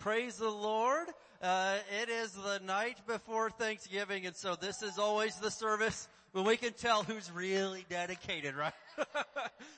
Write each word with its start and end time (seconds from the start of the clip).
Praise 0.00 0.36
the 0.36 0.48
Lord. 0.48 1.08
Uh, 1.42 1.76
it 2.00 2.08
is 2.08 2.32
the 2.32 2.58
night 2.64 2.96
before 3.06 3.50
Thanksgiving, 3.50 4.24
and 4.24 4.34
so 4.34 4.56
this 4.56 4.80
is 4.80 4.98
always 4.98 5.36
the 5.36 5.50
service 5.50 6.08
when 6.32 6.46
we 6.46 6.56
can 6.56 6.72
tell 6.72 7.02
who's 7.02 7.30
really 7.30 7.84
dedicated, 7.90 8.56
right? 8.56 8.72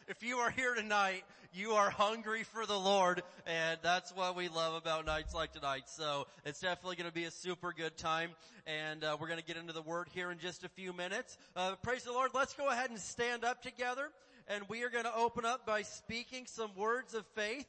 if 0.06 0.22
you 0.22 0.36
are 0.36 0.50
here 0.50 0.76
tonight, 0.76 1.24
you 1.52 1.72
are 1.72 1.90
hungry 1.90 2.44
for 2.44 2.66
the 2.66 2.78
Lord, 2.78 3.24
and 3.48 3.80
that's 3.82 4.14
what 4.14 4.36
we 4.36 4.48
love 4.48 4.74
about 4.74 5.06
nights 5.06 5.34
like 5.34 5.50
tonight. 5.50 5.88
So 5.88 6.28
it's 6.44 6.60
definitely 6.60 6.94
going 6.94 7.10
to 7.10 7.14
be 7.14 7.24
a 7.24 7.32
super 7.32 7.74
good 7.76 7.96
time, 7.96 8.30
and 8.64 9.02
uh, 9.02 9.16
we're 9.18 9.26
going 9.26 9.40
to 9.40 9.44
get 9.44 9.56
into 9.56 9.72
the 9.72 9.82
Word 9.82 10.06
here 10.14 10.30
in 10.30 10.38
just 10.38 10.62
a 10.62 10.68
few 10.68 10.92
minutes. 10.92 11.36
Uh, 11.56 11.74
praise 11.82 12.04
the 12.04 12.12
Lord. 12.12 12.30
Let's 12.32 12.54
go 12.54 12.68
ahead 12.68 12.90
and 12.90 12.98
stand 13.00 13.44
up 13.44 13.60
together, 13.60 14.10
and 14.46 14.62
we 14.68 14.84
are 14.84 14.88
going 14.88 15.02
to 15.02 15.16
open 15.16 15.44
up 15.44 15.66
by 15.66 15.82
speaking 15.82 16.46
some 16.46 16.70
words 16.76 17.12
of 17.12 17.26
faith 17.34 17.66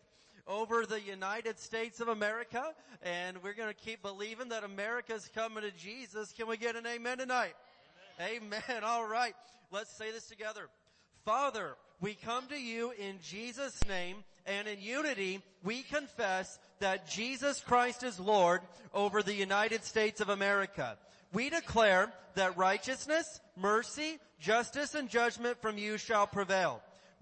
over 0.47 0.85
the 0.85 1.01
United 1.01 1.59
States 1.59 1.99
of 1.99 2.07
America, 2.07 2.63
and 3.01 3.41
we're 3.43 3.53
going 3.53 3.73
to 3.73 3.73
keep 3.73 4.01
believing 4.01 4.49
that 4.49 4.63
America's 4.63 5.29
coming 5.33 5.63
to 5.63 5.71
Jesus. 5.71 6.33
Can 6.33 6.47
we 6.47 6.57
get 6.57 6.75
an 6.75 6.85
amen 6.85 7.19
tonight? 7.19 7.53
Amen. 8.19 8.61
amen. 8.69 8.83
All 8.83 9.07
right. 9.07 9.35
Let's 9.71 9.91
say 9.91 10.11
this 10.11 10.27
together. 10.27 10.69
Father, 11.25 11.75
we 12.01 12.15
come 12.15 12.45
to 12.47 12.59
you 12.59 12.91
in 12.99 13.19
Jesus' 13.23 13.79
name 13.87 14.17
and 14.45 14.67
in 14.67 14.81
unity 14.81 15.41
we 15.63 15.83
confess 15.83 16.59
that 16.79 17.07
Jesus 17.07 17.61
Christ 17.61 18.03
is 18.03 18.19
Lord 18.19 18.61
over 18.93 19.23
the 19.23 19.33
United 19.33 19.83
States 19.85 20.19
of 20.19 20.29
America. 20.29 20.97
We 21.31 21.49
declare 21.49 22.11
that 22.35 22.57
righteousness, 22.57 23.39
mercy, 23.55 24.19
justice, 24.39 24.95
and 24.95 25.09
judgment 25.09 25.61
from 25.61 25.77
you 25.77 25.97
shall 25.97 26.27
prevail 26.27 26.81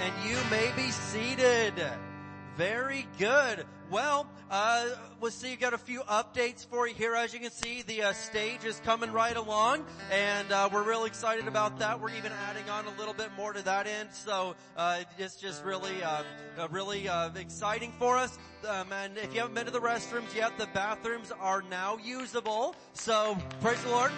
and 0.00 0.28
you 0.28 0.36
may 0.50 0.72
be 0.76 0.90
seated. 0.90 1.74
Very 2.56 3.06
good. 3.18 3.66
Well, 3.90 4.26
uh, 4.50 4.88
we'll 5.20 5.30
see. 5.30 5.50
You 5.50 5.56
got 5.56 5.74
a 5.74 5.78
few 5.78 6.00
updates 6.02 6.66
for 6.66 6.86
you 6.86 6.94
here. 6.94 7.14
As 7.14 7.34
you 7.34 7.40
can 7.40 7.50
see, 7.50 7.82
the 7.82 8.04
uh, 8.04 8.12
stage 8.12 8.64
is 8.64 8.80
coming 8.84 9.12
right 9.12 9.36
along, 9.36 9.84
and 10.10 10.50
uh, 10.52 10.68
we're 10.72 10.84
really 10.84 11.08
excited 11.08 11.48
about 11.48 11.78
that. 11.80 12.00
We're 12.00 12.10
even 12.10 12.32
adding 12.48 12.68
on 12.70 12.86
a 12.86 12.98
little 12.98 13.14
bit 13.14 13.30
more 13.36 13.52
to 13.52 13.62
that 13.64 13.86
end, 13.86 14.10
so 14.12 14.54
uh, 14.76 15.00
it's 15.18 15.36
just 15.36 15.64
really, 15.64 16.02
uh, 16.02 16.22
uh, 16.58 16.68
really 16.70 17.08
exciting 17.36 17.92
for 17.98 18.16
us. 18.16 18.38
Um, 18.68 18.92
and 18.92 19.18
if 19.18 19.34
you 19.34 19.40
haven't 19.40 19.54
been 19.54 19.66
to 19.66 19.72
the 19.72 19.80
restrooms 19.80 20.34
yet, 20.34 20.56
the 20.58 20.66
bathrooms 20.66 21.32
are 21.40 21.62
now 21.62 21.98
usable. 22.02 22.74
So 22.94 23.36
praise 23.60 23.82
the 23.82 23.90
Lord. 23.90 24.12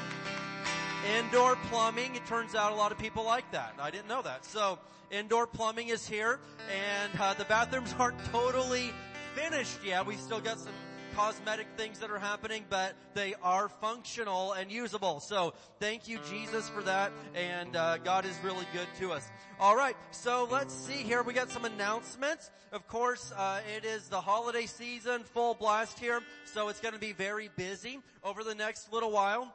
Indoor 1.14 1.54
plumbing. 1.70 2.16
It 2.16 2.26
turns 2.26 2.56
out 2.56 2.72
a 2.72 2.74
lot 2.74 2.90
of 2.90 2.98
people 2.98 3.24
like 3.24 3.50
that. 3.52 3.74
I 3.78 3.90
didn't 3.90 4.08
know 4.08 4.22
that. 4.22 4.44
So 4.44 4.78
indoor 5.10 5.46
plumbing 5.46 5.88
is 5.88 6.06
here 6.06 6.40
and 6.68 7.20
uh, 7.20 7.34
the 7.34 7.44
bathrooms 7.44 7.94
aren't 7.98 8.22
totally 8.26 8.92
finished 9.34 9.78
yet. 9.84 10.04
We've 10.04 10.20
still 10.20 10.40
got 10.40 10.58
some 10.58 10.72
cosmetic 11.14 11.68
things 11.76 12.00
that 12.00 12.10
are 12.10 12.18
happening, 12.18 12.64
but 12.68 12.94
they 13.14 13.34
are 13.42 13.68
functional 13.68 14.52
and 14.52 14.70
usable. 14.70 15.20
So 15.20 15.54
thank 15.78 16.08
you 16.08 16.18
Jesus 16.28 16.68
for 16.68 16.82
that 16.82 17.12
and 17.36 17.76
uh, 17.76 17.98
God 17.98 18.26
is 18.26 18.36
really 18.42 18.66
good 18.72 18.88
to 18.98 19.12
us. 19.12 19.31
All 19.60 19.76
right, 19.76 19.97
so 20.10 20.48
let's 20.50 20.75
see 20.75 21.02
here. 21.04 21.22
We 21.22 21.34
got 21.34 21.50
some 21.50 21.64
announcements. 21.64 22.50
Of 22.72 22.88
course, 22.88 23.32
uh, 23.36 23.60
it 23.75 23.84
is 23.84 24.08
the 24.08 24.20
holiday 24.20 24.66
season, 24.66 25.22
full 25.22 25.54
blast 25.54 25.98
here, 26.00 26.20
so 26.44 26.69
it's 26.69 26.81
going 26.81 26.94
to 26.94 27.00
be 27.00 27.12
very 27.12 27.48
busy 27.56 28.00
over 28.25 28.42
the 28.42 28.54
next 28.54 28.92
little 28.92 29.12
while. 29.12 29.54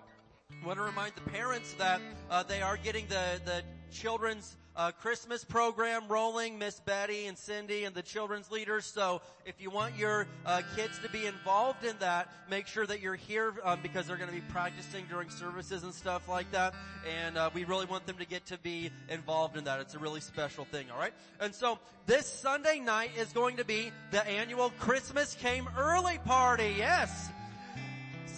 I 0.62 0.68
want 0.68 0.78
to 0.78 0.84
remind 0.84 1.14
the 1.16 1.30
parents 1.30 1.74
that 1.74 2.02
uh, 2.30 2.44
they 2.44 2.62
are 2.62 2.78
getting 2.78 3.08
the 3.08 3.42
the 3.46 3.64
children's 3.92 4.58
uh, 4.76 4.92
Christmas 4.92 5.44
program 5.44 6.04
rolling. 6.08 6.58
Miss 6.58 6.80
Betty 6.80 7.26
and 7.26 7.38
Cindy 7.38 7.84
and 7.84 7.94
the 7.94 8.02
children's 8.02 8.50
leaders. 8.52 8.86
So 8.86 9.22
if 9.46 9.60
you 9.60 9.70
want 9.70 9.98
your 9.98 10.28
uh, 10.46 10.62
kids 10.76 10.98
to 11.00 11.10
be 11.10 11.26
involved 11.26 11.84
in 11.84 11.96
that, 12.00 12.30
make 12.50 12.68
sure 12.68 12.86
that 12.86 13.02
you're 13.02 13.16
here 13.16 13.54
um, 13.64 13.80
because 13.84 14.08
they're 14.08 14.18
going 14.18 14.30
to 14.30 14.36
be 14.36 14.42
practicing 14.50 15.06
during 15.10 15.30
services 15.30 15.84
and 15.84 15.94
stuff 15.94 16.30
like 16.30 16.50
that. 16.52 16.74
And 17.22 17.38
uh, 17.38 17.50
we 17.54 17.66
really 17.66 17.86
want 17.86 18.06
them 18.06 18.18
to 18.18 18.26
get 18.26 18.46
to 18.48 18.58
be 18.60 18.92
involved 19.10 19.58
in 19.58 19.66
that. 19.66 19.80
It's 19.80 19.96
a 19.96 20.00
really 20.00 20.22
special 20.22 20.66
thing. 20.66 20.88
All 20.92 21.00
right. 21.00 21.14
And 21.40 21.54
so 21.54 21.80
this 22.06 22.26
Sunday 22.26 22.80
night 22.80 23.12
is 23.18 23.34
going 23.34 23.58
to 23.58 23.66
be 23.66 23.92
the 24.12 24.26
annual 24.28 24.70
Christmas 24.80 25.36
Came 25.36 25.68
Early 25.78 26.18
party. 26.20 26.76
Yes. 26.78 27.30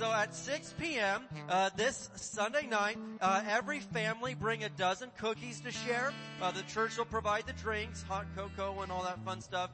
So 0.04 0.12
at 0.12 0.36
6 0.36 0.74
p.m. 0.78 1.24
Uh, 1.48 1.70
this 1.78 2.10
Sunday 2.16 2.68
night, 2.68 2.98
uh, 3.22 3.42
every 3.48 3.80
family 3.80 4.34
bring 4.34 4.66
a 4.66 4.70
dozen 4.70 5.10
cookies 5.18 5.62
to 5.62 5.72
share. 5.72 6.12
Uh, 6.42 6.52
the 6.52 6.64
church 6.64 6.98
will 6.98 7.06
provide 7.06 7.46
the 7.48 7.54
drinks, 7.54 8.04
hot 8.04 8.26
cocoa, 8.36 8.82
and 8.82 8.92
all 8.92 9.02
that 9.04 9.24
fun 9.24 9.40
stuff. 9.40 9.70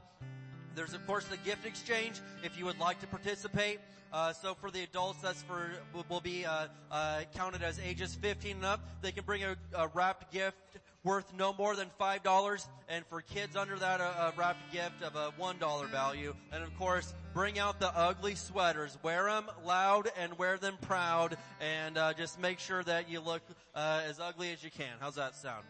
There's 0.75 0.93
of 0.93 1.03
course 1.07 1.25
the 1.25 1.37
gift 1.37 1.65
exchange 1.65 2.21
if 2.43 2.59
you 2.59 2.65
would 2.65 2.77
like 2.77 2.99
to 2.99 3.07
participate. 3.07 3.79
Uh, 4.13 4.31
so 4.31 4.53
for 4.53 4.69
the 4.69 4.83
adults, 4.83 5.19
that's 5.19 5.41
for 5.41 5.71
will 6.07 6.21
be 6.21 6.45
uh, 6.45 6.67
uh, 6.91 7.21
counted 7.35 7.63
as 7.63 7.79
ages 7.79 8.13
15 8.13 8.57
and 8.57 8.65
up. 8.65 8.87
They 9.01 9.11
can 9.11 9.23
bring 9.23 9.43
a, 9.43 9.57
a 9.73 9.87
wrapped 9.87 10.31
gift 10.31 10.77
worth 11.03 11.33
no 11.33 11.53
more 11.53 11.75
than 11.75 11.89
five 11.97 12.23
dollars, 12.23 12.67
and 12.87 13.05
for 13.05 13.21
kids 13.21 13.55
under 13.55 13.77
that, 13.77 14.01
a, 14.01 14.03
a 14.03 14.33
wrapped 14.37 14.71
gift 14.71 15.01
of 15.03 15.15
a 15.15 15.31
one 15.37 15.57
dollar 15.57 15.87
value. 15.87 16.35
And 16.51 16.63
of 16.63 16.77
course, 16.77 17.13
bring 17.33 17.57
out 17.59 17.79
the 17.79 17.95
ugly 17.97 18.35
sweaters. 18.35 18.97
Wear 19.03 19.25
them 19.25 19.45
loud 19.65 20.09
and 20.19 20.37
wear 20.37 20.57
them 20.57 20.77
proud, 20.81 21.37
and 21.61 21.97
uh, 21.97 22.13
just 22.13 22.39
make 22.39 22.59
sure 22.59 22.83
that 22.83 23.09
you 23.09 23.19
look 23.21 23.41
uh, 23.75 24.01
as 24.07 24.19
ugly 24.19 24.51
as 24.51 24.63
you 24.63 24.71
can. 24.71 24.91
How's 24.99 25.15
that 25.15 25.35
sound? 25.35 25.65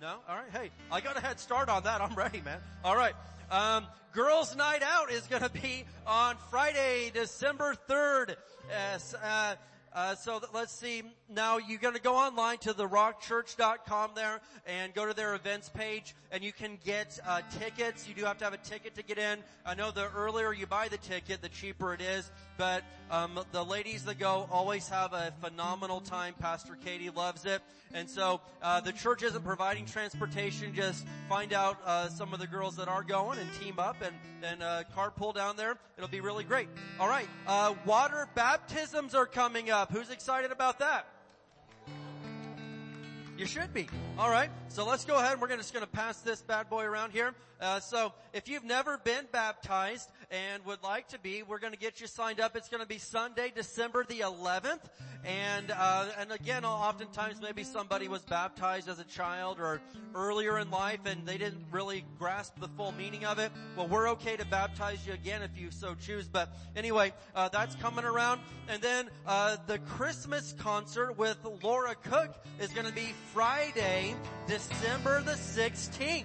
No? 0.00 0.16
All 0.28 0.36
right. 0.36 0.50
Hey, 0.52 0.70
I 0.92 1.00
got 1.00 1.16
a 1.16 1.20
head 1.20 1.40
start 1.40 1.68
on 1.68 1.84
that. 1.84 2.00
I'm 2.02 2.14
ready, 2.14 2.42
man. 2.42 2.60
All 2.84 2.96
right. 2.96 3.14
Um, 3.50 3.86
girls' 4.12 4.54
night 4.56 4.82
out 4.82 5.10
is 5.10 5.26
going 5.26 5.42
to 5.42 5.48
be 5.48 5.84
on 6.06 6.36
Friday, 6.50 7.10
December 7.14 7.74
third. 7.74 8.36
Yes, 8.68 9.14
uh, 9.14 9.54
uh, 9.96 10.14
so 10.14 10.38
let's 10.52 10.72
see. 10.72 11.02
Now 11.30 11.56
you're 11.56 11.78
going 11.78 11.94
to 11.94 12.00
go 12.00 12.16
online 12.16 12.58
to 12.58 12.74
therockchurch.com 12.74 14.10
there 14.14 14.42
and 14.66 14.92
go 14.92 15.06
to 15.06 15.14
their 15.14 15.34
events 15.34 15.70
page 15.70 16.14
and 16.30 16.44
you 16.44 16.52
can 16.52 16.78
get 16.84 17.18
uh, 17.26 17.40
tickets. 17.58 18.06
You 18.06 18.14
do 18.14 18.24
have 18.26 18.36
to 18.38 18.44
have 18.44 18.52
a 18.52 18.58
ticket 18.58 18.94
to 18.96 19.02
get 19.02 19.16
in. 19.16 19.38
I 19.64 19.74
know 19.74 19.90
the 19.90 20.10
earlier 20.14 20.52
you 20.52 20.66
buy 20.66 20.88
the 20.88 20.98
ticket, 20.98 21.40
the 21.40 21.48
cheaper 21.48 21.94
it 21.94 22.02
is. 22.02 22.30
But 22.58 22.84
um, 23.10 23.38
the 23.52 23.64
ladies 23.64 24.04
that 24.06 24.18
go 24.18 24.48
always 24.50 24.88
have 24.88 25.12
a 25.12 25.32
phenomenal 25.40 26.00
time. 26.00 26.34
Pastor 26.38 26.76
Katie 26.84 27.10
loves 27.10 27.44
it, 27.44 27.62
and 27.94 28.08
so 28.08 28.40
uh, 28.62 28.80
the 28.80 28.92
church 28.92 29.22
isn't 29.22 29.44
providing 29.44 29.84
transportation. 29.84 30.74
Just 30.74 31.06
find 31.28 31.52
out 31.52 31.78
uh, 31.84 32.08
some 32.08 32.32
of 32.32 32.40
the 32.40 32.46
girls 32.46 32.76
that 32.76 32.88
are 32.88 33.02
going 33.02 33.38
and 33.38 33.48
team 33.60 33.78
up 33.78 33.96
and 34.02 34.14
and 34.42 34.62
uh, 34.62 34.82
carpool 34.96 35.34
down 35.34 35.56
there. 35.56 35.76
It'll 35.96 36.08
be 36.08 36.20
really 36.20 36.44
great. 36.44 36.68
All 36.98 37.08
right, 37.08 37.28
uh, 37.46 37.74
water 37.84 38.28
baptisms 38.34 39.14
are 39.14 39.26
coming 39.26 39.70
up. 39.70 39.85
Who's 39.90 40.10
excited 40.10 40.52
about 40.52 40.78
that? 40.80 41.06
You 43.36 43.44
should 43.46 43.74
be. 43.74 43.86
All 44.18 44.30
right. 44.30 44.50
So 44.68 44.86
let's 44.86 45.04
go 45.04 45.18
ahead. 45.18 45.40
We're 45.40 45.48
just 45.48 45.74
going 45.74 45.84
to 45.84 45.90
pass 45.90 46.20
this 46.20 46.40
bad 46.40 46.70
boy 46.70 46.84
around 46.84 47.12
here. 47.12 47.34
Uh, 47.60 47.80
so 47.80 48.12
if 48.32 48.48
you've 48.48 48.64
never 48.64 48.98
been 48.98 49.26
baptized 49.30 50.10
and 50.30 50.64
would 50.64 50.82
like 50.82 51.08
to 51.08 51.18
be, 51.18 51.42
we're 51.42 51.58
going 51.58 51.72
to 51.72 51.78
get 51.78 52.00
you 52.00 52.06
signed 52.06 52.40
up. 52.40 52.56
It's 52.56 52.68
going 52.68 52.82
to 52.82 52.88
be 52.88 52.98
Sunday, 52.98 53.52
December 53.54 54.04
the 54.04 54.20
11th. 54.20 54.80
And, 55.24 55.70
uh, 55.70 56.06
and 56.18 56.30
again, 56.32 56.64
oftentimes 56.64 57.40
maybe 57.40 57.64
somebody 57.64 58.08
was 58.08 58.22
baptized 58.22 58.88
as 58.88 58.98
a 58.98 59.04
child 59.04 59.58
or 59.58 59.80
earlier 60.14 60.58
in 60.58 60.70
life 60.70 61.00
and 61.04 61.26
they 61.26 61.38
didn't 61.38 61.64
really 61.70 62.04
grasp 62.18 62.58
the 62.60 62.68
full 62.68 62.92
meaning 62.92 63.24
of 63.24 63.38
it. 63.38 63.50
Well, 63.76 63.88
we're 63.88 64.08
okay 64.10 64.36
to 64.36 64.44
baptize 64.46 65.06
you 65.06 65.12
again 65.14 65.42
if 65.42 65.58
you 65.58 65.70
so 65.70 65.94
choose. 65.94 66.28
But 66.28 66.54
anyway, 66.76 67.12
uh, 67.34 67.48
that's 67.48 67.74
coming 67.76 68.04
around. 68.04 68.40
And 68.68 68.80
then, 68.82 69.08
uh, 69.26 69.56
the 69.66 69.78
Christmas 69.78 70.54
concert 70.58 71.18
with 71.18 71.38
Laura 71.62 71.94
Cook 71.94 72.34
is 72.60 72.70
going 72.70 72.86
to 72.86 72.92
be 72.92 73.12
Friday, 73.32 74.14
December 74.46 75.22
the 75.22 75.32
16th. 75.32 76.24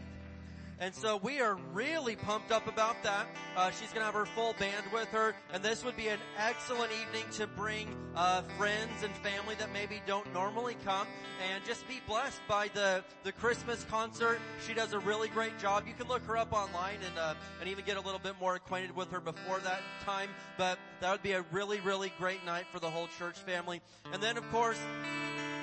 And 0.82 0.96
so 0.96 1.18
we 1.18 1.42
are 1.42 1.60
really 1.74 2.16
pumped 2.16 2.52
up 2.52 2.66
about 2.66 3.04
that. 3.04 3.28
Uh, 3.56 3.70
she's 3.70 3.90
going 3.94 4.02
to 4.02 4.06
have 4.06 4.16
her 4.16 4.26
full 4.26 4.54
band 4.54 4.84
with 4.92 5.10
her, 5.10 5.36
and 5.54 5.62
this 5.62 5.86
would 5.86 5.96
be 5.96 6.08
an 6.08 6.18
excellent 6.40 6.92
evening 6.92 7.24
to 7.34 7.46
bring 7.46 7.96
uh, 8.16 8.42
friends 8.58 9.04
and 9.04 9.16
family 9.18 9.54
that 9.60 9.72
maybe 9.72 10.02
don't 10.08 10.34
normally 10.34 10.76
come, 10.84 11.06
and 11.54 11.64
just 11.66 11.88
be 11.88 12.02
blessed 12.08 12.42
by 12.48 12.68
the 12.74 13.04
the 13.24 13.32
Christmas 13.32 13.86
concert. 13.92 14.40
She 14.66 14.74
does 14.74 14.94
a 14.94 15.00
really 15.00 15.28
great 15.28 15.60
job. 15.60 15.84
You 15.88 15.94
can 15.94 16.08
look 16.08 16.24
her 16.24 16.36
up 16.36 16.52
online 16.52 16.98
and 17.06 17.16
uh, 17.16 17.36
and 17.60 17.70
even 17.70 17.86
get 17.86 17.98
a 17.98 18.02
little 18.02 18.20
bit 18.20 18.34
more 18.40 18.56
acquainted 18.56 18.96
with 18.96 19.12
her 19.12 19.20
before 19.20 19.60
that 19.60 19.82
time. 20.04 20.30
But 20.58 20.80
that 21.00 21.12
would 21.12 21.22
be 21.22 21.34
a 21.34 21.46
really 21.52 21.80
really 21.82 22.12
great 22.18 22.44
night 22.44 22.66
for 22.72 22.80
the 22.80 22.90
whole 22.90 23.08
church 23.20 23.38
family. 23.38 23.82
And 24.12 24.22
then 24.22 24.36
of 24.36 24.50
course 24.52 24.80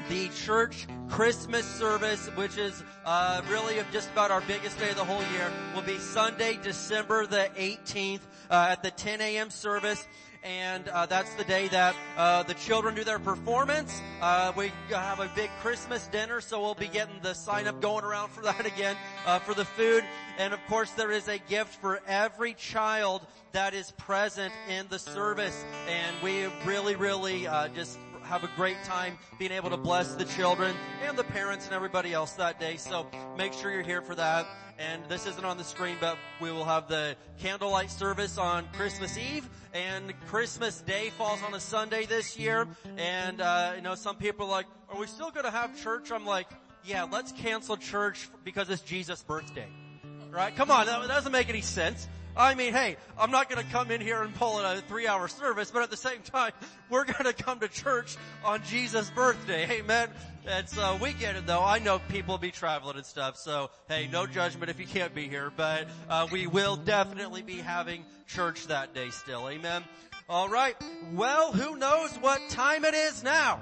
the 0.09 0.29
church 0.31 0.87
Christmas 1.09 1.67
service, 1.67 2.27
which 2.35 2.57
is 2.57 2.83
uh, 3.05 3.43
really 3.51 3.77
just 3.93 4.11
about 4.13 4.31
our 4.31 4.41
biggest 4.43 4.79
day 4.79 4.91
of 4.91 4.97
the 4.97 5.05
whole 5.05 5.23
year, 5.33 5.51
will 5.75 5.83
be 5.83 5.99
Sunday, 5.99 6.59
December 6.63 7.27
the 7.27 7.51
18th 7.57 8.21
uh, 8.51 8.69
at 8.71 8.83
the 8.83 8.91
10 8.91 9.21
a.m. 9.21 9.51
service 9.51 10.07
and 10.45 10.89
uh, 10.89 11.07
that's 11.07 11.33
the 11.35 11.45
day 11.45 11.69
that 11.69 11.95
uh, 12.17 12.43
the 12.45 12.55
children 12.55 12.95
do 12.95 13.05
their 13.05 13.19
performance. 13.19 14.01
Uh, 14.21 14.53
we 14.57 14.73
have 14.91 15.21
a 15.21 15.31
big 15.35 15.51
Christmas 15.61 16.07
dinner, 16.09 16.41
so 16.41 16.61
we'll 16.61 16.75
be 16.75 16.89
getting 16.89 17.21
the 17.23 17.35
sign 17.35 17.67
up 17.67 17.81
going 17.81 18.05
around 18.05 18.31
for 18.31 18.43
that 18.43 18.65
again 18.75 18.97
uh, 19.27 19.39
for 19.41 19.55
the 19.55 19.65
food. 19.65 20.05
And 20.39 20.55
of 20.55 20.61
course, 20.69 20.91
there 20.93 21.11
is 21.11 21.29
a 21.29 21.39
gift 21.39 21.75
for 21.81 22.01
every 22.07 22.55
child 22.55 23.23
that 23.53 23.75
is 23.75 23.91
present 23.93 24.53
in 24.69 24.87
the 24.89 24.99
service, 24.99 25.65
and 25.89 26.15
we 26.23 26.47
really, 26.65 26.95
really 26.95 27.47
uh, 27.47 27.69
just 27.69 27.99
have 28.29 28.45
a 28.45 28.51
great 28.57 28.77
time 28.85 29.17
being 29.39 29.53
able 29.53 29.71
to 29.71 29.77
bless 29.79 30.15
the 30.15 30.25
children 30.27 30.77
and 31.03 31.17
the 31.17 31.25
parents 31.25 31.65
and 31.65 31.75
everybody 31.75 32.13
else 32.13 32.33
that 32.33 32.61
day. 32.61 32.77
So 32.77 33.07
make 33.39 33.55
sure 33.55 33.73
you're 33.73 33.83
here 33.83 34.03
for 34.03 34.15
that. 34.15 34.47
And 34.79 35.03
this 35.09 35.27
isn't 35.27 35.45
on 35.45 35.57
the 35.57 35.65
screen, 35.65 35.97
but 35.99 36.19
we 36.41 36.53
will 36.53 36.67
have 36.67 36.89
the 36.89 37.17
candlelight 37.41 37.91
service 37.91 38.37
on 38.37 38.69
Christmas 38.75 39.17
Eve 39.17 39.49
and 39.73 40.13
Christmas 40.27 40.83
Day 40.83 41.11
falls 41.11 41.43
on 41.43 41.55
a 41.55 41.61
Sunday 41.61 42.05
this 42.05 42.39
year. 42.39 42.69
And, 42.99 43.41
uh, 43.41 43.73
you 43.77 43.83
know, 43.83 43.95
some 43.95 44.17
people 44.17 44.47
are 44.47 44.51
like, 44.51 44.67
are 44.91 45.01
we 45.01 45.07
still 45.07 45.31
going 45.31 45.45
to 45.45 45.51
have 45.51 45.81
church? 45.83 46.13
I'm 46.13 46.27
like, 46.27 46.49
yeah, 46.85 47.07
let's 47.11 47.33
cancel 47.33 47.79
church 47.79 48.29
because 48.45 48.69
it's 48.69 48.83
Jesus' 48.83 49.23
birthday. 49.23 49.69
Right? 50.31 50.55
Come 50.55 50.71
on, 50.71 50.87
that 50.87 51.09
doesn't 51.09 51.33
make 51.33 51.49
any 51.49 51.63
sense. 51.63 52.07
I 52.39 52.55
mean, 52.55 52.73
hey, 52.73 52.97
I'm 53.19 53.33
not 53.33 53.51
going 53.51 53.65
to 53.65 53.71
come 53.73 53.91
in 53.91 54.01
here 54.01 54.23
and 54.23 54.33
pull 54.37 54.61
a 54.61 54.77
three 54.83 55.09
hour 55.09 55.27
service, 55.27 55.73
but 55.73 55.83
at 55.83 55.91
the 55.91 55.97
same 55.97 56.21
time, 56.23 56.53
we're 56.91 57.05
going 57.05 57.25
to 57.25 57.33
come 57.33 57.59
to 57.61 57.69
church 57.69 58.17
on 58.45 58.63
Jesus' 58.65 59.11
birthday. 59.11 59.69
Amen. 59.81 60.09
And 60.47 60.69
so 60.69 60.97
we 61.03 61.13
get 61.15 61.35
it 61.35 61.47
though. 61.47 61.63
I 61.63 61.81
know 61.81 61.99
people 62.09 62.35
will 62.35 62.39
be 62.39 62.53
traveling 62.53 62.97
and 62.97 63.05
stuff. 63.05 63.37
So 63.37 63.71
hey, 63.89 64.09
no 64.11 64.27
judgment 64.27 64.71
if 64.71 64.79
you 64.79 64.87
can't 64.87 65.15
be 65.15 65.29
here, 65.29 65.53
but 65.55 65.89
uh, 66.09 66.29
we 66.31 66.47
will 66.47 66.77
definitely 66.77 67.43
be 67.43 67.57
having 67.57 68.05
church 68.29 68.69
that 68.69 68.95
day 68.95 69.11
still. 69.11 69.49
Amen. 69.49 69.83
All 70.29 70.49
right. 70.49 70.77
Well, 71.15 71.53
who 71.53 71.77
knows 71.77 72.13
what 72.21 72.41
time 72.51 72.85
it 72.85 72.95
is 72.95 73.25
now? 73.25 73.61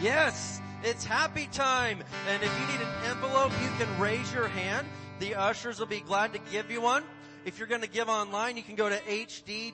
Yes, 0.00 0.60
it's 0.82 1.04
happy 1.04 1.48
time. 1.52 2.02
And 2.28 2.42
if 2.42 2.60
you 2.60 2.66
need 2.66 2.80
an 2.80 3.10
envelope, 3.10 3.52
you 3.62 3.68
can 3.78 4.00
raise 4.00 4.32
your 4.32 4.48
hand. 4.48 4.86
The 5.20 5.34
ushers 5.34 5.78
will 5.78 5.86
be 5.86 6.00
glad 6.00 6.32
to 6.32 6.40
give 6.50 6.70
you 6.70 6.80
one. 6.80 7.04
If 7.44 7.58
you're 7.58 7.66
going 7.66 7.80
to 7.80 7.88
give 7.88 8.08
online, 8.08 8.56
you 8.56 8.62
can 8.62 8.76
go 8.76 8.88
to 8.88 8.96
hdwc.org 8.98 9.72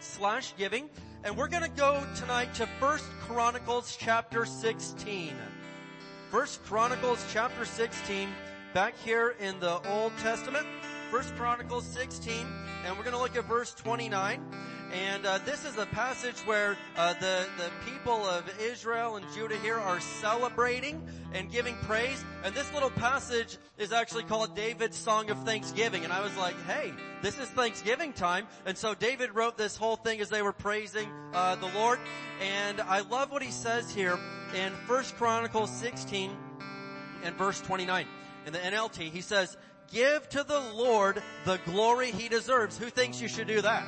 slash 0.00 0.54
giving. 0.58 0.90
And 1.24 1.34
we're 1.38 1.48
going 1.48 1.62
to 1.62 1.70
go 1.70 2.06
tonight 2.14 2.52
to 2.54 2.66
First 2.78 3.06
Chronicles 3.20 3.96
chapter 3.98 4.44
16. 4.44 5.34
First 6.30 6.62
Chronicles 6.64 7.24
chapter 7.32 7.64
16, 7.64 8.28
back 8.74 8.94
here 8.98 9.36
in 9.40 9.58
the 9.58 9.80
Old 9.88 10.12
Testament. 10.18 10.66
First 11.10 11.34
Chronicles 11.36 11.86
16, 11.86 12.46
and 12.84 12.96
we're 12.96 13.04
going 13.04 13.14
to 13.14 13.20
look 13.20 13.36
at 13.36 13.46
verse 13.46 13.72
29. 13.72 14.44
And 14.92 15.26
uh, 15.26 15.38
this 15.38 15.64
is 15.64 15.76
a 15.78 15.86
passage 15.86 16.38
where 16.46 16.76
uh, 16.96 17.14
the 17.14 17.46
the 17.58 17.70
people 17.90 18.24
of 18.26 18.44
Israel 18.60 19.16
and 19.16 19.26
Judah 19.34 19.56
here 19.56 19.76
are 19.76 20.00
celebrating 20.00 21.02
and 21.32 21.50
giving 21.50 21.74
praise. 21.82 22.24
And 22.44 22.54
this 22.54 22.72
little 22.72 22.90
passage 22.90 23.58
is 23.78 23.92
actually 23.92 24.22
called 24.24 24.54
David's 24.54 24.96
Song 24.96 25.30
of 25.30 25.42
Thanksgiving. 25.44 26.04
And 26.04 26.12
I 26.12 26.20
was 26.20 26.36
like, 26.36 26.54
hey, 26.66 26.92
this 27.20 27.38
is 27.38 27.48
Thanksgiving 27.48 28.12
time. 28.12 28.46
And 28.64 28.78
so 28.78 28.94
David 28.94 29.34
wrote 29.34 29.58
this 29.58 29.76
whole 29.76 29.96
thing 29.96 30.20
as 30.20 30.28
they 30.28 30.42
were 30.42 30.52
praising 30.52 31.10
uh, 31.34 31.56
the 31.56 31.68
Lord. 31.74 31.98
And 32.40 32.80
I 32.80 33.00
love 33.00 33.30
what 33.32 33.42
he 33.42 33.50
says 33.50 33.90
here 33.90 34.18
in 34.54 34.72
First 34.86 35.16
Chronicles 35.16 35.70
16 35.70 36.30
and 37.24 37.34
verse 37.36 37.60
29 37.60 38.06
in 38.46 38.52
the 38.52 38.58
NLT. 38.60 39.10
He 39.10 39.20
says, 39.20 39.56
"Give 39.90 40.26
to 40.30 40.44
the 40.44 40.60
Lord 40.74 41.22
the 41.44 41.58
glory 41.66 42.12
He 42.12 42.28
deserves." 42.28 42.78
Who 42.78 42.88
thinks 42.88 43.20
you 43.20 43.28
should 43.28 43.48
do 43.48 43.60
that? 43.62 43.84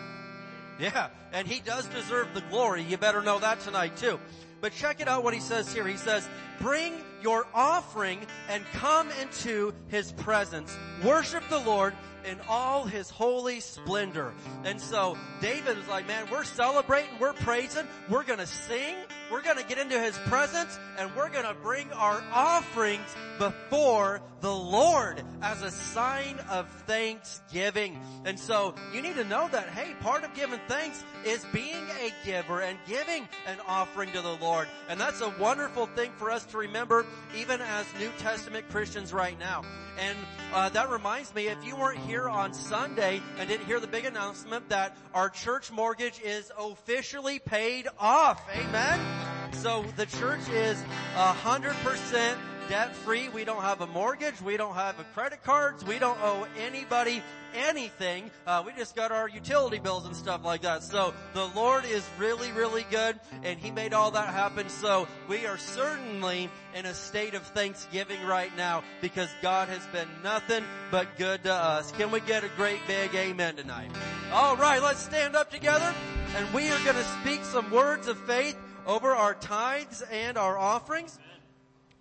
Yeah, 0.79 1.09
and 1.33 1.47
he 1.49 1.61
does 1.61 1.87
deserve 1.87 2.29
the 2.35 2.41
glory. 2.43 2.83
You 2.83 2.97
better 2.97 3.23
know 3.23 3.39
that 3.41 3.61
tonight 3.61 3.97
too. 3.97 4.19
But 4.61 4.73
check 4.73 5.01
it 5.01 5.09
out 5.09 5.23
what 5.23 5.35
he 5.35 5.41
says 5.41 5.73
here. 5.73 5.87
He 5.87 5.97
says, 5.97 6.29
bring 6.61 6.95
your 7.23 7.47
offering 7.55 8.21
and 8.49 8.65
come 8.75 9.09
into 9.21 9.73
his 9.89 10.13
presence. 10.13 10.77
Worship 11.05 11.45
the 11.49 11.61
Lord 11.61 11.95
in 12.25 12.39
all 12.49 12.85
his 12.85 13.09
holy 13.09 13.61
splendor. 13.61 14.35
And 14.65 14.81
so 14.81 15.17
David 15.41 15.79
is 15.79 15.87
like, 15.89 16.07
man, 16.09 16.27
we're 16.31 16.45
celebrating, 16.45 17.11
we're 17.21 17.33
praising, 17.33 17.87
we're 18.09 18.25
gonna 18.25 18.47
sing, 18.47 18.97
we're 19.31 19.43
gonna 19.43 19.63
get 19.63 19.79
into 19.79 20.01
his 20.01 20.17
presence, 20.27 20.79
and 20.99 21.15
we're 21.17 21.29
gonna 21.31 21.57
bring 21.63 21.91
our 21.93 22.23
offerings 22.33 23.15
before 23.39 24.21
the 24.41 24.55
Lord 24.55 25.23
as 25.43 25.63
a 25.63 25.71
sign 25.71 26.39
of 26.51 26.69
thanksgiving. 26.87 28.01
And 28.25 28.39
so 28.39 28.75
you 28.93 29.03
need 29.03 29.17
to 29.17 29.25
know 29.25 29.49
that, 29.49 29.69
hey, 29.71 29.95
part 30.01 30.25
of 30.25 30.35
giving 30.35 30.61
thanks 30.69 31.03
is 31.25 31.45
being 31.53 31.85
a 32.01 32.13
giver 32.25 32.61
and 32.61 32.79
giving 32.87 33.29
an 33.47 33.59
offering 33.67 34.13
to 34.13 34.21
the 34.21 34.37
Lord. 34.41 34.69
And 34.89 35.01
that's 35.01 35.21
a 35.21 35.31
wonderful 35.41 35.87
thing 35.87 36.13
for 36.17 36.31
us 36.31 36.45
to 36.47 36.59
remember 36.59 37.07
even 37.37 37.61
as 37.61 37.87
New 37.99 38.11
Testament 38.19 38.69
Christians 38.71 39.13
right 39.13 39.39
now. 39.39 39.63
And 39.99 40.17
uh, 40.55 40.69
that 40.71 40.91
reminds 40.91 41.35
me, 41.35 41.49
if 41.49 41.65
you 41.65 41.75
weren't 41.75 41.99
here 42.01 42.29
on 42.29 42.55
Sunday 42.55 43.21
and 43.39 43.49
didn't 43.49 43.67
hear 43.67 43.81
the 43.81 43.89
big 43.89 44.05
announcement 44.05 44.69
that 44.69 44.97
our 45.13 45.29
church 45.29 45.73
mortgage 45.73 46.21
is 46.21 46.53
officially 46.57 47.41
paid 47.41 47.89
off. 47.99 48.41
Amen. 48.55 49.18
So 49.53 49.85
the 49.97 50.07
church 50.07 50.49
is 50.51 50.83
a 51.17 51.33
hundred 51.33 51.75
percent 51.85 52.39
debt 52.69 52.95
free. 52.95 53.29
We 53.31 53.45
don't 53.45 53.63
have 53.63 53.81
a 53.81 53.87
mortgage. 53.87 54.41
We 54.43 54.57
don't 54.57 54.75
have 54.75 55.01
a 55.01 55.05
credit 55.05 55.43
cards. 55.43 55.85
We 55.85 55.99
don't 55.99 56.19
owe 56.23 56.47
anybody 56.59 57.23
anything. 57.55 58.31
Uh, 58.47 58.63
we 58.65 58.73
just 58.73 58.95
got 58.95 59.11
our 59.11 59.29
utility 59.29 59.79
bills 59.79 60.05
and 60.07 60.15
stuff 60.15 60.45
like 60.45 60.63
that. 60.63 60.83
So 60.83 61.15
the 61.33 61.47
Lord 61.57 61.85
is 61.87 62.07
really, 62.19 62.53
really 62.53 62.85
good 62.91 63.19
and 63.43 63.59
He 63.59 63.71
made 63.71 63.95
all 63.95 64.11
that 64.11 64.29
happen. 64.29 64.69
So 64.69 65.09
we 65.29 65.47
are 65.47 65.57
certainly 65.57 66.51
in 66.75 66.85
a 66.85 66.95
state 66.95 67.35
of 67.35 67.43
thanksgiving 67.43 68.23
right 68.27 68.55
now 68.57 68.85
because 69.01 69.31
God 69.41 69.69
has 69.69 69.85
been 69.87 70.09
nothing 70.23 70.63
but 70.91 71.17
good 71.17 71.45
to 71.45 71.53
us. 71.53 71.91
Can 71.93 72.11
we 72.11 72.21
get 72.21 72.45
a 72.45 72.49
great 72.49 72.81
big 72.87 73.15
amen 73.15 73.57
tonight? 73.57 73.91
All 74.33 74.57
right, 74.57 74.83
let's 74.83 75.01
stand 75.01 75.35
up 75.35 75.51
together 75.51 75.95
and 76.37 76.53
we 76.53 76.69
are 76.71 76.85
going 76.85 76.97
to 76.97 77.05
speak 77.23 77.45
some 77.45 77.71
words 77.71 78.09
of 78.09 78.19
faith 78.27 78.57
over 78.87 79.15
our 79.15 79.35
tithes 79.35 80.03
and 80.11 80.37
our 80.39 80.59
offerings. 80.59 81.19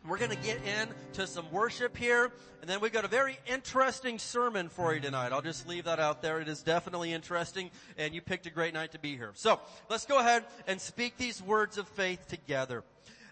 We're 0.07 0.17
going 0.17 0.31
to 0.31 0.37
get 0.37 0.59
into 0.63 1.27
some 1.27 1.51
worship 1.51 1.97
here, 1.97 2.31
and 2.61 2.69
then 2.69 2.79
we've 2.79 2.93
got 2.93 3.03
a 3.03 3.09
very 3.09 3.37
interesting 3.45 4.19
sermon 4.19 4.69
for 4.69 4.93
you 4.93 5.01
tonight. 5.01 5.33
I'll 5.33 5.41
just 5.41 5.67
leave 5.67 5.83
that 5.83 5.99
out 5.99 6.21
there. 6.21 6.39
It 6.39 6.47
is 6.47 6.63
definitely 6.63 7.11
interesting, 7.11 7.71
and 7.97 8.15
you 8.15 8.21
picked 8.21 8.45
a 8.45 8.49
great 8.49 8.73
night 8.73 8.93
to 8.93 8.99
be 8.99 9.17
here. 9.17 9.31
So, 9.33 9.59
let's 9.89 10.05
go 10.05 10.19
ahead 10.19 10.45
and 10.65 10.79
speak 10.79 11.17
these 11.17 11.41
words 11.41 11.77
of 11.77 11.89
faith 11.89 12.25
together. 12.27 12.85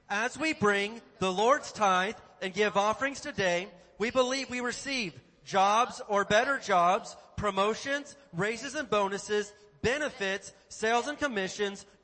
As 0.09 0.37
we 0.37 0.53
bring 0.53 1.01
the 1.19 1.31
Lord's 1.31 1.71
tithe 1.71 2.15
and 2.41 2.53
give 2.53 2.75
offerings 2.75 3.21
today, 3.21 3.69
we 3.97 4.11
believe 4.11 4.49
we 4.49 4.59
receive 4.59 5.13
jobs 5.45 6.01
or 6.09 6.25
better 6.25 6.59
jobs, 6.59 7.15
promotions, 7.37 8.17
raises 8.33 8.75
and 8.75 8.89
bonuses, 8.89 9.53
benefits, 9.81 10.53
sales 10.67 11.07
and 11.07 11.17
commissions, 11.17 11.85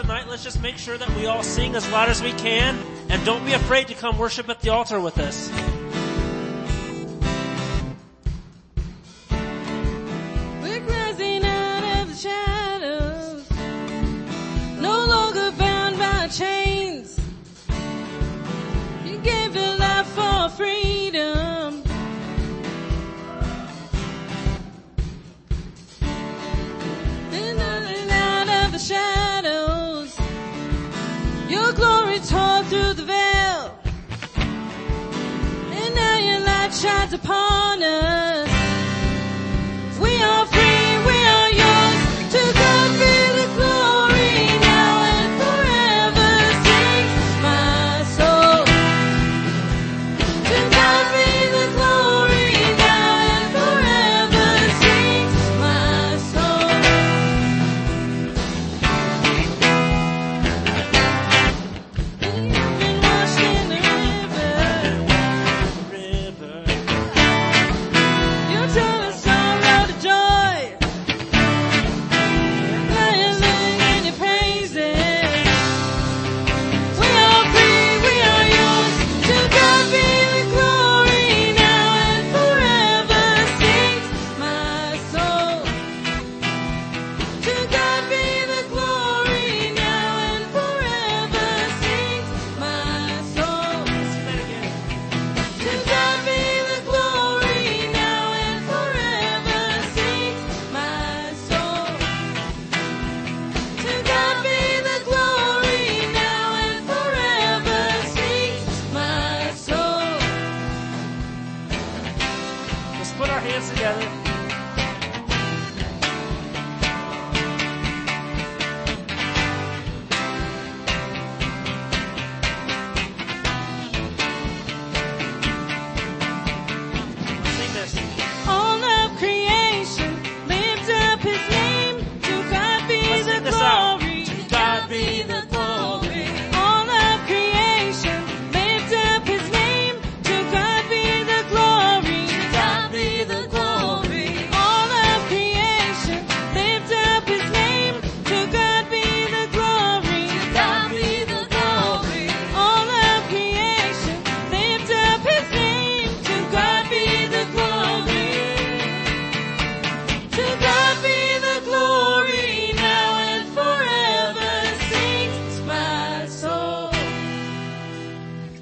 tonight, 0.00 0.26
let's 0.28 0.42
just 0.42 0.62
make 0.62 0.78
sure 0.78 0.96
that 0.96 1.14
we 1.14 1.26
all 1.26 1.42
sing 1.42 1.74
as 1.74 1.90
loud 1.90 2.08
as 2.08 2.22
we 2.22 2.32
can 2.32 2.78
and 3.10 3.22
don't 3.26 3.44
be 3.44 3.52
afraid 3.52 3.88
to 3.88 3.94
come 3.94 4.16
worship 4.16 4.48
at 4.48 4.60
the 4.60 4.70
altar 4.70 4.98
with 4.98 5.18
us. 5.18 5.50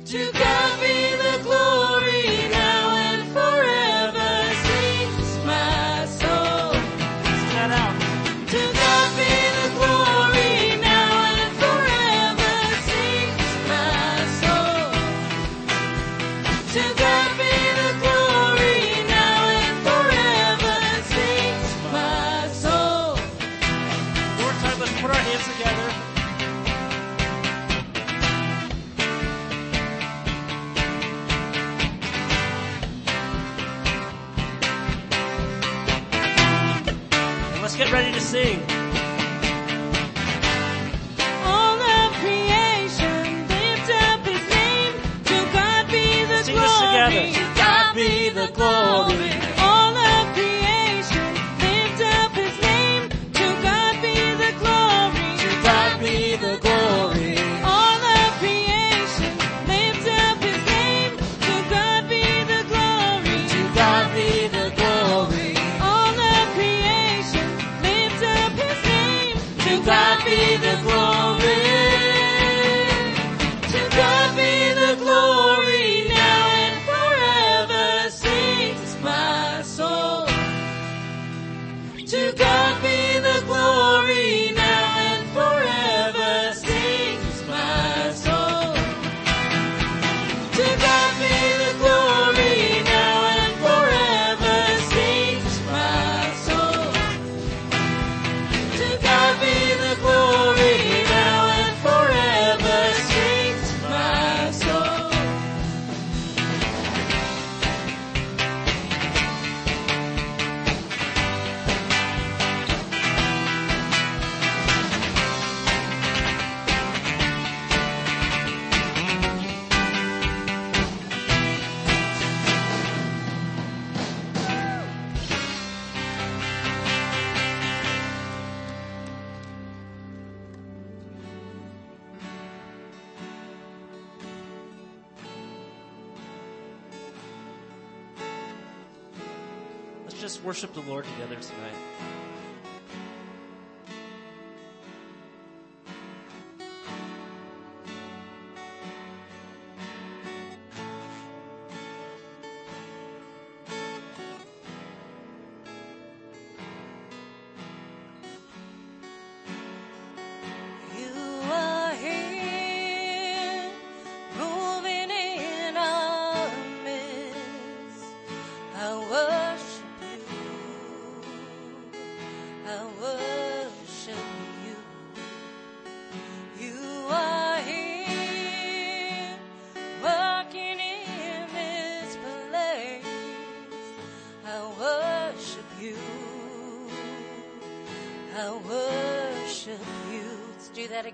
to 0.08 0.32
go? 0.32 0.47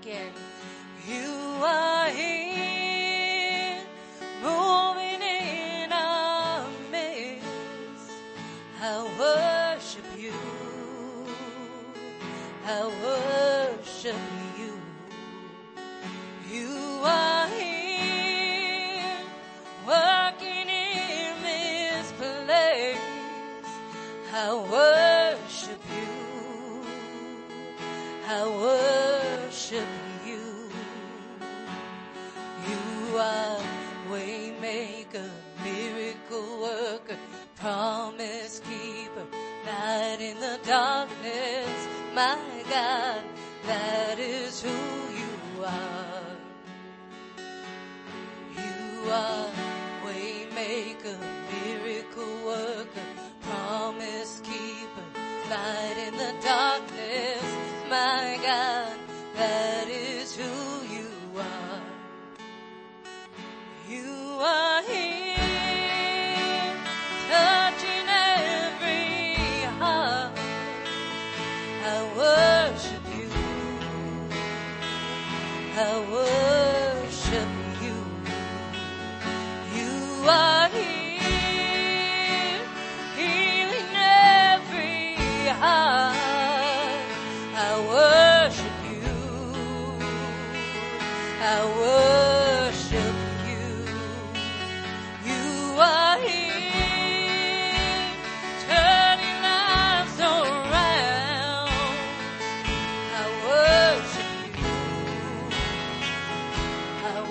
again. 0.05 0.44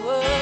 world. 0.04 0.33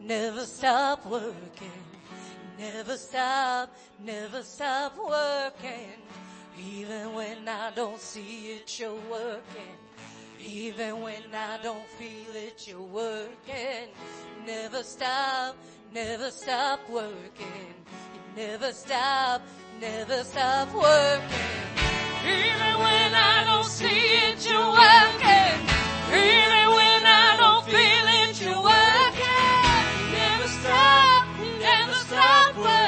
never 0.00 0.44
stop 0.44 1.06
working. 1.06 1.82
Never 2.58 2.96
stop, 2.96 3.74
never 4.04 4.42
stop 4.42 4.96
working. 4.98 5.94
Even 6.60 7.14
when 7.14 7.48
I 7.48 7.70
don't 7.74 8.00
see 8.00 8.52
it, 8.56 8.78
you're 8.80 9.00
working. 9.08 9.76
Even 10.44 11.00
when 11.00 11.22
I 11.32 11.58
don't 11.62 11.86
feel 11.98 12.34
it, 12.34 12.66
you're 12.66 12.80
working. 12.80 13.88
Never 14.46 14.82
stop, 14.82 15.56
never 15.92 16.30
stop 16.30 16.80
working. 16.90 17.74
Never 18.36 18.72
stop, 18.72 19.42
never 19.80 20.24
stop 20.24 20.72
working. 20.74 21.58
Even 22.24 22.78
when 22.78 23.14
I 23.14 23.44
don't 23.46 23.64
see 23.64 23.86
it, 23.86 24.48
you're 24.48 24.70
working. 24.70 25.58
Even 26.10 26.66
when 26.74 27.02
I 27.06 27.36
don't 27.38 27.64
feel 27.66 28.06
it, 28.22 28.40
you're 28.40 28.62
working. 28.62 28.87
world. 32.58 32.87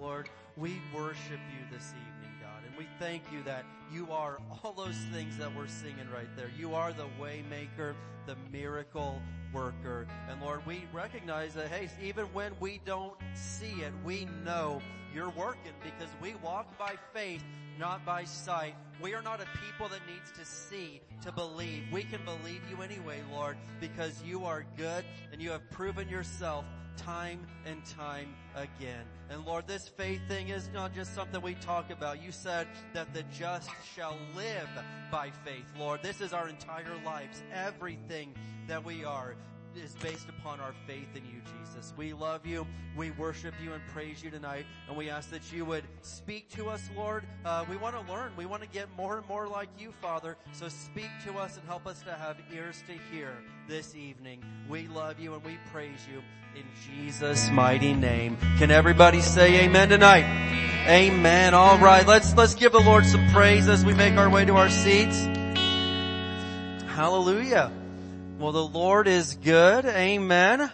Lord, 0.00 0.28
we 0.56 0.80
worship 0.94 1.40
you 1.52 1.76
this 1.76 1.92
evening, 1.92 2.32
God, 2.40 2.62
and 2.66 2.76
we 2.76 2.86
thank 2.98 3.22
you 3.32 3.42
that 3.44 3.64
you 3.92 4.08
are 4.10 4.38
all 4.62 4.72
those 4.72 4.96
things 5.12 5.36
that 5.38 5.54
we're 5.54 5.68
singing 5.68 6.08
right 6.12 6.28
there. 6.36 6.50
You 6.58 6.74
are 6.74 6.92
the 6.92 7.06
waymaker, 7.20 7.94
the 8.26 8.36
miracle 8.52 9.20
worker. 9.52 10.06
And 10.28 10.40
Lord, 10.42 10.66
we 10.66 10.84
recognize 10.92 11.54
that, 11.54 11.68
hey, 11.68 11.88
even 12.02 12.26
when 12.26 12.52
we 12.60 12.80
don't 12.84 13.14
see 13.34 13.82
it, 13.82 13.92
we 14.04 14.26
know 14.44 14.80
you're 15.14 15.30
working 15.30 15.72
because 15.82 16.12
we 16.20 16.34
walk 16.42 16.76
by 16.78 16.94
faith, 17.14 17.42
not 17.78 18.04
by 18.04 18.24
sight. 18.24 18.74
We 19.00 19.14
are 19.14 19.22
not 19.22 19.40
a 19.40 19.46
people 19.64 19.88
that 19.88 20.00
needs 20.06 20.32
to 20.38 20.44
see 20.44 21.00
to 21.22 21.32
believe. 21.32 21.84
We 21.92 22.02
can 22.02 22.24
believe 22.24 22.62
you 22.68 22.82
anyway, 22.82 23.22
Lord, 23.32 23.56
because 23.80 24.20
you 24.22 24.44
are 24.44 24.64
good 24.76 25.04
and 25.32 25.40
you 25.40 25.50
have 25.50 25.68
proven 25.70 26.08
yourself 26.08 26.64
time 26.96 27.46
and 27.64 27.84
time 27.84 28.34
again. 28.56 29.04
And 29.30 29.44
Lord, 29.44 29.68
this 29.68 29.88
faith 29.88 30.20
thing 30.26 30.48
is 30.48 30.68
not 30.74 30.92
just 30.94 31.14
something 31.14 31.40
we 31.40 31.54
talk 31.54 31.90
about. 31.90 32.22
You 32.22 32.32
said 32.32 32.66
that 32.92 33.14
the 33.14 33.22
just 33.38 33.70
shall 33.94 34.16
live 34.34 34.68
by 35.10 35.30
faith, 35.44 35.66
Lord. 35.78 36.02
This 36.02 36.20
is 36.20 36.32
our 36.32 36.48
entire 36.48 36.96
lives. 37.04 37.42
Everything 37.52 38.34
that 38.66 38.84
we 38.84 39.04
are 39.04 39.36
is 39.78 39.94
based 40.02 40.28
upon 40.28 40.60
our 40.60 40.72
faith 40.86 41.08
in 41.14 41.24
you, 41.24 41.40
Jesus. 41.58 41.94
We 41.96 42.12
love 42.12 42.46
you. 42.46 42.66
We 42.96 43.10
worship 43.12 43.54
you 43.62 43.72
and 43.72 43.82
praise 43.88 44.22
you 44.22 44.30
tonight. 44.30 44.66
And 44.88 44.96
we 44.96 45.08
ask 45.08 45.30
that 45.30 45.52
you 45.52 45.64
would 45.64 45.84
speak 46.02 46.48
to 46.50 46.68
us, 46.68 46.88
Lord. 46.96 47.24
Uh, 47.44 47.64
we 47.68 47.76
want 47.76 47.94
to 47.94 48.12
learn. 48.12 48.32
We 48.36 48.46
want 48.46 48.62
to 48.62 48.68
get 48.68 48.88
more 48.96 49.18
and 49.18 49.28
more 49.28 49.46
like 49.46 49.68
you, 49.78 49.92
Father. 50.00 50.36
So 50.52 50.68
speak 50.68 51.10
to 51.26 51.38
us 51.38 51.56
and 51.56 51.66
help 51.66 51.86
us 51.86 52.02
to 52.02 52.12
have 52.12 52.36
ears 52.52 52.82
to 52.86 52.94
hear 53.14 53.32
this 53.68 53.94
evening. 53.94 54.42
We 54.68 54.88
love 54.88 55.18
you 55.20 55.34
and 55.34 55.44
we 55.44 55.58
praise 55.72 56.00
you 56.12 56.22
in 56.56 56.64
Jesus' 56.86 57.50
mighty 57.50 57.94
name. 57.94 58.36
Can 58.58 58.70
everybody 58.70 59.20
say 59.20 59.64
amen 59.64 59.90
tonight? 59.90 60.24
Amen. 60.88 61.54
All 61.54 61.78
right. 61.78 62.06
Let's, 62.06 62.34
let's 62.34 62.54
give 62.54 62.72
the 62.72 62.80
Lord 62.80 63.04
some 63.04 63.28
praise 63.28 63.68
as 63.68 63.84
we 63.84 63.94
make 63.94 64.16
our 64.16 64.30
way 64.30 64.44
to 64.44 64.56
our 64.56 64.70
seats. 64.70 65.18
Hallelujah. 66.86 67.70
Well, 68.38 68.52
the 68.52 68.64
Lord 68.64 69.08
is 69.08 69.34
good. 69.34 69.84
Amen. 69.84 70.70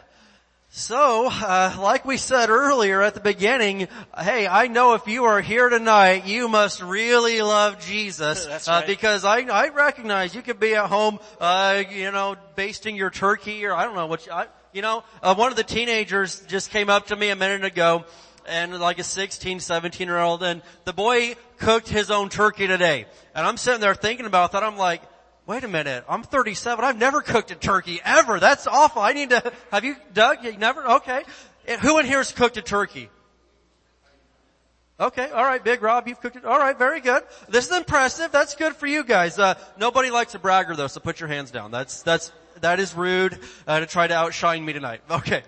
So, 0.69 1.29
uh, 1.31 1.75
like 1.81 2.05
we 2.05 2.19
said 2.19 2.51
earlier 2.51 3.01
at 3.01 3.15
the 3.15 3.21
beginning, 3.21 3.89
hey, 4.19 4.47
I 4.47 4.67
know 4.67 4.93
if 4.93 5.07
you 5.07 5.25
are 5.25 5.41
here 5.41 5.71
tonight, 5.71 6.27
you 6.27 6.47
must 6.47 6.83
really 6.83 7.41
love 7.41 7.81
Jesus. 7.81 8.45
That's 8.45 8.69
uh, 8.69 8.83
because 8.87 9.25
I, 9.25 9.39
I 9.39 9.69
recognize 9.69 10.35
you 10.35 10.43
could 10.43 10.61
be 10.61 10.75
at 10.75 10.91
home, 10.91 11.19
uh, 11.41 11.85
you 11.91 12.11
know, 12.11 12.37
basting 12.55 12.97
your 12.97 13.09
turkey 13.09 13.65
or 13.65 13.73
I 13.73 13.85
don't 13.85 13.95
know 13.95 14.09
what 14.09 14.27
you, 14.27 14.33
I, 14.33 14.49
you 14.75 14.83
know, 14.83 15.03
uh, 15.23 15.35
one 15.35 15.51
of 15.51 15.57
the 15.57 15.65
teenagers 15.65 16.41
just 16.47 16.71
came 16.71 16.91
up 16.91 17.07
to 17.07 17.17
me 17.17 17.31
a 17.31 17.37
minute 17.37 17.65
ago 17.65 18.05
and 18.47 18.79
like 18.79 18.99
a 18.99 19.05
16, 19.05 19.61
17 19.61 20.07
year 20.07 20.19
old 20.19 20.43
and 20.43 20.61
the 20.85 20.93
boy 20.93 21.35
cooked 21.57 21.89
his 21.89 22.11
own 22.11 22.29
turkey 22.29 22.67
today. 22.67 23.07
And 23.35 23.47
I'm 23.47 23.57
sitting 23.57 23.81
there 23.81 23.95
thinking 23.95 24.27
about 24.27 24.53
that. 24.53 24.63
I'm 24.63 24.77
like, 24.77 25.01
Wait 25.47 25.63
a 25.63 25.69
minute. 25.69 26.05
I'm 26.09 26.23
37. 26.23 26.85
I've 26.85 26.99
never 26.99 27.21
cooked 27.21 27.51
a 27.51 27.55
turkey 27.55 28.01
ever. 28.03 28.41
That's 28.41 28.67
awful. 28.67 29.03
I 29.03 29.13
need 29.13 29.31
to, 29.31 29.53
have 29.71 29.85
you, 29.85 29.97
Doug? 30.15 30.43
You 30.43 30.57
never? 30.57 30.87
Okay. 30.97 31.23
And 31.67 31.81
Who 31.81 31.99
in 31.99 32.07
here 32.07 32.19
has 32.19 32.33
cooked 32.33 32.57
a 32.57 32.63
turkey? 32.63 33.11
Okay, 34.99 35.29
alright, 35.33 35.65
Big 35.65 35.83
Rob, 35.83 36.07
you've 36.07 36.21
cooked 36.21 36.37
it. 36.37 36.45
Alright, 36.45 36.79
very 36.79 37.01
good. 37.01 37.25
This 37.49 37.67
is 37.69 37.77
impressive. 37.77 38.31
That's 38.31 38.55
good 38.55 38.77
for 38.77 38.87
you 38.87 39.03
guys. 39.03 39.39
Uh, 39.41 39.55
nobody 39.77 40.11
likes 40.11 40.37
a 40.37 40.39
bragger 40.39 40.77
though, 40.77 40.87
so 40.87 41.01
put 41.01 41.19
your 41.19 41.29
hands 41.29 41.51
down. 41.51 41.73
That's, 41.73 42.03
that's, 42.03 42.31
that 42.61 42.79
is 42.79 42.95
rude, 42.95 43.39
uh, 43.67 43.81
to 43.81 43.87
try 43.87 44.07
to 44.07 44.15
outshine 44.15 44.65
me 44.65 44.73
tonight. 44.73 45.01
Okay. 45.11 45.43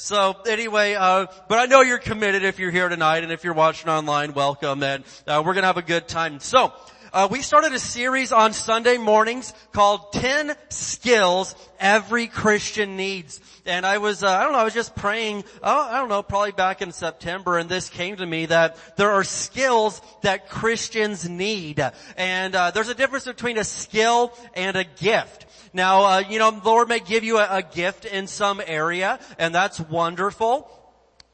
So 0.00 0.36
anyway, 0.46 0.94
uh, 0.94 1.26
but 1.48 1.58
I 1.58 1.66
know 1.66 1.80
you're 1.80 1.98
committed 1.98 2.44
if 2.44 2.60
you're 2.60 2.70
here 2.70 2.88
tonight 2.88 3.24
and 3.24 3.32
if 3.32 3.42
you're 3.42 3.54
watching 3.54 3.88
online, 3.88 4.32
welcome 4.32 4.82
and, 4.82 5.04
uh, 5.26 5.42
we're 5.44 5.54
gonna 5.54 5.66
have 5.66 5.76
a 5.76 5.82
good 5.82 6.06
time. 6.06 6.38
So, 6.38 6.72
uh, 7.12 7.28
we 7.30 7.42
started 7.42 7.72
a 7.72 7.78
series 7.78 8.32
on 8.32 8.52
Sunday 8.52 8.98
mornings 8.98 9.52
called 9.72 10.12
10 10.12 10.54
Skills 10.68 11.54
Every 11.80 12.26
Christian 12.26 12.96
Needs. 12.96 13.40
And 13.64 13.86
I 13.86 13.98
was, 13.98 14.22
uh, 14.22 14.28
I 14.28 14.44
don't 14.44 14.52
know, 14.52 14.58
I 14.58 14.64
was 14.64 14.74
just 14.74 14.94
praying, 14.94 15.44
oh, 15.62 15.88
I 15.88 15.98
don't 15.98 16.08
know, 16.08 16.22
probably 16.22 16.52
back 16.52 16.82
in 16.82 16.92
September 16.92 17.58
and 17.58 17.68
this 17.68 17.88
came 17.88 18.16
to 18.16 18.26
me 18.26 18.46
that 18.46 18.76
there 18.96 19.12
are 19.12 19.24
skills 19.24 20.00
that 20.22 20.48
Christians 20.48 21.28
need. 21.28 21.82
And, 22.16 22.54
uh, 22.54 22.70
there's 22.72 22.88
a 22.88 22.94
difference 22.94 23.24
between 23.24 23.58
a 23.58 23.64
skill 23.64 24.32
and 24.54 24.76
a 24.76 24.84
gift. 24.84 25.46
Now, 25.72 26.04
uh, 26.04 26.18
you 26.28 26.38
know, 26.38 26.50
the 26.50 26.68
Lord 26.68 26.88
may 26.88 27.00
give 27.00 27.24
you 27.24 27.38
a, 27.38 27.58
a 27.58 27.62
gift 27.62 28.04
in 28.04 28.26
some 28.26 28.60
area 28.64 29.18
and 29.38 29.54
that's 29.54 29.80
wonderful. 29.80 30.70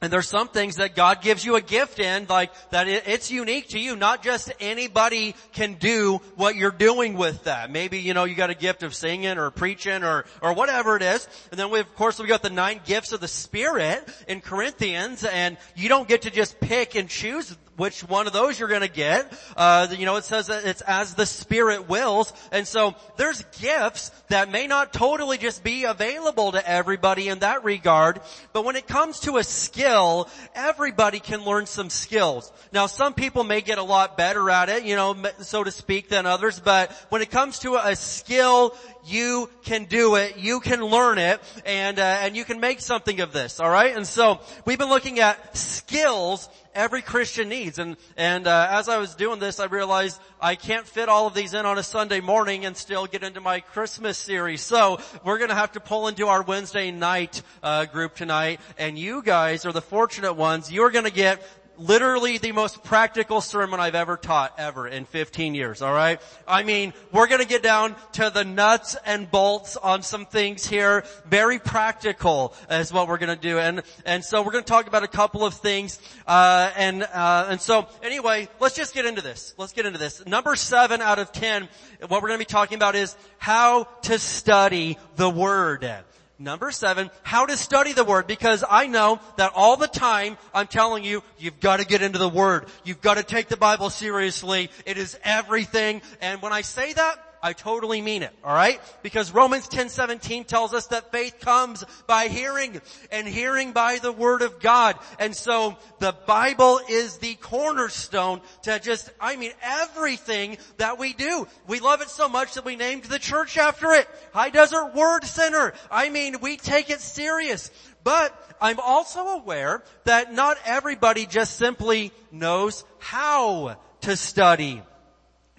And 0.04 0.12
there's 0.12 0.28
some 0.28 0.48
things 0.48 0.76
that 0.76 0.94
God 0.94 1.22
gives 1.22 1.46
you 1.46 1.56
a 1.56 1.62
gift 1.62 1.98
in, 1.98 2.26
like 2.28 2.52
that 2.72 2.88
it's 2.88 3.30
unique 3.30 3.68
to 3.68 3.78
you. 3.78 3.96
Not 3.96 4.22
just 4.22 4.52
anybody 4.60 5.34
can 5.52 5.74
do 5.74 6.20
what 6.36 6.56
you're 6.56 6.70
doing 6.70 7.14
with 7.14 7.44
that. 7.44 7.70
Maybe 7.70 8.00
you 8.00 8.12
know 8.12 8.24
you 8.24 8.34
got 8.34 8.50
a 8.50 8.54
gift 8.54 8.82
of 8.82 8.94
singing 8.94 9.38
or 9.38 9.50
preaching 9.50 10.04
or 10.04 10.26
or 10.42 10.52
whatever 10.52 10.94
it 10.96 11.02
is. 11.02 11.26
And 11.50 11.58
then 11.58 11.70
we 11.70 11.80
of 11.80 11.94
course 11.94 12.18
we 12.18 12.26
got 12.26 12.42
the 12.42 12.50
nine 12.50 12.82
gifts 12.84 13.12
of 13.12 13.20
the 13.20 13.28
Spirit 13.28 14.06
in 14.28 14.42
Corinthians, 14.42 15.24
and 15.24 15.56
you 15.74 15.88
don't 15.88 16.06
get 16.06 16.20
to 16.22 16.30
just 16.30 16.60
pick 16.60 16.96
and 16.96 17.08
choose 17.08 17.56
which 17.76 18.02
one 18.02 18.26
of 18.26 18.32
those 18.32 18.58
you're 18.58 18.68
going 18.68 18.80
to 18.82 18.88
get. 18.88 19.32
Uh, 19.56 19.88
you 19.90 20.06
know, 20.06 20.16
it 20.16 20.24
says 20.24 20.46
that 20.48 20.64
it's 20.64 20.80
as 20.82 21.14
the 21.14 21.26
Spirit 21.26 21.88
wills, 21.88 22.32
and 22.52 22.66
so 22.66 22.94
there's 23.16 23.42
gifts 23.60 24.10
that 24.28 24.50
may 24.50 24.66
not 24.66 24.92
totally 24.92 25.38
just 25.38 25.64
be 25.64 25.84
available 25.84 26.52
to 26.52 26.68
everybody 26.68 27.28
in 27.28 27.40
that 27.40 27.64
regard. 27.64 28.20
But 28.52 28.64
when 28.64 28.76
it 28.76 28.86
comes 28.86 29.20
to 29.20 29.38
a 29.38 29.44
skill, 29.44 30.28
everybody 30.54 31.20
can 31.20 31.44
learn 31.44 31.66
some 31.66 31.90
skills. 31.90 32.52
Now, 32.72 32.86
some 32.86 33.14
people 33.14 33.44
may 33.44 33.60
get 33.60 33.78
a 33.78 33.82
lot 33.82 34.16
better 34.16 34.50
at 34.50 34.68
it, 34.68 34.84
you 34.84 34.96
know, 34.96 35.16
so 35.40 35.64
to 35.64 35.70
speak, 35.70 36.08
than 36.08 36.26
others. 36.26 36.60
But 36.60 36.92
when 37.08 37.22
it 37.22 37.30
comes 37.30 37.60
to 37.60 37.76
a 37.76 37.96
skill, 37.96 38.76
you 39.06 39.50
can 39.64 39.84
do 39.84 40.16
it, 40.16 40.38
you 40.38 40.60
can 40.60 40.82
learn 40.82 41.18
it, 41.18 41.40
and 41.66 41.98
uh, 41.98 42.02
and 42.02 42.36
you 42.36 42.44
can 42.44 42.60
make 42.60 42.80
something 42.80 43.20
of 43.20 43.32
this. 43.32 43.60
All 43.60 43.68
right, 43.68 43.94
and 43.94 44.06
so 44.06 44.40
we've 44.64 44.78
been 44.78 44.88
looking 44.88 45.20
at 45.20 45.56
skills 45.56 46.48
every 46.74 47.02
Christian 47.02 47.48
needs. 47.48 47.78
And, 47.78 47.96
and, 48.16 48.46
uh, 48.46 48.68
as 48.70 48.88
I 48.88 48.98
was 48.98 49.14
doing 49.14 49.38
this, 49.38 49.60
I 49.60 49.66
realized 49.66 50.20
I 50.40 50.54
can't 50.54 50.86
fit 50.86 51.08
all 51.08 51.26
of 51.26 51.34
these 51.34 51.54
in 51.54 51.66
on 51.66 51.78
a 51.78 51.82
Sunday 51.82 52.20
morning 52.20 52.64
and 52.64 52.76
still 52.76 53.06
get 53.06 53.22
into 53.22 53.40
my 53.40 53.60
Christmas 53.60 54.18
series. 54.18 54.60
So 54.60 55.00
we're 55.24 55.38
gonna 55.38 55.54
have 55.54 55.72
to 55.72 55.80
pull 55.80 56.08
into 56.08 56.26
our 56.26 56.42
Wednesday 56.42 56.90
night, 56.90 57.42
uh, 57.62 57.84
group 57.86 58.14
tonight. 58.14 58.60
And 58.78 58.98
you 58.98 59.22
guys 59.22 59.64
are 59.66 59.72
the 59.72 59.82
fortunate 59.82 60.34
ones. 60.34 60.70
You're 60.70 60.90
gonna 60.90 61.10
get 61.10 61.42
literally 61.78 62.38
the 62.38 62.52
most 62.52 62.82
practical 62.84 63.40
sermon 63.40 63.80
I've 63.80 63.94
ever 63.94 64.16
taught 64.16 64.54
ever 64.58 64.86
in 64.88 65.04
15 65.04 65.54
years, 65.54 65.82
alright? 65.82 66.20
I 66.46 66.62
mean, 66.62 66.92
we're 67.12 67.26
gonna 67.26 67.44
get 67.44 67.62
down 67.62 67.96
to 68.12 68.30
the 68.30 68.44
nuts 68.44 68.96
and 69.06 69.30
bolts 69.30 69.76
on 69.76 70.02
some 70.02 70.26
things 70.26 70.66
here. 70.66 71.04
Very 71.26 71.58
practical 71.58 72.54
is 72.70 72.92
what 72.92 73.08
we're 73.08 73.18
gonna 73.18 73.36
do. 73.36 73.58
And, 73.58 73.82
and 74.04 74.24
so 74.24 74.42
we're 74.42 74.52
gonna 74.52 74.64
talk 74.64 74.86
about 74.86 75.02
a 75.02 75.08
couple 75.08 75.44
of 75.44 75.54
things. 75.54 76.00
Uh, 76.26 76.70
and, 76.76 77.02
uh, 77.02 77.46
and 77.50 77.60
so 77.60 77.86
anyway, 78.02 78.48
let's 78.60 78.74
just 78.74 78.94
get 78.94 79.06
into 79.06 79.22
this. 79.22 79.54
Let's 79.58 79.72
get 79.72 79.86
into 79.86 79.98
this. 79.98 80.24
Number 80.26 80.56
seven 80.56 81.02
out 81.02 81.18
of 81.18 81.32
10, 81.32 81.68
what 82.08 82.22
we're 82.22 82.28
gonna 82.28 82.38
be 82.38 82.44
talking 82.44 82.76
about 82.76 82.94
is 82.94 83.16
how 83.38 83.84
to 84.02 84.18
study 84.18 84.98
the 85.16 85.30
Word. 85.30 86.04
Number 86.38 86.72
seven, 86.72 87.10
how 87.22 87.46
to 87.46 87.56
study 87.56 87.92
the 87.92 88.02
Word 88.02 88.26
because 88.26 88.64
I 88.68 88.88
know 88.88 89.20
that 89.36 89.52
all 89.54 89.76
the 89.76 89.86
time 89.86 90.36
I'm 90.52 90.66
telling 90.66 91.04
you, 91.04 91.22
you've 91.38 91.60
got 91.60 91.78
to 91.78 91.86
get 91.86 92.02
into 92.02 92.18
the 92.18 92.28
Word. 92.28 92.66
You've 92.82 93.00
got 93.00 93.18
to 93.18 93.22
take 93.22 93.48
the 93.48 93.56
Bible 93.56 93.88
seriously. 93.88 94.70
It 94.84 94.98
is 94.98 95.16
everything. 95.22 96.02
And 96.20 96.42
when 96.42 96.52
I 96.52 96.62
say 96.62 96.92
that, 96.92 97.18
I 97.44 97.52
totally 97.52 98.00
mean 98.00 98.22
it, 98.22 98.32
alright? 98.42 98.80
Because 99.02 99.30
Romans 99.30 99.68
10:17 99.68 100.46
tells 100.46 100.72
us 100.72 100.86
that 100.86 101.12
faith 101.12 101.40
comes 101.40 101.84
by 102.06 102.28
hearing 102.28 102.80
and 103.12 103.28
hearing 103.28 103.72
by 103.72 103.98
the 103.98 104.12
word 104.12 104.40
of 104.40 104.60
God. 104.60 104.98
And 105.18 105.36
so 105.36 105.76
the 105.98 106.16
Bible 106.26 106.80
is 106.88 107.18
the 107.18 107.34
cornerstone 107.34 108.40
to 108.62 108.80
just, 108.80 109.10
I 109.20 109.36
mean 109.36 109.52
everything 109.60 110.56
that 110.78 110.98
we 110.98 111.12
do. 111.12 111.46
We 111.66 111.80
love 111.80 112.00
it 112.00 112.08
so 112.08 112.30
much 112.30 112.54
that 112.54 112.64
we 112.64 112.76
named 112.76 113.04
the 113.04 113.18
church 113.18 113.58
after 113.58 113.92
it. 113.92 114.08
High 114.32 114.48
Desert 114.48 114.94
Word 114.94 115.24
Center. 115.24 115.74
I 115.90 116.08
mean, 116.08 116.40
we 116.40 116.56
take 116.56 116.88
it 116.88 117.02
serious. 117.02 117.70
But 118.04 118.56
I'm 118.58 118.80
also 118.80 119.20
aware 119.20 119.82
that 120.04 120.32
not 120.32 120.56
everybody 120.64 121.26
just 121.26 121.56
simply 121.56 122.10
knows 122.32 122.84
how 123.00 123.76
to 124.00 124.16
study 124.16 124.82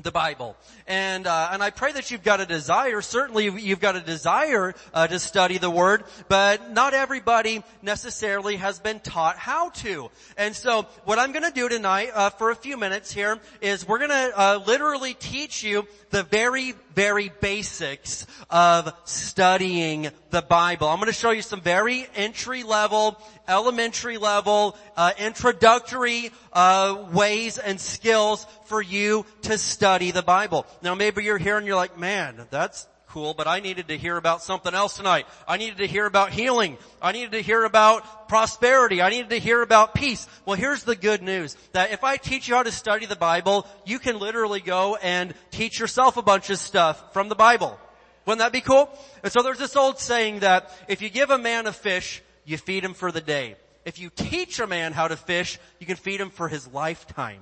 the 0.02 0.12
Bible. 0.12 0.56
And, 0.88 1.26
uh, 1.26 1.50
and 1.52 1.64
I 1.64 1.72
pray 1.72 1.94
that 1.94 2.12
you've 2.12 2.24
got 2.24 2.42
a 2.42 2.46
desire, 2.46 3.02
certainly 3.02 3.46
you've 3.46 3.80
got 3.80 3.96
a 3.96 4.02
desire 4.02 4.76
uh, 4.94 5.08
to 5.08 5.18
study 5.18 5.58
the 5.58 5.70
Word, 5.70 6.04
but 6.28 6.72
not 6.72 6.94
everybody 6.94 7.64
necessarily 7.82 8.58
has 8.58 8.80
been 8.80 9.00
taught 9.00 9.38
how 9.38 9.70
to. 9.70 10.12
And 10.38 10.56
so 10.56 10.84
what 11.06 11.18
I'm 11.18 11.32
gonna 11.32 11.52
do 11.52 11.70
tonight, 11.70 12.12
uh, 12.14 12.30
for 12.30 12.52
a 12.52 12.56
few 12.56 12.78
minutes 12.78 13.12
here, 13.12 13.40
is 13.62 13.88
we're 13.88 14.00
gonna 14.00 14.32
uh, 14.36 14.64
literally 14.68 15.16
teach 15.16 15.64
you 15.64 15.88
the 16.16 16.24
very, 16.24 16.74
very 16.94 17.30
basics 17.42 18.26
of 18.50 18.94
studying 19.04 20.10
the 20.30 20.42
Bible. 20.42 20.88
I'm 20.88 20.98
going 20.98 21.08
to 21.08 21.14
show 21.14 21.32
you 21.32 21.42
some 21.42 21.62
very 21.62 22.08
entry 22.16 22.64
level, 22.64 23.18
elementary 23.48 24.18
level, 24.18 24.78
uh, 24.96 25.12
introductory 25.18 26.32
uh, 26.54 27.06
ways 27.12 27.58
and 27.58 27.80
skills 27.80 28.46
for 28.66 28.82
you 28.82 29.26
to 29.42 29.58
study 29.58 30.12
the 30.12 30.22
Bible. 30.22 30.66
Now 30.82 30.96
maybe 30.96 31.24
you're 31.24 31.38
here 31.38 31.58
and 31.58 31.66
you're 31.66 31.76
like, 31.76 31.98
man, 31.98 32.48
that's 32.50 32.88
cool, 33.08 33.34
but 33.34 33.48
I 33.48 33.62
needed 33.62 33.88
to 33.88 33.98
hear 33.98 34.18
about 34.18 34.44
something 34.44 34.74
else 34.74 34.98
tonight. 34.98 35.26
I 35.48 35.56
needed 35.58 35.78
to 35.78 35.88
hear 35.88 36.06
about 36.06 36.32
healing. 36.32 36.78
I 37.02 37.14
needed 37.14 37.32
to 37.32 37.42
hear 37.42 37.64
about 37.64 38.28
prosperity. 38.28 39.02
I 39.02 39.10
needed 39.10 39.30
to 39.30 39.40
hear 39.40 39.62
about 39.62 39.96
peace. 39.96 40.28
Well, 40.46 40.58
here's 40.58 40.84
the 40.84 40.98
good 40.98 41.22
news. 41.22 41.56
That 41.72 41.92
if 41.92 42.04
I 42.04 42.18
teach 42.18 42.50
you 42.50 42.56
how 42.56 42.64
to 42.64 42.72
study 42.72 43.06
the 43.06 43.16
Bible, 43.16 43.68
you 43.86 44.00
can 44.00 44.20
literally 44.20 44.60
go 44.60 44.98
and 44.98 45.34
teach 45.52 45.80
yourself 45.80 46.18
a 46.18 46.22
bunch 46.22 46.50
of 46.50 46.58
stuff 46.58 47.14
from 47.14 47.30
the 47.30 47.36
Bible. 47.36 47.80
Wouldn't 48.26 48.40
that 48.40 48.52
be 48.52 48.62
cool? 48.62 48.90
And 49.24 49.32
so 49.32 49.44
there's 49.44 49.60
this 49.60 49.76
old 49.76 50.00
saying 50.00 50.40
that 50.40 50.72
if 50.88 51.02
you 51.02 51.10
give 51.10 51.30
a 51.30 51.38
man 51.38 51.68
a 51.68 51.72
fish, 51.72 52.22
you 52.44 52.58
feed 52.58 52.84
him 52.84 52.94
for 52.94 53.12
the 53.12 53.22
day. 53.22 53.56
If 53.86 54.00
you 54.00 54.10
teach 54.10 54.60
a 54.60 54.68
man 54.68 54.94
how 54.94 55.08
to 55.08 55.16
fish, 55.16 55.60
you 55.80 55.86
can 55.86 55.96
feed 55.96 56.20
him 56.20 56.32
for 56.32 56.48
his 56.48 56.68
lifetime. 56.68 57.40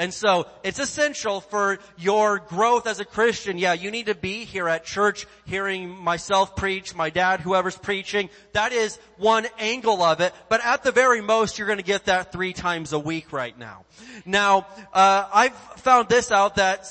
And 0.00 0.14
so 0.14 0.46
it's 0.62 0.78
essential 0.78 1.42
for 1.42 1.78
your 1.98 2.38
growth 2.38 2.86
as 2.86 3.00
a 3.00 3.04
Christian. 3.04 3.58
Yeah, 3.58 3.74
you 3.74 3.90
need 3.90 4.06
to 4.06 4.14
be 4.14 4.46
here 4.46 4.66
at 4.66 4.86
church 4.86 5.26
hearing 5.44 5.90
myself 5.90 6.56
preach, 6.56 6.94
my 6.94 7.10
dad, 7.10 7.40
whoever's 7.40 7.76
preaching. 7.76 8.30
That 8.54 8.72
is 8.72 8.98
one 9.18 9.46
angle 9.58 10.02
of 10.02 10.20
it. 10.20 10.32
But 10.48 10.64
at 10.64 10.84
the 10.84 10.90
very 10.90 11.20
most, 11.20 11.58
you're 11.58 11.66
going 11.66 11.80
to 11.80 11.84
get 11.84 12.06
that 12.06 12.32
three 12.32 12.54
times 12.54 12.94
a 12.94 12.98
week 12.98 13.30
right 13.30 13.56
now. 13.58 13.84
Now, 14.24 14.66
uh, 14.94 15.28
I've 15.34 15.54
found 15.76 16.08
this 16.08 16.32
out 16.32 16.54
that 16.56 16.86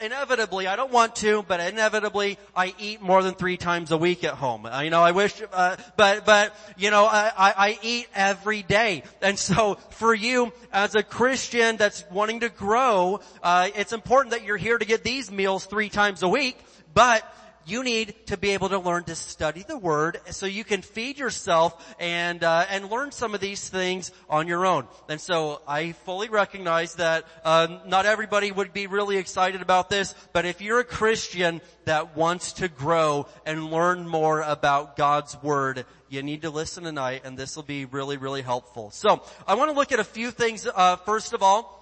inevitably, 0.00 0.66
I 0.66 0.76
don't 0.76 0.92
want 0.92 1.16
to, 1.16 1.42
but 1.42 1.60
inevitably, 1.60 2.38
I 2.54 2.74
eat 2.78 3.00
more 3.00 3.22
than 3.22 3.34
three 3.34 3.56
times 3.56 3.90
a 3.90 3.96
week 3.96 4.24
at 4.24 4.34
home. 4.34 4.66
Uh, 4.66 4.80
you 4.80 4.90
know, 4.90 5.02
I 5.02 5.12
wish, 5.12 5.40
uh, 5.52 5.76
but, 5.96 6.24
but, 6.24 6.54
you 6.76 6.90
know, 6.90 7.04
I, 7.04 7.32
I, 7.36 7.54
I 7.56 7.78
eat 7.82 8.08
every 8.14 8.62
day. 8.62 9.02
And 9.20 9.38
so 9.38 9.74
for 9.90 10.14
you, 10.14 10.52
as 10.72 10.94
a 10.94 11.02
Christian 11.02 11.76
that's 11.76 12.04
wanting 12.10 12.40
to 12.40 12.48
grow, 12.48 13.20
uh, 13.42 13.68
it's 13.74 13.92
important 13.92 14.32
that 14.32 14.44
you're 14.44 14.56
here 14.56 14.78
to 14.78 14.84
get 14.84 15.04
these 15.04 15.30
meals 15.30 15.64
three 15.64 15.88
times 15.88 16.22
a 16.22 16.28
week, 16.28 16.58
but 16.94 17.22
you 17.68 17.84
need 17.84 18.14
to 18.26 18.36
be 18.36 18.50
able 18.50 18.70
to 18.70 18.78
learn 18.78 19.04
to 19.04 19.14
study 19.14 19.64
the 19.66 19.76
Word 19.76 20.20
so 20.30 20.46
you 20.46 20.64
can 20.64 20.82
feed 20.82 21.18
yourself 21.18 21.94
and 22.00 22.42
uh, 22.42 22.64
and 22.70 22.90
learn 22.90 23.12
some 23.12 23.34
of 23.34 23.40
these 23.40 23.68
things 23.68 24.10
on 24.30 24.48
your 24.48 24.64
own. 24.64 24.88
And 25.08 25.20
so 25.20 25.60
I 25.68 25.92
fully 25.92 26.28
recognize 26.28 26.94
that 26.94 27.24
uh, 27.44 27.78
not 27.86 28.06
everybody 28.06 28.50
would 28.50 28.72
be 28.72 28.86
really 28.86 29.18
excited 29.18 29.60
about 29.60 29.90
this, 29.90 30.14
but 30.32 30.46
if 30.46 30.62
you're 30.62 30.80
a 30.80 30.84
Christian 30.84 31.60
that 31.84 32.16
wants 32.16 32.54
to 32.54 32.68
grow 32.68 33.26
and 33.44 33.70
learn 33.70 34.08
more 34.08 34.40
about 34.40 34.96
God's 34.96 35.36
Word, 35.42 35.84
you 36.08 36.22
need 36.22 36.42
to 36.42 36.50
listen 36.50 36.84
tonight, 36.84 37.22
and 37.24 37.36
this 37.36 37.54
will 37.54 37.64
be 37.64 37.84
really 37.84 38.16
really 38.16 38.42
helpful. 38.42 38.90
So 38.90 39.22
I 39.46 39.54
want 39.54 39.70
to 39.70 39.76
look 39.76 39.92
at 39.92 40.00
a 40.00 40.04
few 40.04 40.30
things. 40.30 40.66
Uh, 40.66 40.96
first 40.96 41.32
of 41.34 41.42
all 41.42 41.77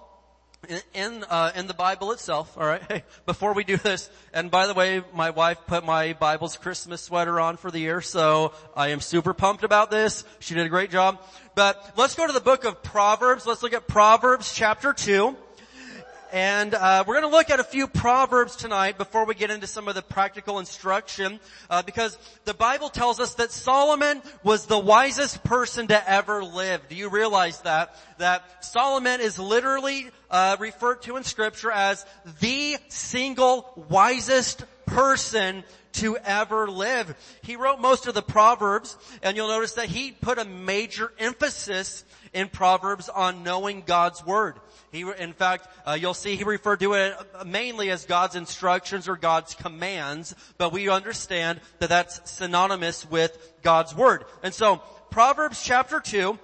in 0.93 1.23
uh, 1.29 1.51
in 1.55 1.67
the 1.67 1.73
Bible 1.73 2.11
itself. 2.11 2.57
All 2.57 2.65
right. 2.65 2.81
Hey, 2.87 3.03
before 3.25 3.53
we 3.53 3.65
do 3.65 3.75
this, 3.75 4.09
and 4.33 4.49
by 4.49 4.65
the 4.65 4.73
way, 4.73 5.01
my 5.13 5.31
wife 5.31 5.57
put 5.67 5.83
my 5.85 6.13
Bible's 6.13 6.55
Christmas 6.55 7.01
sweater 7.01 7.37
on 7.39 7.57
for 7.57 7.69
the 7.69 7.79
year, 7.79 7.99
so 8.01 8.53
I 8.75 8.89
am 8.89 9.01
super 9.01 9.33
pumped 9.33 9.65
about 9.65 9.91
this. 9.91 10.23
She 10.39 10.53
did 10.53 10.65
a 10.65 10.69
great 10.69 10.89
job. 10.89 11.21
But 11.53 11.93
let's 11.97 12.15
go 12.15 12.25
to 12.25 12.31
the 12.31 12.39
book 12.39 12.63
of 12.63 12.81
Proverbs. 12.81 13.45
Let's 13.45 13.61
look 13.61 13.73
at 13.73 13.87
Proverbs 13.87 14.53
chapter 14.53 14.93
two. 14.93 15.35
And 16.33 16.73
uh, 16.73 17.05
we're 17.07 17.21
going 17.21 17.31
to 17.31 17.35
look 17.35 17.49
at 17.49 17.59
a 17.59 17.63
few 17.63 17.87
proverbs 17.87 18.57
tonight 18.57 18.97
before 18.97 19.25
we 19.25 19.33
get 19.33 19.49
into 19.49 19.65
some 19.65 19.87
of 19.87 19.95
the 19.95 20.01
practical 20.01 20.59
instruction, 20.59 21.39
uh, 21.69 21.83
because 21.83 22.17
the 22.43 22.53
Bible 22.53 22.89
tells 22.89 23.21
us 23.21 23.35
that 23.35 23.51
Solomon 23.51 24.21
was 24.43 24.65
the 24.65 24.77
wisest 24.77 25.43
person 25.43 25.87
to 25.87 26.09
ever 26.09 26.43
live. 26.43 26.81
Do 26.89 26.95
you 26.95 27.09
realize 27.09 27.61
that? 27.61 27.95
That 28.17 28.65
Solomon 28.65 29.21
is 29.21 29.39
literally 29.39 30.09
uh, 30.29 30.57
referred 30.59 31.03
to 31.03 31.15
in 31.15 31.23
Scripture 31.23 31.71
as 31.71 32.05
the 32.41 32.75
single 32.89 33.85
wisest 33.89 34.65
person 34.85 35.63
to 35.93 36.17
ever 36.17 36.69
live. 36.69 37.15
He 37.41 37.55
wrote 37.55 37.79
most 37.79 38.05
of 38.05 38.13
the 38.13 38.21
Proverbs, 38.21 38.97
and 39.23 39.37
you'll 39.37 39.47
notice 39.47 39.73
that 39.73 39.87
he 39.87 40.11
put 40.11 40.37
a 40.37 40.45
major 40.45 41.11
emphasis 41.17 42.03
in 42.33 42.49
Proverbs 42.49 43.09
on 43.09 43.43
knowing 43.43 43.81
God's 43.85 44.25
Word. 44.25 44.59
He, 44.91 45.01
in 45.01 45.33
fact, 45.33 45.67
uh, 45.85 45.97
you'll 45.99 46.13
see 46.13 46.35
he 46.35 46.43
referred 46.43 46.79
to 46.79 46.93
it 46.93 47.15
mainly 47.45 47.89
as 47.89 48.05
God's 48.05 48.35
instructions 48.35 49.07
or 49.07 49.17
God's 49.17 49.53
commands, 49.53 50.33
but 50.57 50.71
we 50.71 50.89
understand 50.89 51.59
that 51.79 51.89
that's 51.89 52.29
synonymous 52.29 53.09
with 53.09 53.37
God's 53.63 53.93
Word. 53.93 54.23
And 54.43 54.53
so, 54.53 54.77
Proverbs 55.11 55.61
chapter 55.61 55.99
2, 55.99 56.39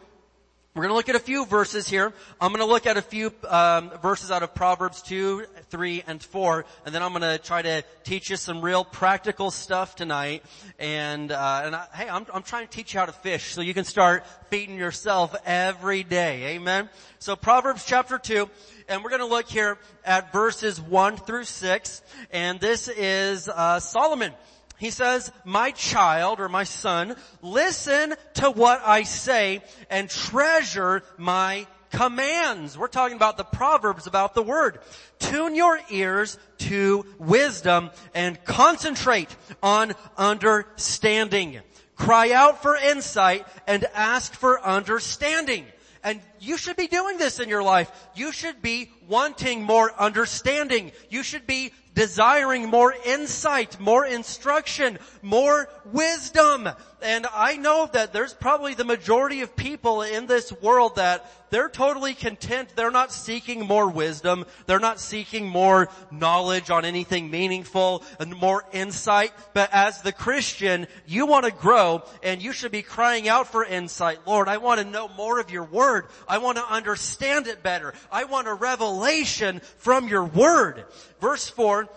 we're 0.75 0.81
going 0.81 0.89
to 0.89 0.95
look 0.95 1.09
at 1.09 1.15
a 1.15 1.19
few 1.19 1.45
verses 1.45 1.87
here. 1.87 2.11
I'm 2.41 2.51
going 2.51 2.65
to 2.65 2.65
look 2.65 2.87
at 2.87 2.97
a 2.97 3.01
few 3.03 3.31
um, 3.47 3.91
verses 4.01 4.31
out 4.31 4.41
of 4.41 4.55
Proverbs 4.55 5.03
2, 5.03 5.45
3, 5.69 6.03
and 6.07 6.23
4, 6.23 6.65
and 6.87 6.95
then 6.95 7.03
I'm 7.03 7.11
going 7.11 7.21
to 7.21 7.37
try 7.37 7.61
to 7.61 7.83
teach 8.03 8.31
you 8.31 8.37
some 8.37 8.59
real 8.59 8.83
practical 8.83 9.51
stuff 9.51 9.95
tonight. 9.95 10.43
And, 10.79 11.31
uh, 11.31 11.61
and 11.65 11.75
I, 11.75 11.85
hey, 11.93 12.09
I'm, 12.09 12.25
I'm 12.33 12.41
trying 12.41 12.65
to 12.65 12.71
teach 12.75 12.95
you 12.95 12.99
how 12.99 13.05
to 13.05 13.11
fish 13.11 13.53
so 13.53 13.61
you 13.61 13.75
can 13.75 13.83
start 13.83 14.25
feeding 14.49 14.75
yourself 14.75 15.35
every 15.45 16.01
day. 16.01 16.55
Amen? 16.55 16.89
So 17.19 17.35
Proverbs 17.35 17.85
chapter 17.85 18.17
2, 18.17 18.49
and 18.89 19.03
we're 19.03 19.11
going 19.11 19.21
to 19.21 19.27
look 19.27 19.47
here 19.47 19.77
at 20.03 20.33
verses 20.33 20.81
1 20.81 21.17
through 21.17 21.43
6, 21.43 22.01
and 22.31 22.59
this 22.59 22.87
is 22.87 23.47
uh, 23.47 23.79
Solomon. 23.79 24.33
He 24.77 24.89
says, 24.89 25.31
my 25.45 25.71
child 25.71 26.39
or 26.39 26.49
my 26.49 26.63
son, 26.63 27.15
listen 27.41 28.15
to 28.35 28.51
what 28.51 28.81
I 28.83 29.03
say 29.03 29.61
and 29.89 30.09
treasure 30.09 31.03
my 31.17 31.67
commands. 31.91 32.77
We're 32.77 32.87
talking 32.87 33.15
about 33.15 33.37
the 33.37 33.43
proverbs 33.43 34.07
about 34.07 34.33
the 34.33 34.43
word. 34.43 34.79
Tune 35.19 35.55
your 35.55 35.79
ears 35.89 36.37
to 36.57 37.05
wisdom 37.17 37.91
and 38.13 38.43
concentrate 38.43 39.33
on 39.61 39.93
understanding. 40.17 41.61
Cry 41.95 42.31
out 42.31 42.61
for 42.61 42.75
insight 42.75 43.47
and 43.67 43.85
ask 43.93 44.33
for 44.33 44.59
understanding. 44.61 45.65
And 46.03 46.19
you 46.39 46.57
should 46.57 46.75
be 46.75 46.87
doing 46.87 47.17
this 47.17 47.39
in 47.39 47.47
your 47.47 47.63
life. 47.63 47.89
You 48.15 48.33
should 48.33 48.61
be 48.61 48.91
wanting 49.07 49.63
more 49.63 49.93
understanding. 49.97 50.91
You 51.09 51.23
should 51.23 51.47
be 51.47 51.71
desiring 51.93 52.69
more 52.69 52.93
insight, 53.05 53.79
more 53.79 54.05
instruction, 54.05 54.97
more 55.21 55.69
wisdom. 55.85 56.69
And 57.03 57.27
I 57.33 57.57
know 57.57 57.89
that 57.91 58.13
there's 58.13 58.33
probably 58.33 58.75
the 58.75 58.85
majority 58.85 59.41
of 59.41 59.55
people 59.55 60.01
in 60.01 60.25
this 60.25 60.53
world 60.53 60.95
that 60.95 61.29
they're 61.49 61.69
totally 61.69 62.13
content. 62.13 62.69
They're 62.75 62.89
not 62.89 63.11
seeking 63.11 63.67
more 63.67 63.89
wisdom. 63.89 64.45
They're 64.65 64.79
not 64.79 64.99
seeking 64.99 65.47
more 65.47 65.89
knowledge 66.11 66.71
on 66.71 66.85
anything 66.85 67.29
meaningful 67.29 68.03
and 68.19 68.35
more 68.35 68.63
insight. 68.71 69.33
But 69.53 69.69
as 69.73 70.01
the 70.01 70.13
Christian, 70.13 70.87
you 71.05 71.27
want 71.27 71.45
to 71.45 71.51
grow 71.51 72.03
and 72.23 72.41
you 72.41 72.53
should 72.53 72.71
be 72.71 72.81
crying 72.81 73.27
out 73.27 73.51
for 73.51 73.63
insight. 73.63 74.19
Lord, 74.25 74.47
I 74.47 74.57
want 74.57 74.79
to 74.79 74.87
know 74.87 75.09
more 75.09 75.39
of 75.39 75.51
your 75.51 75.65
word. 75.65 76.07
I 76.27 76.37
want 76.39 76.57
to 76.57 76.73
understand 76.73 77.47
it 77.47 77.61
better. 77.61 77.93
I 78.11 78.23
want 78.23 78.47
a 78.47 78.53
revelation 78.53 79.61
from 79.77 80.07
your 80.07 80.23
word. 80.23 80.85
Verse 81.19 81.47
4, 81.49 81.87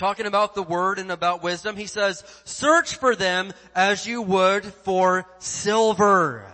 talking 0.00 0.24
about 0.24 0.54
the 0.54 0.62
word 0.62 0.98
and 0.98 1.12
about 1.12 1.42
wisdom, 1.42 1.76
he 1.76 1.84
says, 1.84 2.24
search 2.44 2.96
for 2.96 3.14
them 3.14 3.52
as 3.74 4.06
you 4.06 4.22
would 4.22 4.64
for 4.64 5.26
silver. 5.38 6.50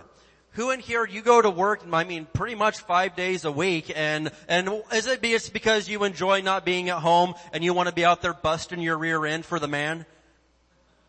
Who 0.51 0.71
in 0.71 0.81
here, 0.81 1.05
you 1.05 1.21
go 1.21 1.41
to 1.41 1.49
work, 1.49 1.81
I 1.93 2.03
mean, 2.03 2.27
pretty 2.33 2.55
much 2.55 2.79
five 2.79 3.15
days 3.15 3.45
a 3.45 3.51
week, 3.51 3.89
and, 3.95 4.31
and 4.49 4.83
is 4.91 5.07
it 5.07 5.21
be- 5.21 5.33
it's 5.33 5.47
because 5.47 5.87
you 5.87 6.03
enjoy 6.03 6.41
not 6.41 6.65
being 6.65 6.89
at 6.89 6.97
home 6.97 7.35
and 7.53 7.63
you 7.63 7.73
want 7.73 7.87
to 7.87 7.95
be 7.95 8.03
out 8.03 8.21
there 8.21 8.33
busting 8.33 8.81
your 8.81 8.97
rear 8.97 9.25
end 9.25 9.45
for 9.45 9.59
the 9.59 9.67
man? 9.69 10.05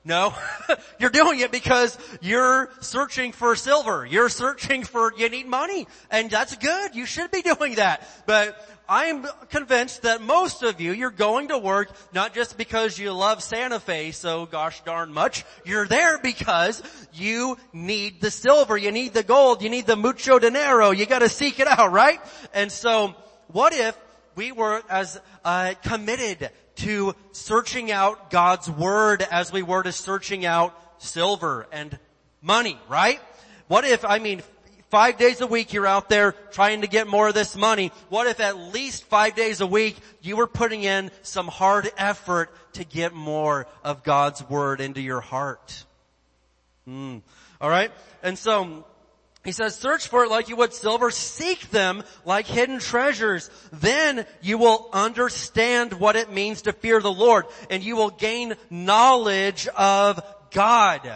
No. 0.04 0.32
you're 1.00 1.10
doing 1.10 1.40
it 1.40 1.50
because 1.50 1.98
you're 2.20 2.70
searching 2.80 3.32
for 3.32 3.56
silver. 3.56 4.06
You're 4.06 4.28
searching 4.28 4.84
for, 4.84 5.12
you 5.18 5.28
need 5.28 5.48
money. 5.48 5.88
And 6.08 6.30
that's 6.30 6.54
good. 6.54 6.94
You 6.94 7.04
should 7.04 7.32
be 7.32 7.42
doing 7.56 7.74
that. 7.74 8.08
But 8.26 8.64
I'm 8.88 9.26
convinced 9.50 10.02
that 10.02 10.22
most 10.22 10.62
of 10.62 10.80
you, 10.80 10.92
you're 10.92 11.10
going 11.10 11.48
to 11.48 11.58
work 11.58 11.90
not 12.14 12.34
just 12.34 12.56
because 12.56 12.98
you 12.98 13.12
love 13.12 13.42
Santa 13.42 13.80
Fe 13.80 14.12
so 14.12 14.46
gosh 14.46 14.80
darn 14.80 15.12
much. 15.12 15.44
You're 15.66 15.86
there 15.86 16.18
because 16.18 16.82
you 17.12 17.58
need 17.74 18.22
the 18.22 18.30
silver, 18.30 18.78
you 18.78 18.90
need 18.90 19.12
the 19.12 19.22
gold, 19.22 19.62
you 19.62 19.68
need 19.68 19.86
the 19.86 19.96
mucho 19.96 20.38
dinero. 20.38 20.90
You 20.90 21.04
gotta 21.04 21.28
seek 21.28 21.60
it 21.60 21.66
out, 21.66 21.92
right? 21.92 22.18
And 22.54 22.72
so, 22.72 23.14
what 23.48 23.74
if 23.74 23.94
we 24.34 24.52
were 24.52 24.82
as 24.88 25.20
uh, 25.44 25.74
committed 25.82 26.50
to 26.76 27.14
searching 27.32 27.92
out 27.92 28.30
God's 28.30 28.70
Word 28.70 29.20
as 29.30 29.52
we 29.52 29.62
were 29.62 29.82
to 29.82 29.92
searching 29.92 30.46
out 30.46 30.74
silver 30.96 31.66
and 31.72 31.98
money, 32.40 32.78
right? 32.88 33.20
What 33.66 33.84
if, 33.84 34.04
I 34.04 34.18
mean, 34.18 34.42
five 34.90 35.18
days 35.18 35.40
a 35.40 35.46
week 35.46 35.72
you're 35.72 35.86
out 35.86 36.08
there 36.08 36.32
trying 36.50 36.82
to 36.82 36.86
get 36.86 37.06
more 37.06 37.28
of 37.28 37.34
this 37.34 37.56
money. 37.56 37.92
What 38.08 38.26
if 38.26 38.40
at 38.40 38.58
least 38.58 39.04
five 39.04 39.34
days 39.34 39.60
a 39.60 39.66
week 39.66 39.96
you 40.22 40.36
were 40.36 40.46
putting 40.46 40.82
in 40.82 41.10
some 41.22 41.48
hard 41.48 41.90
effort 41.96 42.50
to 42.74 42.84
get 42.84 43.14
more 43.14 43.66
of 43.84 44.02
God's 44.02 44.42
Word 44.48 44.80
into 44.80 45.00
your 45.00 45.20
heart? 45.20 45.84
Hmm. 46.84 47.18
Alright? 47.60 47.92
And 48.22 48.38
so, 48.38 48.84
he 49.44 49.52
says, 49.52 49.74
search 49.74 50.08
for 50.08 50.24
it 50.24 50.30
like 50.30 50.48
you 50.48 50.56
would 50.56 50.72
silver, 50.74 51.10
seek 51.10 51.70
them 51.70 52.02
like 52.24 52.46
hidden 52.46 52.80
treasures. 52.80 53.50
Then 53.72 54.26
you 54.42 54.58
will 54.58 54.90
understand 54.92 55.94
what 55.94 56.16
it 56.16 56.32
means 56.32 56.62
to 56.62 56.72
fear 56.72 57.00
the 57.00 57.12
Lord 57.12 57.46
and 57.70 57.82
you 57.82 57.96
will 57.96 58.10
gain 58.10 58.54
knowledge 58.68 59.68
of 59.68 60.20
God. 60.50 61.10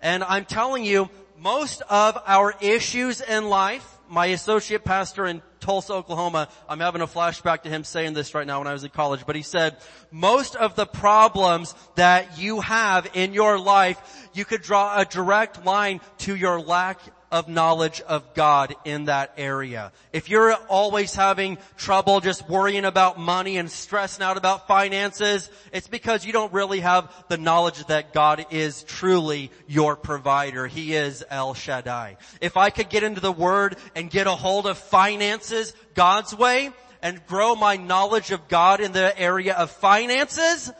And 0.00 0.22
I'm 0.24 0.44
telling 0.44 0.84
you, 0.84 1.08
most 1.42 1.82
of 1.90 2.16
our 2.24 2.54
issues 2.60 3.20
in 3.20 3.48
life, 3.48 3.98
my 4.08 4.26
associate 4.26 4.84
pastor 4.84 5.26
in 5.26 5.42
Tulsa, 5.58 5.92
Oklahoma, 5.92 6.48
I'm 6.68 6.78
having 6.78 7.02
a 7.02 7.06
flashback 7.06 7.62
to 7.62 7.68
him 7.68 7.82
saying 7.82 8.12
this 8.12 8.32
right 8.32 8.46
now 8.46 8.60
when 8.60 8.68
I 8.68 8.72
was 8.72 8.84
in 8.84 8.90
college, 8.90 9.26
but 9.26 9.34
he 9.34 9.42
said, 9.42 9.76
most 10.12 10.54
of 10.54 10.76
the 10.76 10.86
problems 10.86 11.74
that 11.96 12.38
you 12.38 12.60
have 12.60 13.10
in 13.14 13.34
your 13.34 13.58
life, 13.58 14.28
you 14.34 14.44
could 14.44 14.62
draw 14.62 15.00
a 15.00 15.04
direct 15.04 15.64
line 15.64 16.00
to 16.18 16.36
your 16.36 16.60
lack 16.60 17.00
of 17.32 17.48
knowledge 17.48 18.02
of 18.02 18.34
God 18.34 18.76
in 18.84 19.06
that 19.06 19.32
area. 19.38 19.90
If 20.12 20.28
you're 20.28 20.52
always 20.68 21.14
having 21.14 21.56
trouble 21.78 22.20
just 22.20 22.48
worrying 22.48 22.84
about 22.84 23.18
money 23.18 23.56
and 23.56 23.70
stressing 23.70 24.22
out 24.22 24.36
about 24.36 24.68
finances, 24.68 25.50
it's 25.72 25.88
because 25.88 26.26
you 26.26 26.32
don't 26.34 26.52
really 26.52 26.80
have 26.80 27.10
the 27.28 27.38
knowledge 27.38 27.84
that 27.86 28.12
God 28.12 28.44
is 28.50 28.82
truly 28.82 29.50
your 29.66 29.96
provider. 29.96 30.66
He 30.66 30.94
is 30.94 31.24
El 31.30 31.54
Shaddai. 31.54 32.18
If 32.42 32.58
I 32.58 32.68
could 32.68 32.90
get 32.90 33.02
into 33.02 33.22
the 33.22 33.32
Word 33.32 33.76
and 33.96 34.10
get 34.10 34.26
a 34.26 34.32
hold 34.32 34.66
of 34.66 34.76
finances 34.76 35.72
God's 35.94 36.36
way 36.36 36.70
and 37.00 37.26
grow 37.26 37.54
my 37.54 37.76
knowledge 37.76 38.30
of 38.30 38.46
God 38.48 38.80
in 38.80 38.92
the 38.92 39.18
area 39.18 39.54
of 39.54 39.70
finances, 39.70 40.70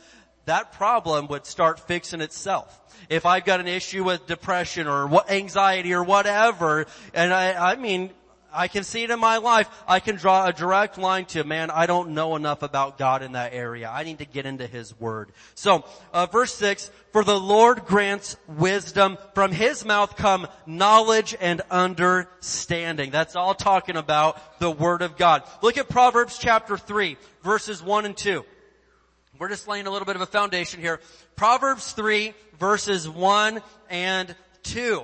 that 0.45 0.73
problem 0.73 1.29
would 1.29 1.47
start 1.47 1.81
fixing 1.81 2.21
itself 2.21 2.79
if 3.12 3.27
I've 3.27 3.44
got 3.44 3.61
an 3.61 3.68
issue 3.68 4.05
with 4.05 4.27
depression 4.27 4.87
or 4.87 5.07
what, 5.07 5.31
anxiety 5.31 5.92
or 5.92 6.03
whatever, 6.03 6.87
and 7.12 7.33
I, 7.33 7.72
I 7.72 7.77
mean, 7.77 8.11
I 8.55 8.68
can 8.68 8.85
see 8.85 9.03
it 9.03 9.11
in 9.11 9.20
my 9.20 9.37
life. 9.37 9.68
I 9.87 10.01
can 10.01 10.16
draw 10.16 10.46
a 10.46 10.53
direct 10.53 10.96
line 10.96 11.27
to, 11.27 11.44
man, 11.44 11.70
I 11.70 11.85
don't 11.85 12.11
know 12.11 12.37
enough 12.37 12.62
about 12.62 12.96
God 12.96 13.22
in 13.22 13.33
that 13.33 13.53
area. 13.53 13.90
I 13.90 14.05
need 14.05 14.18
to 14.18 14.25
get 14.25 14.46
into 14.46 14.66
His 14.66 14.98
Word. 14.98 15.33
So, 15.55 15.85
uh, 16.14 16.27
verse 16.27 16.55
6, 16.55 16.90
for 17.12 17.22
the 17.22 17.38
Lord 17.38 17.85
grants 17.85 18.37
wisdom. 18.46 19.18
From 19.35 19.53
His 19.53 19.85
mouth 19.85 20.16
come 20.16 20.46
knowledge 20.66 21.35
and 21.38 21.61
understanding. 21.70 23.11
That's 23.11 23.37
all 23.37 23.55
talking 23.55 23.96
about 23.96 24.59
the 24.59 24.70
Word 24.70 25.03
of 25.03 25.18
God. 25.18 25.42
Look 25.62 25.77
at 25.77 25.90
Proverbs 25.90 26.38
chapter 26.38 26.79
3, 26.79 27.18
verses 27.42 27.83
1 27.83 28.07
and 28.07 28.16
2. 28.16 28.44
We're 29.38 29.48
just 29.48 29.66
laying 29.66 29.87
a 29.87 29.90
little 29.90 30.07
bit 30.07 30.14
of 30.14 30.22
a 30.22 30.27
foundation 30.27 30.81
here. 30.81 31.01
Proverbs 31.43 31.91
3 31.91 32.35
verses 32.61 33.09
1 33.09 33.63
and 33.91 34.37
2. 34.63 35.03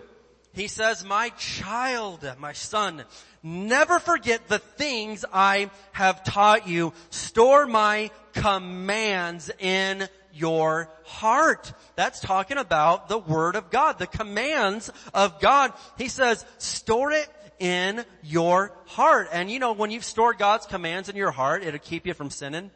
He 0.52 0.68
says, 0.68 1.04
my 1.04 1.30
child, 1.30 2.24
my 2.38 2.52
son, 2.52 3.02
never 3.42 3.98
forget 3.98 4.46
the 4.46 4.60
things 4.60 5.24
I 5.32 5.68
have 5.90 6.22
taught 6.22 6.68
you. 6.68 6.92
Store 7.10 7.66
my 7.66 8.12
commands 8.34 9.50
in 9.58 10.08
your 10.32 10.88
heart. 11.06 11.72
That's 11.96 12.20
talking 12.20 12.58
about 12.58 13.08
the 13.08 13.18
Word 13.18 13.56
of 13.56 13.70
God, 13.70 13.98
the 13.98 14.06
commands 14.06 14.92
of 15.12 15.40
God. 15.40 15.72
He 15.96 16.06
says, 16.06 16.46
store 16.58 17.10
it 17.10 17.28
in 17.58 18.04
your 18.22 18.70
heart. 18.86 19.26
And 19.32 19.50
you 19.50 19.58
know, 19.58 19.72
when 19.72 19.90
you've 19.90 20.04
stored 20.04 20.38
God's 20.38 20.66
commands 20.66 21.08
in 21.08 21.16
your 21.16 21.32
heart, 21.32 21.64
it'll 21.64 21.80
keep 21.80 22.06
you 22.06 22.14
from 22.14 22.30
sinning. 22.30 22.70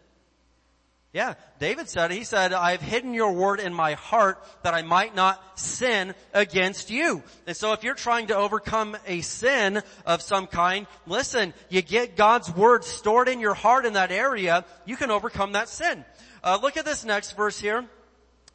Yeah, 1.13 1.35
David 1.59 1.91
said, 1.91 2.11
he 2.11 2.25
said, 2.25 2.55
I've 2.55 2.81
hidden 2.81 3.13
your 3.13 3.33
word 3.33 3.61
in 3.61 3.75
my 3.75 3.93
heart 3.93 4.43
that 4.63 4.73
I 4.73 4.81
might 4.81 5.15
not 5.15 5.59
sin 5.59 6.15
against 6.33 6.91
you. 6.91 7.23
And 7.47 7.55
so 7.55 7.75
if 7.75 7.85
you're 7.85 7.95
trying 7.95 8.29
to 8.29 8.37
overcome 8.37 8.97
a 9.07 9.21
sin 9.21 9.83
of 10.07 10.23
some 10.23 10.47
kind, 10.47 10.87
listen, 11.07 11.53
you 11.69 11.83
get 11.83 12.17
God's 12.17 12.51
word 12.55 12.83
stored 12.83 13.29
in 13.29 13.41
your 13.41 13.53
heart 13.53 13.85
in 13.85 13.93
that 13.93 14.11
area, 14.11 14.65
you 14.87 14.97
can 14.97 15.11
overcome 15.11 15.53
that 15.53 15.69
sin. 15.69 16.03
Uh, 16.43 16.59
look 16.63 16.79
at 16.79 16.87
this 16.87 17.05
next 17.05 17.33
verse 17.33 17.61
here. 17.61 17.85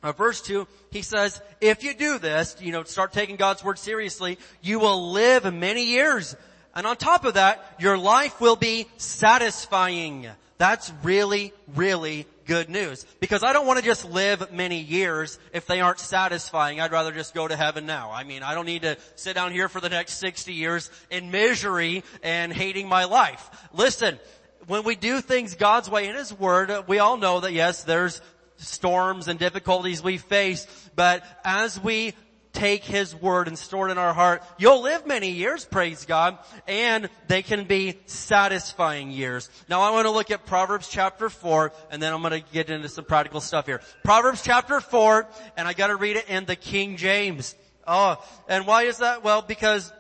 Uh, 0.02 0.12
verse 0.12 0.42
2, 0.42 0.68
he 0.90 1.04
says, 1.04 1.40
if 1.62 1.84
you 1.84 1.94
do 1.94 2.18
this, 2.18 2.56
you 2.60 2.72
know, 2.72 2.84
start 2.84 3.14
taking 3.14 3.36
God's 3.36 3.64
word 3.64 3.78
seriously, 3.78 4.40
you 4.64 4.80
will 4.80 5.12
live 5.12 5.52
many 5.54 5.86
years. 5.86 6.36
And 6.74 6.88
on 6.88 6.98
top 6.98 7.24
of 7.24 7.36
that, 7.36 7.76
your 7.80 8.00
life 8.00 8.42
will 8.42 8.56
be 8.56 8.88
satisfying. 8.98 10.28
That's 10.58 10.92
really, 11.04 11.54
really 11.76 12.26
good 12.48 12.70
news. 12.70 13.06
Because 13.20 13.44
I 13.44 13.54
don't 13.54 13.68
want 13.68 13.80
to 13.80 13.86
just 13.86 14.06
live 14.06 14.52
many 14.52 14.80
years 14.80 15.38
if 15.54 15.68
they 15.68 15.82
aren't 15.82 16.00
satisfying. 16.00 16.80
I'd 16.80 16.92
rather 16.92 17.12
just 17.12 17.34
go 17.34 17.48
to 17.48 17.56
heaven 17.56 17.86
now. 17.86 18.12
I 18.12 18.24
mean, 18.24 18.42
I 18.42 18.56
don't 18.56 18.66
need 18.66 18.82
to 18.82 18.98
sit 19.16 19.36
down 19.36 19.52
here 19.52 19.70
for 19.70 19.82
the 19.82 19.90
next 19.90 20.14
60 20.14 20.54
years 20.54 20.90
in 21.12 21.30
misery 21.30 22.04
and 22.24 22.52
hating 22.52 22.88
my 22.88 23.04
life. 23.04 23.50
Listen, 23.74 24.18
when 24.66 24.84
we 24.84 24.96
do 24.96 25.22
things 25.22 25.56
God's 25.56 25.90
way 25.90 26.08
in 26.08 26.16
His 26.16 26.34
Word, 26.34 26.72
we 26.88 27.00
all 27.00 27.18
know 27.18 27.42
that 27.42 27.54
yes, 27.54 27.84
there's 27.84 28.22
storms 28.58 29.28
and 29.28 29.38
difficulties 29.38 30.02
we 30.02 30.18
face, 30.18 30.66
but 30.96 31.24
as 31.44 31.80
we 31.80 32.14
take 32.58 32.84
His 32.84 33.16
Word 33.16 33.48
and 33.48 33.58
store 33.58 33.88
it 33.88 33.92
in 33.92 33.98
our 33.98 34.14
heart, 34.14 34.44
you'll 34.58 34.82
live 34.82 35.06
many 35.06 35.30
years, 35.30 35.64
praise 35.64 36.06
God, 36.06 36.40
and 36.68 37.08
they 37.28 37.44
can 37.44 37.66
be 37.66 38.00
satisfying 38.08 39.12
years. 39.12 39.50
Now 39.70 39.82
I 39.82 39.92
want 39.92 40.08
to 40.08 40.12
look 40.12 40.32
at 40.32 40.46
Proverbs 40.46 40.88
chapter 40.88 41.30
4, 41.30 41.72
and 41.92 42.02
then 42.02 42.14
I'm 42.14 42.22
going 42.22 42.42
to 42.42 42.52
get 42.52 42.70
into 42.70 42.90
some 42.90 43.06
practical 43.06 43.42
stuff 43.42 43.68
here. 43.68 43.82
Proverbs 44.04 44.42
chapter 44.44 44.82
4, 44.82 45.28
and 45.56 45.68
I 45.68 45.74
gotta 45.74 45.96
read 45.96 46.18
it 46.18 46.28
in 46.30 46.46
the 46.46 46.56
King 46.56 46.98
James. 46.98 47.56
Oh, 47.86 48.22
and 48.50 48.66
why 48.66 48.84
is 48.84 48.98
that? 48.98 49.24
Well, 49.24 49.42
because, 49.42 49.94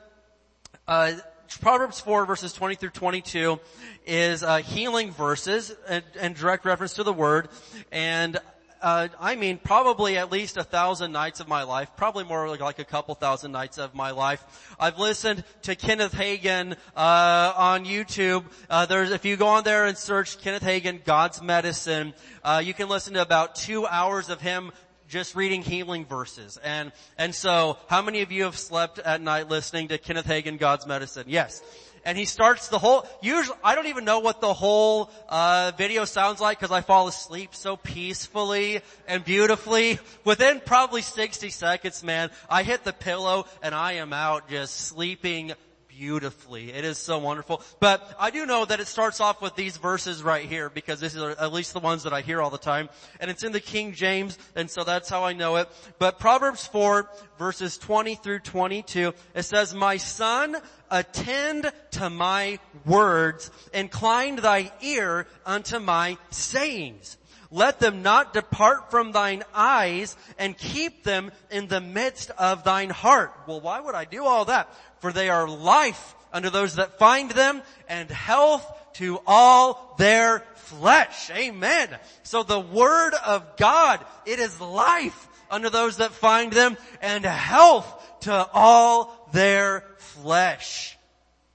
uh, 0.87 1.13
Proverbs 1.61 1.99
4 1.99 2.25
verses 2.25 2.53
20 2.53 2.75
through 2.75 2.89
22 2.89 3.59
is 4.05 4.43
uh, 4.43 4.57
healing 4.57 5.11
verses 5.11 5.73
and, 5.87 6.03
and 6.19 6.35
direct 6.35 6.65
reference 6.65 6.95
to 6.95 7.03
the 7.03 7.13
word. 7.13 7.49
And 7.91 8.37
uh, 8.81 9.07
I 9.19 9.35
mean, 9.35 9.59
probably 9.63 10.17
at 10.17 10.31
least 10.31 10.57
a 10.57 10.63
thousand 10.63 11.11
nights 11.11 11.39
of 11.39 11.47
my 11.47 11.63
life, 11.63 11.89
probably 11.97 12.23
more 12.23 12.55
like, 12.57 12.79
a 12.79 12.85
couple 12.85 13.15
thousand 13.15 13.51
nights 13.51 13.77
of 13.77 13.95
my 13.95 14.11
life. 14.11 14.75
I've 14.79 14.99
listened 14.99 15.43
to 15.63 15.75
Kenneth 15.75 16.13
Hagin 16.13 16.75
uh, 16.95 17.53
on 17.55 17.85
YouTube. 17.85 18.45
Uh, 18.69 18.85
there's 18.85 19.11
if 19.11 19.25
you 19.25 19.37
go 19.37 19.47
on 19.47 19.63
there 19.63 19.85
and 19.85 19.97
search 19.97 20.39
Kenneth 20.39 20.63
Hagin, 20.63 21.03
God's 21.03 21.41
Medicine, 21.41 22.13
uh, 22.43 22.61
you 22.63 22.73
can 22.73 22.89
listen 22.89 23.13
to 23.15 23.21
about 23.21 23.55
two 23.55 23.85
hours 23.87 24.29
of 24.29 24.41
him 24.41 24.71
just 25.07 25.35
reading 25.35 25.61
healing 25.61 26.05
verses. 26.05 26.57
And 26.63 26.91
and 27.17 27.33
so, 27.33 27.77
how 27.87 28.01
many 28.01 28.21
of 28.21 28.31
you 28.31 28.43
have 28.43 28.57
slept 28.57 28.99
at 28.99 29.21
night 29.21 29.49
listening 29.49 29.87
to 29.87 29.97
Kenneth 29.97 30.27
Hagin, 30.27 30.59
God's 30.59 30.85
Medicine? 30.85 31.25
Yes 31.27 31.61
and 32.07 32.17
he 32.17 32.23
starts 32.23 32.69
the 32.69 32.79
whole, 32.79 33.05
usually, 33.21 33.57
I 33.61 33.75
don't 33.75 33.87
even 33.87 34.05
know 34.05 34.19
what 34.19 34.39
the 34.39 34.53
whole, 34.53 35.11
uh, 35.27 35.73
video 35.77 36.05
sounds 36.05 36.39
like 36.39 36.57
because 36.57 36.71
I 36.71 36.79
fall 36.79 37.09
asleep 37.09 37.53
so 37.53 37.75
peacefully 37.75 38.79
and 39.09 39.25
beautifully. 39.25 39.99
Within 40.23 40.61
probably 40.61 41.01
60 41.01 41.49
seconds, 41.49 42.05
man, 42.05 42.31
I 42.49 42.63
hit 42.63 42.85
the 42.85 42.93
pillow 42.93 43.45
and 43.61 43.75
I 43.75 43.93
am 43.93 44.13
out 44.13 44.49
just 44.49 44.75
sleeping 44.75 45.51
beautifully. 45.97 46.71
It 46.71 46.85
is 46.85 46.97
so 46.97 47.17
wonderful. 47.17 47.61
But 47.79 48.15
I 48.19 48.29
do 48.29 48.45
know 48.45 48.65
that 48.65 48.79
it 48.79 48.87
starts 48.87 49.19
off 49.19 49.41
with 49.41 49.55
these 49.55 49.77
verses 49.77 50.21
right 50.21 50.45
here 50.45 50.69
because 50.69 50.99
this 50.99 51.15
is 51.15 51.21
at 51.21 51.51
least 51.51 51.73
the 51.73 51.79
ones 51.79 52.03
that 52.03 52.13
I 52.13 52.21
hear 52.21 52.41
all 52.41 52.51
the 52.51 52.57
time. 52.57 52.87
And 53.19 53.31
it's 53.31 53.43
in 53.43 53.51
the 53.51 53.59
King 53.59 53.93
James 53.93 54.37
and 54.55 54.69
so 54.69 54.83
that's 54.83 55.09
how 55.09 55.23
I 55.23 55.33
know 55.33 55.55
it. 55.57 55.67
But 55.97 56.19
Proverbs 56.19 56.65
4 56.67 57.09
verses 57.39 57.77
20 57.77 58.15
through 58.15 58.39
22, 58.39 59.13
it 59.33 59.43
says, 59.43 59.73
My 59.73 59.97
son, 59.97 60.55
attend 60.89 61.71
to 61.91 62.09
my 62.09 62.59
words, 62.85 63.51
incline 63.73 64.37
thy 64.37 64.71
ear 64.81 65.27
unto 65.45 65.79
my 65.79 66.17
sayings. 66.29 67.17
Let 67.49 67.79
them 67.79 68.01
not 68.01 68.33
depart 68.33 68.91
from 68.91 69.11
thine 69.13 69.43
eyes 69.53 70.17
and 70.37 70.57
keep 70.57 71.03
them 71.03 71.31
in 71.49 71.67
the 71.67 71.79
midst 71.79 72.29
of 72.31 72.63
thine 72.63 72.89
heart. 72.89 73.33
Well, 73.47 73.61
why 73.61 73.79
would 73.79 73.95
I 73.95 74.05
do 74.05 74.25
all 74.25 74.45
that? 74.45 74.69
For 74.99 75.13
they 75.13 75.29
are 75.29 75.47
life 75.47 76.15
unto 76.33 76.49
those 76.49 76.75
that 76.75 76.99
find 76.99 77.31
them 77.31 77.61
and 77.87 78.09
health 78.09 78.69
to 78.95 79.19
all 79.25 79.95
their 79.97 80.43
flesh. 80.55 81.29
Amen. 81.31 81.89
So 82.23 82.43
the 82.43 82.59
word 82.59 83.13
of 83.13 83.55
God, 83.55 84.03
it 84.25 84.39
is 84.39 84.59
life 84.59 85.27
unto 85.49 85.69
those 85.69 85.97
that 85.97 86.11
find 86.11 86.51
them 86.51 86.77
and 87.01 87.23
health 87.23 88.19
to 88.21 88.47
all 88.53 89.29
their 89.31 89.85
flesh. 90.21 90.97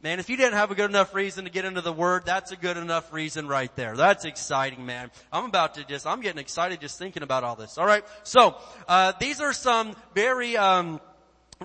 Man, 0.02 0.18
if 0.18 0.28
you 0.28 0.36
didn't 0.36 0.54
have 0.54 0.72
a 0.72 0.74
good 0.74 0.90
enough 0.90 1.14
reason 1.14 1.44
to 1.44 1.50
get 1.50 1.64
into 1.64 1.80
the 1.80 1.92
Word, 1.92 2.24
that's 2.26 2.50
a 2.50 2.56
good 2.56 2.76
enough 2.76 3.12
reason 3.12 3.46
right 3.46 3.74
there. 3.76 3.96
That's 3.96 4.24
exciting, 4.24 4.84
man. 4.84 5.12
I'm 5.32 5.44
about 5.44 5.74
to 5.74 5.84
just, 5.84 6.08
I'm 6.08 6.20
getting 6.20 6.40
excited 6.40 6.80
just 6.80 6.98
thinking 6.98 7.22
about 7.22 7.44
all 7.44 7.54
this. 7.54 7.78
Alright, 7.78 8.04
so, 8.24 8.56
uh, 8.88 9.12
these 9.20 9.40
are 9.40 9.52
some 9.52 9.94
very, 10.12 10.56
um, 10.56 11.00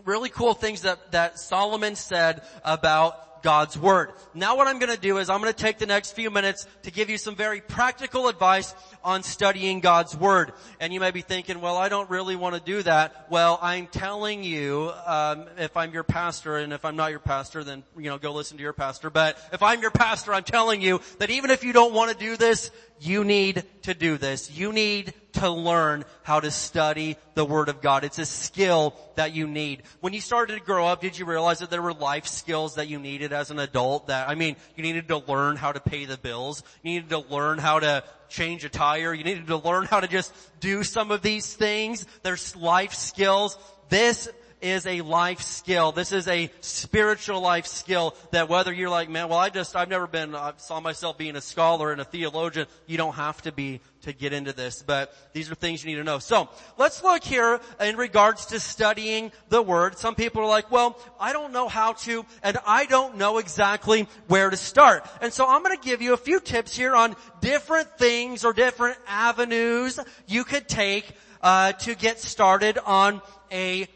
really 0.06 0.30
cool 0.30 0.54
things 0.54 0.84
that, 0.84 1.14
that 1.14 1.40
Solomon 1.40 1.96
said 1.96 2.44
about 2.64 3.37
God's 3.48 3.80
Word. 3.80 4.12
Now 4.34 4.58
what 4.58 4.68
I'm 4.68 4.78
gonna 4.78 4.98
do 4.98 5.20
is 5.20 5.30
I'm 5.30 5.40
gonna 5.40 5.54
take 5.54 5.78
the 5.78 5.86
next 5.86 6.12
few 6.12 6.30
minutes 6.30 6.68
to 6.84 6.92
give 6.92 7.10
you 7.10 7.18
some 7.18 7.34
very 7.34 7.62
practical 7.62 8.28
advice 8.28 8.76
on 9.06 9.24
studying 9.24 9.80
God's 9.80 10.18
Word. 10.18 10.52
And 10.82 10.94
you 10.94 11.00
may 11.00 11.12
be 11.12 11.22
thinking, 11.22 11.62
well, 11.62 11.78
I 11.78 11.88
don't 11.88 12.10
really 12.10 12.36
want 12.36 12.56
to 12.56 12.62
do 12.62 12.84
that. 12.84 13.28
Well, 13.30 13.58
I'm 13.62 13.88
telling 13.88 14.44
you, 14.44 14.92
um, 15.06 15.46
if 15.58 15.78
I'm 15.78 15.94
your 15.94 16.04
pastor, 16.04 16.58
and 16.58 16.74
if 16.74 16.84
I'm 16.84 16.98
not 16.98 17.12
your 17.12 17.22
pastor, 17.22 17.64
then, 17.64 17.84
you 17.96 18.10
know, 18.10 18.18
go 18.18 18.34
listen 18.34 18.58
to 18.58 18.64
your 18.64 18.74
pastor. 18.74 19.10
But 19.10 19.38
if 19.54 19.64
I'm 19.64 19.80
your 19.80 19.92
pastor, 19.92 20.34
I'm 20.34 20.44
telling 20.44 20.82
you 20.82 21.00
that 21.20 21.30
even 21.30 21.50
if 21.50 21.64
you 21.64 21.72
don't 21.72 21.94
want 21.94 22.12
to 22.12 22.18
do 22.18 22.36
this, 22.36 22.70
you 23.00 23.24
need 23.24 23.64
to 23.84 23.94
do 23.94 24.18
this. 24.18 24.52
You 24.52 24.74
need 24.74 25.14
to 25.34 25.50
learn 25.50 26.04
how 26.24 26.40
to 26.40 26.50
study 26.50 27.16
the 27.36 27.46
Word 27.46 27.70
of 27.70 27.82
God. 27.82 28.04
It's 28.04 28.20
a 28.20 28.26
skill 28.26 28.96
that 29.16 29.34
you 29.34 29.48
need. 29.48 29.84
When 30.00 30.14
you 30.14 30.22
started 30.22 30.56
to 30.56 30.66
grow 30.66 30.88
up, 30.88 31.02
did 31.02 31.18
you 31.18 31.26
realize 31.26 31.60
that 31.60 31.70
there 31.70 31.82
were 31.82 31.94
life 31.94 32.28
skills 32.28 32.76
that 32.76 32.88
you 32.88 33.00
needed 33.00 33.34
as 33.34 33.52
an 33.52 33.60
adult 33.60 34.08
that, 34.08 34.30
I 34.30 34.36
mean, 34.36 34.56
you 34.76 34.84
needed 34.84 35.10
to 35.10 35.18
learn 35.18 35.56
how 35.56 35.72
to 35.72 35.80
pay 35.80 36.06
the 36.06 36.18
bills. 36.18 36.64
You 36.84 36.94
needed 36.94 37.10
to 37.10 37.20
learn 37.20 37.60
how 37.60 37.80
to 37.80 38.04
change 38.30 38.66
a 38.66 38.70
tire. 38.70 39.14
You 39.14 39.24
needed 39.24 39.48
to 39.48 39.58
learn 39.58 39.86
how 39.86 40.00
to 40.00 40.08
just 40.08 40.34
do 40.60 40.84
some 40.84 41.12
of 41.12 41.22
these 41.22 41.54
things. 41.54 42.06
There's 42.24 42.56
life 42.56 42.94
skills. 42.94 43.58
This 43.90 44.28
is 44.62 44.86
a 44.86 45.02
life 45.02 45.42
skill. 45.42 45.92
This 45.92 46.12
is 46.12 46.28
a 46.28 46.52
spiritual 46.62 47.42
life 47.42 47.68
skill 47.68 48.16
that 48.32 48.50
whether 48.50 48.74
you're 48.74 48.90
like, 48.90 49.10
man, 49.10 49.30
well 49.30 49.38
I 49.38 49.50
just, 49.50 49.76
I've 49.76 49.90
never 49.90 50.08
been, 50.08 50.36
I 50.36 50.54
saw 50.58 50.80
myself 50.80 51.18
being 51.18 51.36
a 51.36 51.42
scholar 51.42 51.92
and 51.92 52.02
a 52.02 52.06
theologian. 52.06 52.68
You 52.86 52.98
don't 52.98 53.16
have 53.16 53.42
to 53.44 53.52
be 53.52 53.82
to 54.02 54.14
get 54.14 54.32
into 54.32 54.54
this, 54.54 54.84
but 54.84 55.14
these 55.34 55.52
are 55.52 55.56
things 55.56 55.84
you 55.84 55.92
need 55.92 55.98
to 55.98 56.04
know. 56.04 56.20
So, 56.20 56.50
let's 56.78 57.04
look 57.04 57.24
here 57.24 57.60
in 57.80 57.98
regards 57.98 58.48
to 58.48 58.60
studying 58.60 59.32
the 59.50 59.62
Word. 59.62 59.98
Some 59.98 60.16
people 60.16 60.42
are 60.42 60.48
like, 60.48 60.72
well, 60.72 60.98
I 61.20 61.34
don't 61.34 61.52
know 61.52 61.68
how 61.68 61.94
to, 61.94 62.26
and 62.44 62.58
I 62.66 62.86
don't 62.86 63.18
know 63.18 63.40
exactly 63.40 64.08
where 64.28 64.50
to 64.50 64.58
start. 64.58 65.08
And 65.22 65.34
so 65.34 65.48
I'm 65.48 65.64
gonna 65.64 65.78
give 65.78 66.02
you 66.02 66.14
a 66.14 66.18
few 66.18 66.40
tips 66.40 66.76
here 66.76 66.96
on 66.96 67.16
different 67.42 67.98
things 67.98 68.46
or 68.46 68.54
different 68.54 68.98
avenues 69.08 70.00
you 70.28 70.44
could 70.44 70.68
take 70.68 71.12
uh, 71.42 71.74
to 71.74 71.96
get 71.96 72.20
started 72.20 72.78
on 72.86 73.22
a 73.52 73.88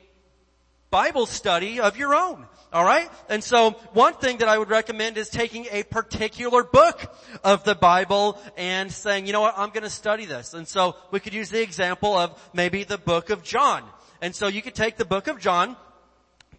Bible 0.92 1.26
study 1.26 1.80
of 1.80 1.98
your 1.98 2.14
own. 2.14 2.46
Alright? 2.74 3.10
And 3.28 3.44
so 3.44 3.72
one 3.94 4.14
thing 4.14 4.38
that 4.38 4.48
I 4.48 4.58
would 4.58 4.70
recommend 4.70 5.18
is 5.18 5.30
taking 5.30 5.68
a 5.72 5.84
particular 5.84 6.64
book 6.64 7.14
of 7.44 7.64
the 7.64 7.76
Bible 7.76 8.39
and 8.56 8.92
saying, 8.92 9.26
you 9.26 9.34
know 9.34 9.42
what, 9.42 9.56
I'm 9.58 9.72
gonna 9.72 9.89
study 9.89 10.26
this. 10.26 10.54
And 10.54 10.68
so 10.68 10.96
we 11.12 11.20
could 11.20 11.34
use 11.34 11.50
the 11.50 11.62
example 11.62 12.16
of 12.16 12.42
maybe 12.54 12.84
the 12.84 12.98
book 12.98 13.30
of 13.30 13.44
John. 13.44 13.84
And 14.22 14.36
so 14.36 14.48
you 14.48 14.62
could 14.62 14.76
take 14.76 14.98
the 14.98 15.06
book 15.06 15.28
of 15.28 15.39
John, 15.39 15.76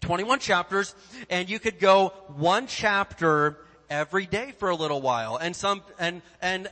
21 0.01 0.39
chapters, 0.39 0.93
and 1.29 1.49
you 1.49 1.59
could 1.59 1.79
go 1.79 2.09
one 2.35 2.67
chapter 2.67 3.57
every 3.89 4.25
day 4.25 4.53
for 4.57 4.69
a 4.69 4.75
little 4.75 5.01
while. 5.01 5.37
And 5.37 5.55
some, 5.55 5.81
and, 5.97 6.21
and 6.41 6.69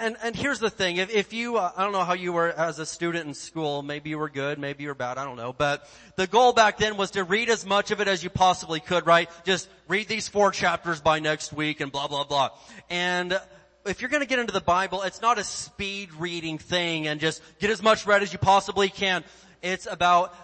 and, 0.00 0.16
and 0.22 0.34
here's 0.34 0.58
the 0.58 0.70
thing, 0.70 0.96
if, 0.96 1.10
if 1.10 1.32
you, 1.32 1.56
uh, 1.58 1.70
I 1.76 1.82
don't 1.82 1.92
know 1.92 2.04
how 2.04 2.14
you 2.14 2.32
were 2.32 2.50
as 2.50 2.78
a 2.78 2.86
student 2.86 3.26
in 3.26 3.34
school, 3.34 3.82
maybe 3.82 4.10
you 4.10 4.18
were 4.18 4.30
good, 4.30 4.58
maybe 4.58 4.84
you 4.84 4.88
were 4.88 4.94
bad, 4.94 5.18
I 5.18 5.24
don't 5.24 5.36
know, 5.36 5.52
but 5.52 5.86
the 6.16 6.26
goal 6.26 6.52
back 6.52 6.78
then 6.78 6.96
was 6.96 7.10
to 7.12 7.24
read 7.24 7.50
as 7.50 7.66
much 7.66 7.90
of 7.90 8.00
it 8.00 8.08
as 8.08 8.24
you 8.24 8.30
possibly 8.30 8.80
could, 8.80 9.06
right? 9.06 9.28
Just 9.44 9.68
read 9.88 10.08
these 10.08 10.28
four 10.28 10.50
chapters 10.50 11.00
by 11.00 11.18
next 11.18 11.52
week 11.52 11.80
and 11.80 11.92
blah, 11.92 12.08
blah, 12.08 12.24
blah. 12.24 12.50
And 12.88 13.38
if 13.84 14.00
you're 14.00 14.10
gonna 14.10 14.26
get 14.26 14.38
into 14.38 14.52
the 14.52 14.60
Bible, 14.60 15.02
it's 15.02 15.20
not 15.20 15.38
a 15.38 15.44
speed 15.44 16.10
reading 16.14 16.58
thing 16.58 17.06
and 17.06 17.20
just 17.20 17.42
get 17.58 17.70
as 17.70 17.82
much 17.82 18.06
read 18.06 18.22
as 18.22 18.32
you 18.32 18.38
possibly 18.38 18.88
can. 18.88 19.24
It's 19.60 19.86
about 19.86 20.34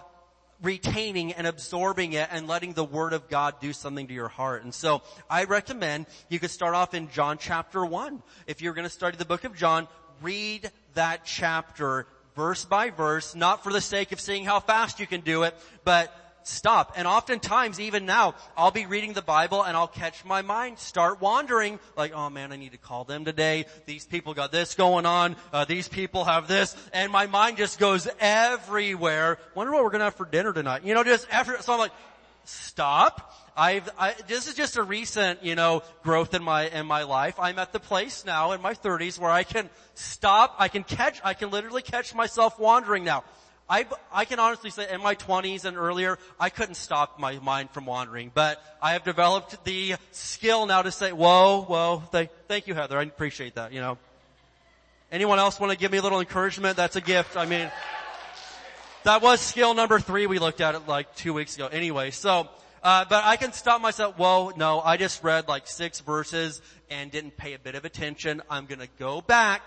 retaining 0.61 1.33
and 1.33 1.47
absorbing 1.47 2.13
it 2.13 2.27
and 2.31 2.47
letting 2.47 2.73
the 2.73 2.83
Word 2.83 3.13
of 3.13 3.29
God 3.29 3.55
do 3.59 3.73
something 3.73 4.07
to 4.07 4.13
your 4.13 4.27
heart. 4.27 4.63
And 4.63 4.73
so 4.73 5.01
I 5.29 5.45
recommend 5.45 6.07
you 6.27 6.39
could 6.39 6.51
start 6.51 6.75
off 6.75 6.93
in 6.93 7.09
John 7.09 7.37
chapter 7.37 7.85
1. 7.85 8.21
If 8.47 8.61
you're 8.61 8.73
going 8.73 8.87
to 8.87 8.93
study 8.93 9.17
the 9.17 9.25
book 9.25 9.43
of 9.43 9.55
John, 9.55 9.87
read 10.21 10.71
that 10.95 11.25
chapter 11.25 12.07
verse 12.35 12.65
by 12.65 12.89
verse, 12.89 13.35
not 13.35 13.63
for 13.63 13.71
the 13.71 13.81
sake 13.81 14.11
of 14.11 14.19
seeing 14.19 14.45
how 14.45 14.59
fast 14.59 14.99
you 14.99 15.07
can 15.07 15.21
do 15.21 15.43
it, 15.43 15.55
but 15.83 16.13
stop. 16.43 16.93
And 16.95 17.07
oftentimes, 17.07 17.79
even 17.79 18.05
now, 18.05 18.35
I'll 18.57 18.71
be 18.71 18.85
reading 18.85 19.13
the 19.13 19.21
Bible 19.21 19.63
and 19.63 19.75
I'll 19.75 19.87
catch 19.87 20.25
my 20.25 20.41
mind 20.41 20.79
start 20.79 21.21
wandering, 21.21 21.79
like, 21.95 22.13
oh 22.13 22.29
man, 22.29 22.51
I 22.51 22.55
need 22.55 22.71
to 22.71 22.77
call 22.77 23.03
them 23.03 23.25
today. 23.25 23.65
These 23.85 24.05
people 24.05 24.33
got 24.33 24.51
this 24.51 24.75
going 24.75 25.05
on. 25.05 25.35
Uh, 25.51 25.65
these 25.65 25.87
people 25.87 26.25
have 26.25 26.47
this, 26.47 26.75
and 26.93 27.11
my 27.11 27.27
mind 27.27 27.57
just 27.57 27.79
goes 27.79 28.07
everywhere. 28.19 29.37
Wonder 29.55 29.73
what 29.73 29.83
we're 29.83 29.91
gonna 29.91 30.05
have 30.05 30.15
for 30.15 30.25
dinner 30.25 30.53
tonight. 30.53 30.83
You 30.83 30.93
know, 30.93 31.03
just 31.03 31.27
after. 31.31 31.61
So 31.61 31.73
I'm 31.73 31.79
like, 31.79 31.91
stop. 32.45 33.35
I've, 33.55 33.89
I, 33.99 34.15
this 34.27 34.47
is 34.47 34.55
just 34.55 34.77
a 34.77 34.83
recent, 34.83 35.43
you 35.43 35.55
know, 35.55 35.83
growth 36.01 36.33
in 36.33 36.41
my, 36.41 36.69
in 36.69 36.85
my 36.85 37.03
life. 37.03 37.35
I'm 37.39 37.59
at 37.59 37.73
the 37.73 37.79
place 37.79 38.25
now 38.25 38.53
in 38.53 38.61
my 38.61 38.73
30s 38.73 39.19
where 39.19 39.31
I 39.31 39.43
can 39.43 39.69
stop, 39.95 40.55
I 40.57 40.69
can 40.69 40.83
catch, 40.83 41.19
I 41.23 41.33
can 41.33 41.51
literally 41.51 41.81
catch 41.81 42.15
myself 42.15 42.57
wandering 42.57 43.03
now. 43.03 43.25
I, 43.69 43.85
I 44.11 44.25
can 44.25 44.39
honestly 44.39 44.71
say 44.71 44.91
in 44.91 45.01
my 45.01 45.13
20s 45.13 45.65
and 45.65 45.77
earlier, 45.77 46.17
I 46.39 46.49
couldn't 46.49 46.75
stop 46.75 47.19
my 47.19 47.37
mind 47.37 47.69
from 47.69 47.85
wandering, 47.85 48.31
but 48.33 48.61
I 48.81 48.93
have 48.93 49.03
developed 49.03 49.63
the 49.63 49.95
skill 50.11 50.65
now 50.65 50.81
to 50.81 50.91
say, 50.91 51.11
whoa, 51.11 51.61
whoa, 51.61 52.01
thank, 52.11 52.31
thank 52.47 52.65
you 52.65 52.73
Heather, 52.73 52.97
I 52.97 53.03
appreciate 53.03 53.55
that, 53.55 53.71
you 53.71 53.79
know. 53.79 53.99
Anyone 55.11 55.37
else 55.37 55.59
want 55.59 55.71
to 55.71 55.77
give 55.77 55.91
me 55.91 55.99
a 55.99 56.01
little 56.01 56.19
encouragement? 56.19 56.77
That's 56.77 56.95
a 56.95 57.01
gift. 57.01 57.37
I 57.37 57.45
mean, 57.45 57.71
that 59.03 59.21
was 59.21 59.39
skill 59.39 59.73
number 59.73 59.99
three. 59.99 60.27
We 60.27 60.39
looked 60.39 60.61
at 60.61 60.75
it 60.75 60.87
like 60.87 61.15
two 61.15 61.33
weeks 61.33 61.55
ago. 61.55 61.67
Anyway, 61.67 62.11
so, 62.11 62.47
uh, 62.83 63.05
but 63.09 63.23
I 63.23 63.35
can 63.35 63.51
stop 63.53 63.81
myself. 63.81 64.17
Whoa, 64.17 64.51
no, 64.55 64.81
I 64.81 64.97
just 64.97 65.23
read 65.23 65.47
like 65.47 65.67
six 65.67 65.99
verses 65.99 66.61
and 66.91 67.09
didn't 67.09 67.37
pay 67.37 67.53
a 67.53 67.59
bit 67.59 67.73
of 67.75 67.85
attention. 67.85 68.41
I'm 68.49 68.65
gonna 68.65 68.87
go 68.99 69.21
back 69.21 69.61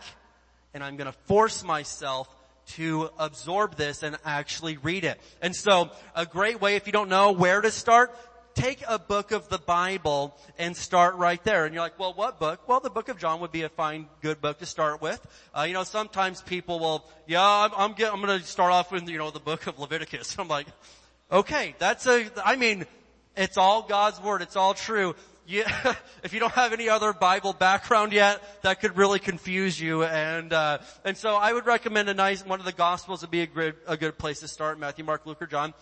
and 0.74 0.82
I'm 0.82 0.96
gonna 0.96 1.14
force 1.26 1.64
myself 1.64 2.28
to 2.66 3.10
absorb 3.18 3.76
this 3.76 4.02
and 4.02 4.16
actually 4.24 4.76
read 4.76 5.04
it. 5.04 5.20
And 5.40 5.54
so 5.54 5.90
a 6.14 6.26
great 6.26 6.60
way 6.60 6.76
if 6.76 6.86
you 6.86 6.92
don't 6.92 7.08
know 7.08 7.32
where 7.32 7.60
to 7.60 7.70
start, 7.70 8.14
take 8.54 8.82
a 8.86 8.98
book 8.98 9.32
of 9.32 9.48
the 9.48 9.58
Bible 9.58 10.36
and 10.58 10.76
start 10.76 11.16
right 11.16 11.42
there. 11.44 11.64
And 11.64 11.74
you're 11.74 11.82
like, 11.82 11.98
well, 11.98 12.12
what 12.14 12.38
book? 12.38 12.68
Well, 12.68 12.80
the 12.80 12.90
book 12.90 13.08
of 13.08 13.18
John 13.18 13.40
would 13.40 13.52
be 13.52 13.62
a 13.62 13.68
fine, 13.68 14.06
good 14.20 14.40
book 14.40 14.58
to 14.58 14.66
start 14.66 15.00
with. 15.00 15.24
Uh, 15.56 15.62
you 15.62 15.74
know, 15.74 15.84
sometimes 15.84 16.42
people 16.42 16.78
will, 16.78 17.04
yeah, 17.26 17.42
I'm, 17.42 17.70
I'm, 17.76 17.92
get, 17.94 18.12
I'm 18.12 18.20
going 18.20 18.38
to 18.38 18.46
start 18.46 18.72
off 18.72 18.92
with, 18.92 19.08
you 19.08 19.18
know, 19.18 19.30
the 19.30 19.40
book 19.40 19.66
of 19.66 19.78
Leviticus. 19.78 20.36
I'm 20.38 20.48
like, 20.48 20.66
okay, 21.30 21.74
that's 21.78 22.06
a, 22.06 22.26
I 22.44 22.56
mean, 22.56 22.86
it's 23.36 23.56
all 23.56 23.82
God's 23.82 24.20
word. 24.20 24.42
It's 24.42 24.56
all 24.56 24.74
true 24.74 25.14
you, 25.46 25.64
if 26.22 26.32
you 26.32 26.40
don't 26.40 26.52
have 26.52 26.72
any 26.72 26.88
other 26.88 27.12
Bible 27.12 27.52
background 27.52 28.12
yet, 28.12 28.42
that 28.62 28.80
could 28.80 28.96
really 28.96 29.18
confuse 29.18 29.80
you. 29.80 30.04
And 30.04 30.52
uh, 30.52 30.78
and 31.04 31.16
so 31.16 31.36
I 31.36 31.52
would 31.52 31.66
recommend 31.66 32.08
a 32.08 32.14
nice 32.14 32.44
one 32.44 32.60
of 32.60 32.66
the 32.66 32.72
Gospels 32.72 33.22
would 33.22 33.30
be 33.30 33.42
a 33.42 33.46
good 33.46 33.74
a 33.86 33.96
good 33.96 34.18
place 34.18 34.40
to 34.40 34.48
start: 34.48 34.78
Matthew, 34.78 35.04
Mark, 35.04 35.26
Luke, 35.26 35.42
or 35.42 35.46
John. 35.46 35.74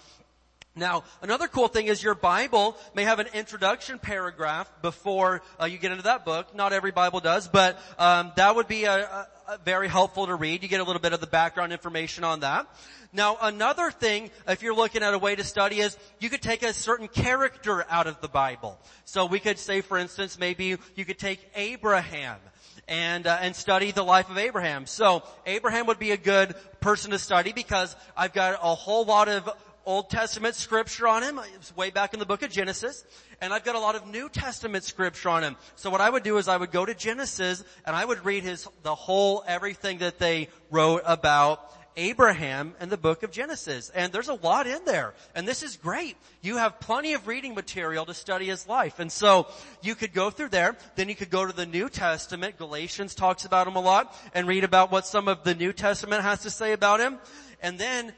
Now, 0.77 1.03
another 1.21 1.49
cool 1.49 1.67
thing 1.67 1.87
is 1.87 2.01
your 2.01 2.15
Bible 2.15 2.77
may 2.95 3.03
have 3.03 3.19
an 3.19 3.27
introduction 3.35 3.99
paragraph 3.99 4.71
before 4.83 5.43
uh, 5.61 5.65
you 5.65 5.79
get 5.79 5.91
into 5.91 6.05
that 6.05 6.25
book. 6.25 6.55
Not 6.55 6.73
every 6.73 6.93
Bible 6.93 7.19
does, 7.19 7.49
but 7.49 7.79
um, 7.99 8.33
that 8.37 8.55
would 8.55 8.69
be 8.69 8.85
a, 8.85 8.95
a 8.95 9.27
very 9.65 9.89
helpful 9.89 10.27
to 10.27 10.35
read. 10.35 10.63
You 10.63 10.69
get 10.69 10.81
a 10.81 10.85
little 10.85 11.01
bit 11.01 11.13
of 11.13 11.21
the 11.21 11.27
background 11.27 11.73
information 11.73 12.25
on 12.25 12.41
that. 12.41 12.67
Now 13.13 13.37
another 13.41 13.91
thing, 13.91 14.31
if 14.47 14.63
you're 14.63 14.75
looking 14.75 15.03
at 15.03 15.15
a 15.15 15.19
way 15.19 15.35
to 15.35 15.45
study 15.45 15.81
is, 15.81 15.97
you 16.21 16.31
could 16.31 16.43
take 16.43 16.63
a 16.63 16.73
certain 16.73 17.09
character 17.09 17.85
out 17.91 18.07
of 18.07 18.21
the 18.21 18.29
Bible. 18.29 18.79
So 19.05 19.27
we 19.27 19.41
could 19.41 19.59
say 19.59 19.81
for 19.81 19.99
instance, 19.99 20.39
maybe 20.39 20.77
you 20.95 21.05
could 21.05 21.19
take 21.19 21.41
Abraham 21.55 22.39
and 22.87 23.27
uh, 23.27 23.39
and 23.41 23.55
study 23.55 23.91
the 23.91 24.03
life 24.03 24.31
of 24.31 24.39
Abraham. 24.39 24.87
So 24.87 25.23
Abraham 25.47 25.87
would 25.87 25.99
be 25.99 26.13
a 26.13 26.17
good 26.17 26.55
person 26.81 27.11
to 27.13 27.19
study 27.19 27.53
because 27.53 27.97
I've 28.17 28.33
got 28.33 28.59
a 28.63 28.75
whole 28.75 29.05
lot 29.05 29.29
of 29.29 29.49
Old 29.91 30.09
Testament 30.09 30.55
scripture 30.55 31.09
on 31.09 31.25
him. 31.25 31.41
It's 31.57 31.77
way 31.77 31.91
back 31.91 32.15
in 32.15 32.21
the 32.21 32.27
book 32.27 32.43
of 32.43 32.51
Genesis. 32.53 33.05
And 33.41 33.53
I've 33.53 33.65
got 33.65 33.75
a 33.75 33.81
lot 33.81 33.97
of 33.97 34.07
New 34.07 34.29
Testament 34.29 34.85
scripture 34.85 35.29
on 35.31 35.43
him. 35.43 35.57
So 35.75 35.91
what 35.91 36.01
I 36.01 36.09
would 36.09 36.23
do 36.23 36.39
is 36.39 36.47
I 36.47 36.57
would 36.57 36.71
go 36.71 36.87
to 36.87 36.95
Genesis 36.95 37.65
and 37.85 37.97
I 37.97 38.05
would 38.05 38.25
read 38.25 38.45
his, 38.45 38.69
the 38.85 38.95
whole, 38.95 39.43
everything 39.49 39.99
that 39.99 40.21
they 40.21 40.49
wrote 40.71 41.03
about 41.05 41.75
Abraham 41.97 42.75
in 42.81 42.89
the 42.89 42.97
book 42.97 43.25
of 43.25 43.33
Genesis. 43.33 43.91
And 43.93 44.13
there's 44.13 44.29
a 44.29 44.35
lot 44.35 44.69
in 44.69 44.85
there. 44.85 45.13
And 45.35 45.47
this 45.47 45.65
is 45.65 45.77
great. 45.77 46.17
You 46.41 46.59
have 46.59 46.79
plenty 46.79 47.15
of 47.15 47.27
reading 47.27 47.57
material 47.57 48.07
to 48.07 48.15
study 48.15 48.47
his 48.47 48.69
life. 48.69 49.01
And 49.01 49.11
so 49.11 49.49
you 49.83 49.97
could 49.97 50.13
go 50.13 50.31
through 50.31 50.51
there, 50.51 50.77
then 50.95 51.09
you 51.09 51.17
could 51.17 51.31
go 51.31 51.45
to 51.45 51.53
the 51.53 51.67
New 51.67 51.89
Testament. 51.89 52.59
Galatians 52.59 53.17
talks 53.17 53.45
about 53.45 53.67
him 53.67 53.75
a 53.75 53.81
lot 53.81 54.17
and 54.35 54.47
read 54.47 54.63
about 54.63 54.93
what 54.93 55.05
some 55.05 55.27
of 55.27 55.43
the 55.43 55.57
New 55.57 55.73
Testament 55.73 56.23
has 56.23 56.43
to 56.43 56.51
say 56.51 56.75
about 56.75 57.01
him. 57.01 57.19
And 57.61 57.77
then 57.77 58.13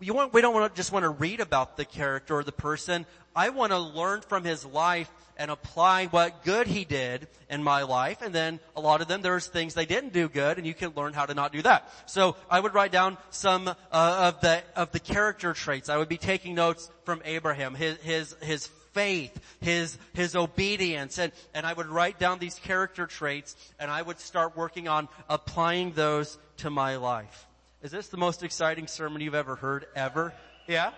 you 0.00 0.14
want, 0.14 0.32
we 0.32 0.40
don't 0.40 0.54
want 0.54 0.72
to 0.72 0.76
just 0.76 0.92
want 0.92 1.04
to 1.04 1.10
read 1.10 1.40
about 1.40 1.76
the 1.76 1.84
character 1.84 2.36
or 2.36 2.44
the 2.44 2.52
person. 2.52 3.06
I 3.34 3.50
want 3.50 3.72
to 3.72 3.78
learn 3.78 4.22
from 4.22 4.44
his 4.44 4.64
life 4.64 5.10
and 5.36 5.50
apply 5.50 6.06
what 6.06 6.44
good 6.44 6.66
he 6.66 6.84
did 6.84 7.26
in 7.48 7.62
my 7.62 7.82
life. 7.82 8.20
And 8.20 8.34
then 8.34 8.60
a 8.76 8.80
lot 8.80 9.00
of 9.00 9.08
them, 9.08 9.22
there's 9.22 9.46
things 9.46 9.72
they 9.72 9.86
didn't 9.86 10.12
do 10.12 10.28
good 10.28 10.58
and 10.58 10.66
you 10.66 10.74
can 10.74 10.92
learn 10.94 11.12
how 11.12 11.26
to 11.26 11.34
not 11.34 11.52
do 11.52 11.62
that. 11.62 11.90
So 12.06 12.36
I 12.50 12.60
would 12.60 12.74
write 12.74 12.92
down 12.92 13.16
some 13.30 13.68
uh, 13.68 13.74
of 13.90 14.40
the, 14.40 14.62
of 14.76 14.92
the 14.92 15.00
character 15.00 15.54
traits. 15.54 15.88
I 15.88 15.96
would 15.96 16.08
be 16.08 16.18
taking 16.18 16.54
notes 16.54 16.90
from 17.04 17.22
Abraham, 17.24 17.74
his, 17.74 17.96
his, 17.98 18.36
his 18.42 18.66
faith, 18.92 19.38
his, 19.60 19.96
his 20.12 20.36
obedience, 20.36 21.18
and, 21.18 21.32
and 21.54 21.64
I 21.64 21.72
would 21.72 21.86
write 21.86 22.18
down 22.18 22.38
these 22.38 22.56
character 22.56 23.06
traits 23.06 23.56
and 23.78 23.90
I 23.90 24.02
would 24.02 24.20
start 24.20 24.56
working 24.56 24.88
on 24.88 25.08
applying 25.28 25.92
those 25.92 26.38
to 26.58 26.70
my 26.70 26.96
life. 26.96 27.46
Is 27.82 27.90
this 27.90 28.08
the 28.08 28.18
most 28.18 28.42
exciting 28.42 28.86
sermon 28.86 29.22
you've 29.22 29.34
ever 29.34 29.56
heard 29.56 29.86
ever? 29.96 30.34
Yeah? 30.68 30.90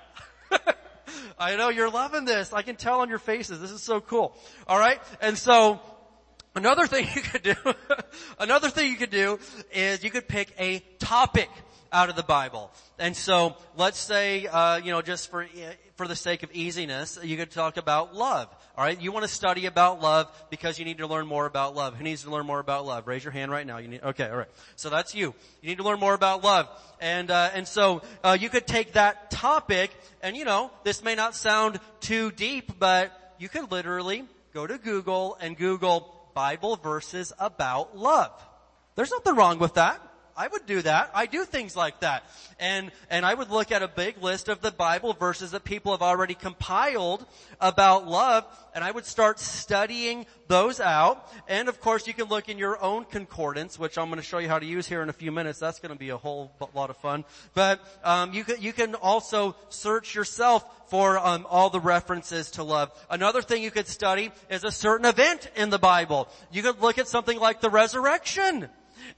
I 1.38 1.54
know 1.54 1.68
you're 1.68 1.90
loving 1.90 2.24
this. 2.24 2.52
I 2.52 2.62
can 2.62 2.74
tell 2.74 3.02
on 3.02 3.08
your 3.08 3.20
faces. 3.20 3.60
This 3.60 3.70
is 3.70 3.80
so 3.80 4.00
cool. 4.00 4.36
Alright? 4.68 5.00
And 5.20 5.38
so, 5.38 5.78
another 6.56 6.88
thing 6.88 7.06
you 7.14 7.22
could 7.22 7.44
do, 7.44 7.54
another 8.40 8.68
thing 8.68 8.90
you 8.90 8.96
could 8.96 9.10
do 9.10 9.38
is 9.72 10.02
you 10.02 10.10
could 10.10 10.26
pick 10.26 10.52
a 10.58 10.80
topic 10.98 11.48
out 11.92 12.08
of 12.08 12.16
the 12.16 12.22
Bible. 12.22 12.70
And 12.98 13.16
so, 13.16 13.56
let's 13.76 13.98
say, 13.98 14.46
uh, 14.46 14.76
you 14.76 14.90
know, 14.90 15.02
just 15.02 15.30
for, 15.30 15.46
for 15.96 16.08
the 16.08 16.16
sake 16.16 16.42
of 16.42 16.50
easiness, 16.52 17.18
you 17.22 17.36
could 17.36 17.50
talk 17.50 17.76
about 17.76 18.14
love. 18.14 18.48
Alright? 18.76 19.00
You 19.02 19.12
want 19.12 19.24
to 19.24 19.32
study 19.32 19.66
about 19.66 20.00
love 20.00 20.34
because 20.48 20.78
you 20.78 20.84
need 20.84 20.98
to 20.98 21.06
learn 21.06 21.26
more 21.26 21.44
about 21.44 21.76
love. 21.76 21.94
Who 21.94 22.04
needs 22.04 22.22
to 22.22 22.30
learn 22.30 22.46
more 22.46 22.58
about 22.58 22.86
love? 22.86 23.06
Raise 23.06 23.22
your 23.22 23.32
hand 23.32 23.50
right 23.50 23.66
now. 23.66 23.78
You 23.78 23.88
need, 23.88 24.02
okay, 24.02 24.24
alright. 24.24 24.48
So 24.76 24.88
that's 24.88 25.14
you. 25.14 25.34
You 25.60 25.68
need 25.68 25.78
to 25.78 25.84
learn 25.84 26.00
more 26.00 26.14
about 26.14 26.42
love. 26.42 26.68
And, 27.00 27.30
uh, 27.30 27.50
and 27.54 27.68
so, 27.68 28.02
uh, 28.24 28.36
you 28.40 28.48
could 28.48 28.66
take 28.66 28.94
that 28.94 29.30
topic 29.30 29.90
and 30.22 30.36
you 30.36 30.44
know, 30.44 30.70
this 30.84 31.02
may 31.04 31.14
not 31.14 31.34
sound 31.34 31.80
too 32.00 32.30
deep, 32.30 32.78
but 32.78 33.34
you 33.38 33.48
could 33.48 33.70
literally 33.70 34.24
go 34.54 34.66
to 34.66 34.78
Google 34.78 35.36
and 35.40 35.56
Google 35.56 36.30
Bible 36.34 36.76
verses 36.76 37.32
about 37.38 37.96
love. 37.96 38.32
There's 38.94 39.10
nothing 39.10 39.34
wrong 39.34 39.58
with 39.58 39.74
that. 39.74 40.00
I 40.36 40.48
would 40.48 40.66
do 40.66 40.80
that. 40.82 41.10
I 41.14 41.26
do 41.26 41.44
things 41.44 41.76
like 41.76 42.00
that. 42.00 42.24
And, 42.58 42.90
and 43.10 43.26
I 43.26 43.34
would 43.34 43.50
look 43.50 43.70
at 43.70 43.82
a 43.82 43.88
big 43.88 44.22
list 44.22 44.48
of 44.48 44.60
the 44.60 44.70
Bible 44.70 45.12
verses 45.12 45.50
that 45.50 45.64
people 45.64 45.92
have 45.92 46.02
already 46.02 46.34
compiled 46.34 47.26
about 47.60 48.06
love, 48.06 48.44
and 48.74 48.82
I 48.82 48.90
would 48.90 49.04
start 49.04 49.38
studying 49.38 50.26
those 50.48 50.80
out. 50.80 51.30
And 51.48 51.68
of 51.68 51.80
course, 51.80 52.06
you 52.06 52.14
can 52.14 52.26
look 52.26 52.48
in 52.48 52.58
your 52.58 52.82
own 52.82 53.04
concordance, 53.04 53.78
which 53.78 53.98
I'm 53.98 54.06
going 54.06 54.18
to 54.18 54.22
show 54.22 54.38
you 54.38 54.48
how 54.48 54.58
to 54.58 54.66
use 54.66 54.86
here 54.86 55.02
in 55.02 55.08
a 55.08 55.12
few 55.12 55.32
minutes. 55.32 55.58
That's 55.58 55.80
going 55.80 55.92
to 55.92 55.98
be 55.98 56.10
a 56.10 56.16
whole 56.16 56.52
lot 56.74 56.90
of 56.90 56.96
fun. 56.96 57.24
But 57.54 57.80
um, 58.02 58.32
you 58.32 58.44
can 58.44 58.60
you 58.62 58.72
can 58.72 58.94
also 58.94 59.54
search 59.68 60.14
yourself 60.14 60.64
for 60.88 61.18
um, 61.18 61.46
all 61.48 61.70
the 61.70 61.80
references 61.80 62.52
to 62.52 62.62
love. 62.62 62.92
Another 63.10 63.42
thing 63.42 63.62
you 63.62 63.70
could 63.70 63.88
study 63.88 64.30
is 64.50 64.64
a 64.64 64.70
certain 64.70 65.06
event 65.06 65.50
in 65.56 65.70
the 65.70 65.78
Bible. 65.78 66.28
You 66.50 66.62
could 66.62 66.80
look 66.80 66.98
at 66.98 67.08
something 67.08 67.38
like 67.38 67.60
the 67.60 67.70
resurrection. 67.70 68.68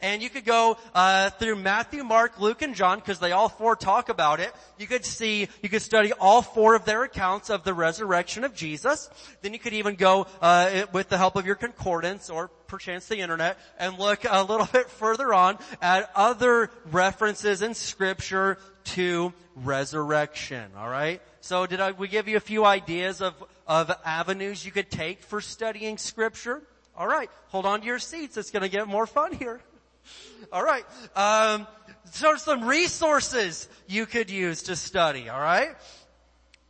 And 0.01 0.23
you 0.23 0.31
could 0.31 0.45
go 0.45 0.77
uh, 0.95 1.31
through 1.31 1.57
Matthew, 1.57 2.05
Mark, 2.05 2.41
Luke, 2.41 2.63
and 2.63 2.75
John 2.75 2.99
because 2.99 3.19
they 3.19 3.33
all 3.33 3.49
four 3.49 3.77
talk 3.77 4.09
about 4.09 4.41
it. 4.41 4.53
You 4.79 4.87
could 4.87 5.05
see, 5.05 5.49
you 5.63 5.69
could 5.69 5.83
study 5.83 6.13
all 6.13 6.43
four 6.43 6.75
of 6.75 6.85
their 6.85 7.05
accounts 7.05 7.51
of 7.51 7.65
the 7.65 7.75
resurrection 7.75 8.45
of 8.45 8.55
Jesus. 8.55 9.09
Then 9.43 9.53
you 9.53 9.59
could 9.59 9.73
even 9.75 9.95
go 9.95 10.27
uh, 10.41 10.87
with 10.93 11.09
the 11.09 11.19
help 11.19 11.37
of 11.37 11.47
your 11.47 11.57
concordance 11.57 12.31
or 12.31 12.49
perchance 12.67 13.07
the 13.07 13.19
internet 13.19 13.59
and 13.79 13.99
look 13.99 14.25
a 14.29 14.43
little 14.43 14.67
bit 14.73 14.91
further 14.91 15.33
on 15.33 15.59
at 15.81 16.11
other 16.15 16.71
references 16.91 17.63
in 17.63 17.75
Scripture 17.75 18.59
to 18.85 19.33
resurrection. 19.57 20.71
All 20.77 20.89
right. 20.89 21.21
So 21.41 21.67
did 21.67 21.81
I, 21.81 21.93
we 21.93 22.09
give 22.09 22.29
you 22.29 22.37
a 22.37 22.41
few 22.41 22.65
ideas 22.65 23.21
of 23.21 23.35
of 23.67 23.91
avenues 24.05 24.65
you 24.65 24.73
could 24.73 24.91
take 24.91 25.23
for 25.23 25.41
studying 25.41 25.99
Scripture? 25.99 26.63
All 26.97 27.07
right, 27.07 27.31
hold 27.49 27.67
on 27.67 27.81
to 27.81 27.87
your 27.87 27.99
seats. 27.99 28.37
It's 28.37 28.51
going 28.51 28.63
to 28.63 28.69
get 28.69 28.87
more 28.87 29.07
fun 29.07 29.33
here. 29.33 29.61
All 30.53 30.65
right. 30.65 30.85
Um, 31.17 31.67
so 32.11 32.37
some 32.37 32.65
resources 32.65 33.69
you 33.87 34.07
could 34.07 34.31
use 34.31 34.65
to 34.65 34.77
study. 34.77 35.29
All 35.29 35.41
right. 35.41 35.75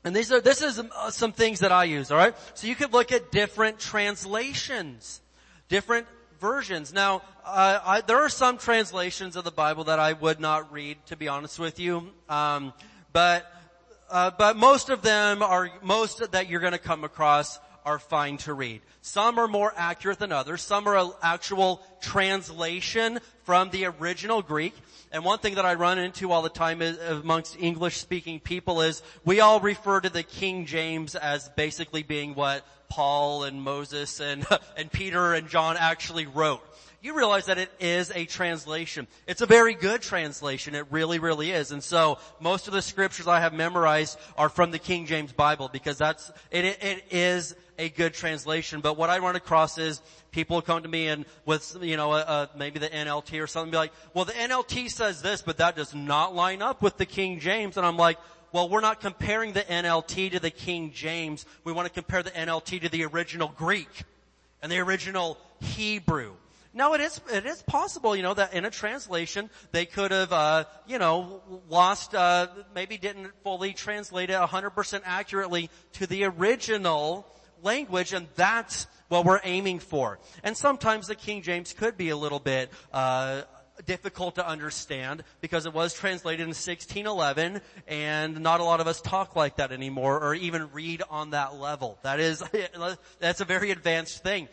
And 0.04 0.14
these 0.14 0.30
are, 0.32 0.40
this 0.40 0.62
is 0.62 0.78
uh, 0.78 1.10
some 1.10 1.32
things 1.32 1.60
that 1.60 1.72
I 1.72 1.84
use. 1.84 2.10
All 2.10 2.18
right. 2.18 2.34
So 2.54 2.66
you 2.66 2.74
could 2.74 2.92
look 2.92 3.12
at 3.12 3.30
different 3.30 3.78
translations, 3.78 5.20
different 5.68 6.06
versions. 6.40 6.92
Now, 6.92 7.22
uh, 7.44 7.80
I, 7.84 8.00
there 8.02 8.18
are 8.18 8.28
some 8.28 8.58
translations 8.58 9.36
of 9.36 9.44
the 9.44 9.50
Bible 9.50 9.84
that 9.84 9.98
I 9.98 10.12
would 10.12 10.40
not 10.40 10.72
read, 10.72 10.98
to 11.06 11.16
be 11.16 11.28
honest 11.28 11.58
with 11.58 11.78
you. 11.80 12.10
Um, 12.28 12.72
but 13.12 13.50
uh, 14.10 14.30
but 14.36 14.56
most 14.56 14.90
of 14.90 15.02
them 15.02 15.42
are 15.42 15.70
most 15.82 16.30
that 16.32 16.48
you're 16.48 16.60
going 16.60 16.72
to 16.72 16.78
come 16.78 17.04
across 17.04 17.58
are 17.84 17.98
fine 17.98 18.38
to 18.38 18.54
read. 18.54 18.80
Some 19.02 19.38
are 19.38 19.48
more 19.48 19.72
accurate 19.76 20.18
than 20.18 20.32
others. 20.32 20.62
Some 20.62 20.88
are 20.88 20.96
an 20.96 21.12
actual 21.22 21.82
translation 22.00 23.20
from 23.44 23.70
the 23.70 23.86
original 23.86 24.42
Greek. 24.42 24.74
And 25.12 25.24
one 25.24 25.38
thing 25.38 25.56
that 25.56 25.66
I 25.66 25.74
run 25.74 25.98
into 25.98 26.32
all 26.32 26.42
the 26.42 26.48
time 26.48 26.82
is, 26.82 26.98
amongst 26.98 27.56
English 27.60 27.98
speaking 27.98 28.40
people 28.40 28.80
is 28.80 29.02
we 29.24 29.40
all 29.40 29.60
refer 29.60 30.00
to 30.00 30.10
the 30.10 30.22
King 30.22 30.66
James 30.66 31.14
as 31.14 31.48
basically 31.50 32.02
being 32.02 32.34
what 32.34 32.66
Paul 32.88 33.44
and 33.44 33.62
Moses 33.62 34.20
and, 34.20 34.46
and 34.76 34.90
Peter 34.90 35.34
and 35.34 35.48
John 35.48 35.76
actually 35.78 36.26
wrote 36.26 36.62
you 37.04 37.14
realize 37.14 37.44
that 37.46 37.58
it 37.58 37.70
is 37.78 38.10
a 38.14 38.24
translation. 38.24 39.06
It's 39.26 39.42
a 39.42 39.46
very 39.46 39.74
good 39.74 40.00
translation. 40.00 40.74
It 40.74 40.86
really, 40.90 41.18
really 41.18 41.50
is. 41.50 41.70
And 41.70 41.84
so 41.84 42.18
most 42.40 42.66
of 42.66 42.72
the 42.72 42.80
scriptures 42.80 43.28
I 43.28 43.40
have 43.40 43.52
memorized 43.52 44.18
are 44.38 44.48
from 44.48 44.70
the 44.70 44.78
King 44.78 45.04
James 45.04 45.30
Bible 45.30 45.68
because 45.70 45.98
that's, 45.98 46.32
it, 46.50 46.64
it 46.64 47.04
is 47.10 47.54
a 47.78 47.90
good 47.90 48.14
translation. 48.14 48.80
But 48.80 48.96
what 48.96 49.10
I 49.10 49.18
run 49.18 49.36
across 49.36 49.76
is 49.76 50.00
people 50.30 50.62
come 50.62 50.82
to 50.82 50.88
me 50.88 51.08
and 51.08 51.26
with, 51.44 51.76
you 51.82 51.98
know, 51.98 52.12
uh, 52.12 52.46
maybe 52.56 52.78
the 52.78 52.88
NLT 52.88 53.38
or 53.42 53.46
something 53.48 53.70
be 53.70 53.76
like, 53.76 53.92
well 54.14 54.24
the 54.24 54.32
NLT 54.32 54.90
says 54.90 55.20
this, 55.20 55.42
but 55.42 55.58
that 55.58 55.76
does 55.76 55.94
not 55.94 56.34
line 56.34 56.62
up 56.62 56.80
with 56.80 56.96
the 56.96 57.04
King 57.04 57.38
James. 57.38 57.76
And 57.76 57.84
I'm 57.84 57.98
like, 57.98 58.16
well, 58.50 58.70
we're 58.70 58.80
not 58.80 59.02
comparing 59.02 59.52
the 59.52 59.60
NLT 59.60 60.30
to 60.32 60.40
the 60.40 60.50
King 60.50 60.90
James. 60.90 61.44
We 61.64 61.72
want 61.74 61.86
to 61.86 61.92
compare 61.92 62.22
the 62.22 62.30
NLT 62.30 62.80
to 62.80 62.88
the 62.88 63.04
original 63.04 63.48
Greek 63.48 64.04
and 64.62 64.72
the 64.72 64.78
original 64.78 65.36
Hebrew. 65.60 66.32
No, 66.76 66.92
it 66.94 67.00
is 67.00 67.20
it 67.32 67.46
is 67.46 67.62
possible, 67.62 68.16
you 68.16 68.24
know, 68.24 68.34
that 68.34 68.52
in 68.52 68.64
a 68.64 68.70
translation 68.70 69.48
they 69.70 69.86
could 69.86 70.10
have, 70.10 70.32
uh, 70.32 70.64
you 70.88 70.98
know, 70.98 71.40
lost, 71.68 72.16
uh, 72.16 72.48
maybe 72.74 72.98
didn't 72.98 73.30
fully 73.44 73.72
translate 73.72 74.28
it 74.28 74.36
100% 74.36 75.02
accurately 75.04 75.70
to 75.92 76.08
the 76.08 76.24
original 76.24 77.28
language, 77.62 78.12
and 78.12 78.26
that's 78.34 78.88
what 79.06 79.24
we're 79.24 79.40
aiming 79.44 79.78
for. 79.78 80.18
And 80.42 80.56
sometimes 80.56 81.06
the 81.06 81.14
King 81.14 81.42
James 81.42 81.72
could 81.72 81.96
be 81.96 82.08
a 82.10 82.16
little 82.16 82.40
bit 82.40 82.70
uh, 82.92 83.42
difficult 83.86 84.36
to 84.36 84.46
understand 84.46 85.24
because 85.40 85.66
it 85.66 85.72
was 85.72 85.94
translated 85.94 86.40
in 86.40 86.48
1611 86.48 87.60
and 87.86 88.40
not 88.40 88.60
a 88.60 88.64
lot 88.64 88.80
of 88.80 88.86
us 88.86 89.00
talk 89.00 89.36
like 89.36 89.56
that 89.56 89.72
anymore 89.72 90.20
or 90.20 90.34
even 90.34 90.70
read 90.72 91.02
on 91.10 91.30
that 91.30 91.54
level. 91.54 91.98
That 92.02 92.20
is, 92.20 92.42
that's 93.20 93.40
a 93.40 93.44
very 93.44 93.70
advanced 93.70 94.22
thing. 94.22 94.48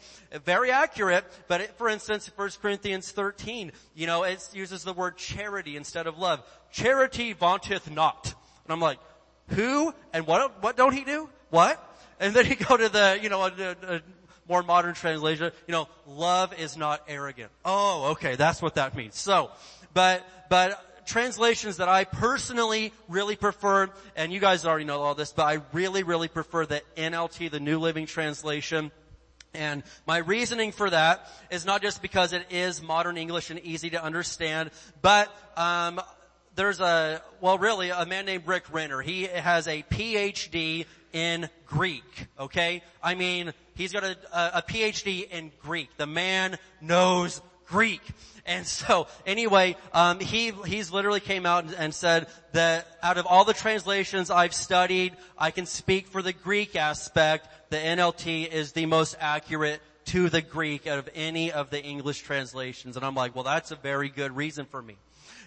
Very 0.45 0.71
accurate, 0.71 1.25
but 1.47 1.61
it, 1.61 1.77
for 1.77 1.89
instance, 1.89 2.29
1 2.35 2.49
Corinthians 2.61 3.11
13, 3.11 3.71
you 3.95 4.07
know, 4.07 4.23
it 4.23 4.47
uses 4.53 4.83
the 4.83 4.93
word 4.93 5.17
charity 5.17 5.75
instead 5.75 6.07
of 6.07 6.17
love. 6.17 6.43
Charity 6.71 7.33
vaunteth 7.33 7.89
not. 7.89 8.33
And 8.65 8.73
I'm 8.73 8.79
like, 8.79 8.99
who 9.49 9.93
and 10.13 10.25
what, 10.25 10.63
what 10.63 10.77
don't 10.77 10.93
he 10.93 11.03
do? 11.03 11.29
What? 11.49 11.87
And 12.19 12.35
then 12.35 12.45
you 12.45 12.55
go 12.55 12.77
to 12.77 12.87
the, 12.87 13.19
you 13.21 13.29
know, 13.29 13.43
a, 13.43 14.01
more 14.51 14.63
modern 14.63 14.93
translation, 14.93 15.49
you 15.65 15.71
know, 15.71 15.87
love 16.05 16.53
is 16.59 16.75
not 16.75 17.01
arrogant. 17.07 17.49
Oh, 17.63 18.11
okay, 18.11 18.35
that's 18.35 18.61
what 18.61 18.75
that 18.75 18.97
means. 18.97 19.17
So, 19.17 19.49
but, 19.93 20.27
but 20.49 21.05
translations 21.05 21.77
that 21.77 21.87
I 21.87 22.03
personally 22.03 22.91
really 23.07 23.37
prefer, 23.37 23.89
and 24.13 24.33
you 24.33 24.41
guys 24.41 24.65
already 24.65 24.83
know 24.83 24.99
all 24.99 25.15
this, 25.15 25.31
but 25.31 25.43
I 25.43 25.61
really, 25.71 26.03
really 26.03 26.27
prefer 26.27 26.65
the 26.65 26.81
NLT, 26.97 27.49
the 27.49 27.61
New 27.61 27.79
Living 27.79 28.05
Translation. 28.07 28.91
And 29.53 29.83
my 30.05 30.17
reasoning 30.17 30.73
for 30.73 30.89
that 30.89 31.25
is 31.49 31.65
not 31.65 31.81
just 31.81 32.01
because 32.01 32.33
it 32.33 32.45
is 32.49 32.81
modern 32.81 33.17
English 33.17 33.51
and 33.51 33.59
easy 33.61 33.91
to 33.91 34.03
understand, 34.03 34.71
but 35.01 35.33
um, 35.55 36.01
there's 36.55 36.81
a 36.81 37.21
well, 37.39 37.57
really, 37.57 37.89
a 37.89 38.05
man 38.05 38.25
named 38.25 38.43
Rick 38.47 38.65
Renner. 38.73 39.01
He 39.01 39.23
has 39.23 39.69
a 39.69 39.83
PhD 39.83 40.87
in 41.13 41.49
Greek. 41.65 42.27
Okay, 42.39 42.83
I 43.03 43.15
mean, 43.15 43.53
he's 43.75 43.93
got 43.93 44.03
a, 44.03 44.17
a 44.57 44.61
PhD 44.61 45.29
in 45.29 45.51
Greek. 45.61 45.89
The 45.97 46.07
man 46.07 46.57
knows 46.81 47.41
Greek. 47.67 48.01
And 48.45 48.65
so, 48.65 49.07
anyway, 49.25 49.75
um, 49.93 50.19
he 50.19 50.51
he's 50.65 50.91
literally 50.91 51.19
came 51.19 51.45
out 51.45 51.63
and, 51.63 51.73
and 51.75 51.93
said 51.93 52.27
that 52.53 52.87
out 53.01 53.17
of 53.17 53.25
all 53.25 53.45
the 53.45 53.53
translations 53.53 54.29
I've 54.29 54.53
studied, 54.53 55.13
I 55.37 55.51
can 55.51 55.65
speak 55.65 56.07
for 56.07 56.21
the 56.21 56.33
Greek 56.33 56.75
aspect. 56.75 57.47
The 57.69 57.77
NLT 57.77 58.51
is 58.51 58.73
the 58.73 58.85
most 58.87 59.15
accurate 59.19 59.81
to 60.05 60.29
the 60.29 60.41
Greek 60.41 60.87
out 60.87 60.99
of 60.99 61.09
any 61.15 61.51
of 61.51 61.69
the 61.69 61.81
English 61.81 62.21
translations. 62.21 62.97
And 62.97 63.05
I'm 63.05 63.15
like, 63.15 63.35
well, 63.35 63.43
that's 63.43 63.71
a 63.71 63.75
very 63.75 64.09
good 64.09 64.35
reason 64.35 64.65
for 64.65 64.81
me. 64.81 64.97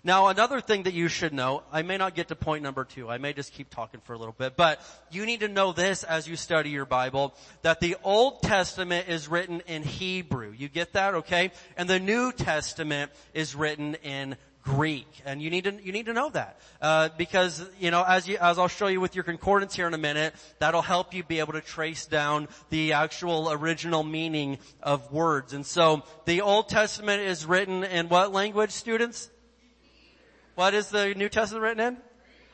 Now, 0.07 0.27
another 0.27 0.61
thing 0.61 0.83
that 0.83 0.93
you 0.93 1.09
should 1.09 1.33
know, 1.33 1.63
I 1.73 1.81
may 1.81 1.97
not 1.97 2.15
get 2.15 2.29
to 2.29 2.37
point 2.37 2.63
number 2.63 2.85
two. 2.85 3.09
I 3.09 3.17
may 3.17 3.33
just 3.33 3.55
keep 3.55 3.71
talking 3.71 4.01
for 4.01 4.13
a 4.13 4.19
little 4.19 4.35
bit, 4.37 4.55
but 4.55 4.83
you 5.11 5.25
need 5.25 5.41
to 5.41 5.49
know 5.49 5.73
this 5.73 6.05
as 6.05 6.29
you 6.29 6.37
study 6.37 6.69
your 6.69 6.85
Bible, 6.85 7.35
that 7.63 7.81
the 7.81 7.97
Old 8.05 8.43
Testament 8.43 9.09
is 9.09 9.29
written 9.29 9.63
in 9.67 9.83
Hebrew. 9.83 10.53
You 10.53 10.69
get 10.69 10.93
that, 10.93 11.15
okay? 11.15 11.53
And 11.79 11.89
the 11.89 11.99
New 11.99 12.33
Testament 12.33 13.13
is 13.33 13.55
written 13.55 13.95
in 14.03 14.37
Greek, 14.63 15.07
and 15.25 15.41
you 15.41 15.51
need 15.51 15.65
to 15.65 15.79
you 15.83 15.93
need 15.93 16.07
to 16.07 16.15
know 16.15 16.31
that 16.31 16.59
uh, 16.81 17.11
because 17.19 17.63
you 17.79 17.91
know 17.91 18.03
as 18.03 18.27
you 18.27 18.39
as 18.41 18.59
I'll 18.59 18.67
show 18.67 18.87
you 18.87 18.99
with 18.99 19.15
your 19.15 19.23
concordance 19.23 19.77
here 19.77 19.87
in 19.87 19.93
a 19.93 19.99
minute, 19.99 20.35
that'll 20.59 20.81
help 20.81 21.13
you 21.13 21.23
be 21.23 21.41
able 21.41 21.53
to 21.53 21.61
trace 21.61 22.07
down 22.07 22.49
the 22.71 22.95
actual 22.95 23.53
original 23.53 24.03
meaning 24.03 24.59
of 24.83 25.13
words. 25.13 25.53
And 25.53 25.67
so 25.67 26.03
the 26.25 26.41
Old 26.41 26.71
Testament 26.71 27.21
is 27.21 27.45
written 27.45 27.85
in 27.85 28.09
what 28.09 28.33
language, 28.33 28.71
students? 28.71 29.31
What 30.55 30.75
is 30.75 30.89
the 30.89 31.15
New 31.15 31.29
Testament 31.29 31.63
written 31.63 31.87
in? 31.87 31.97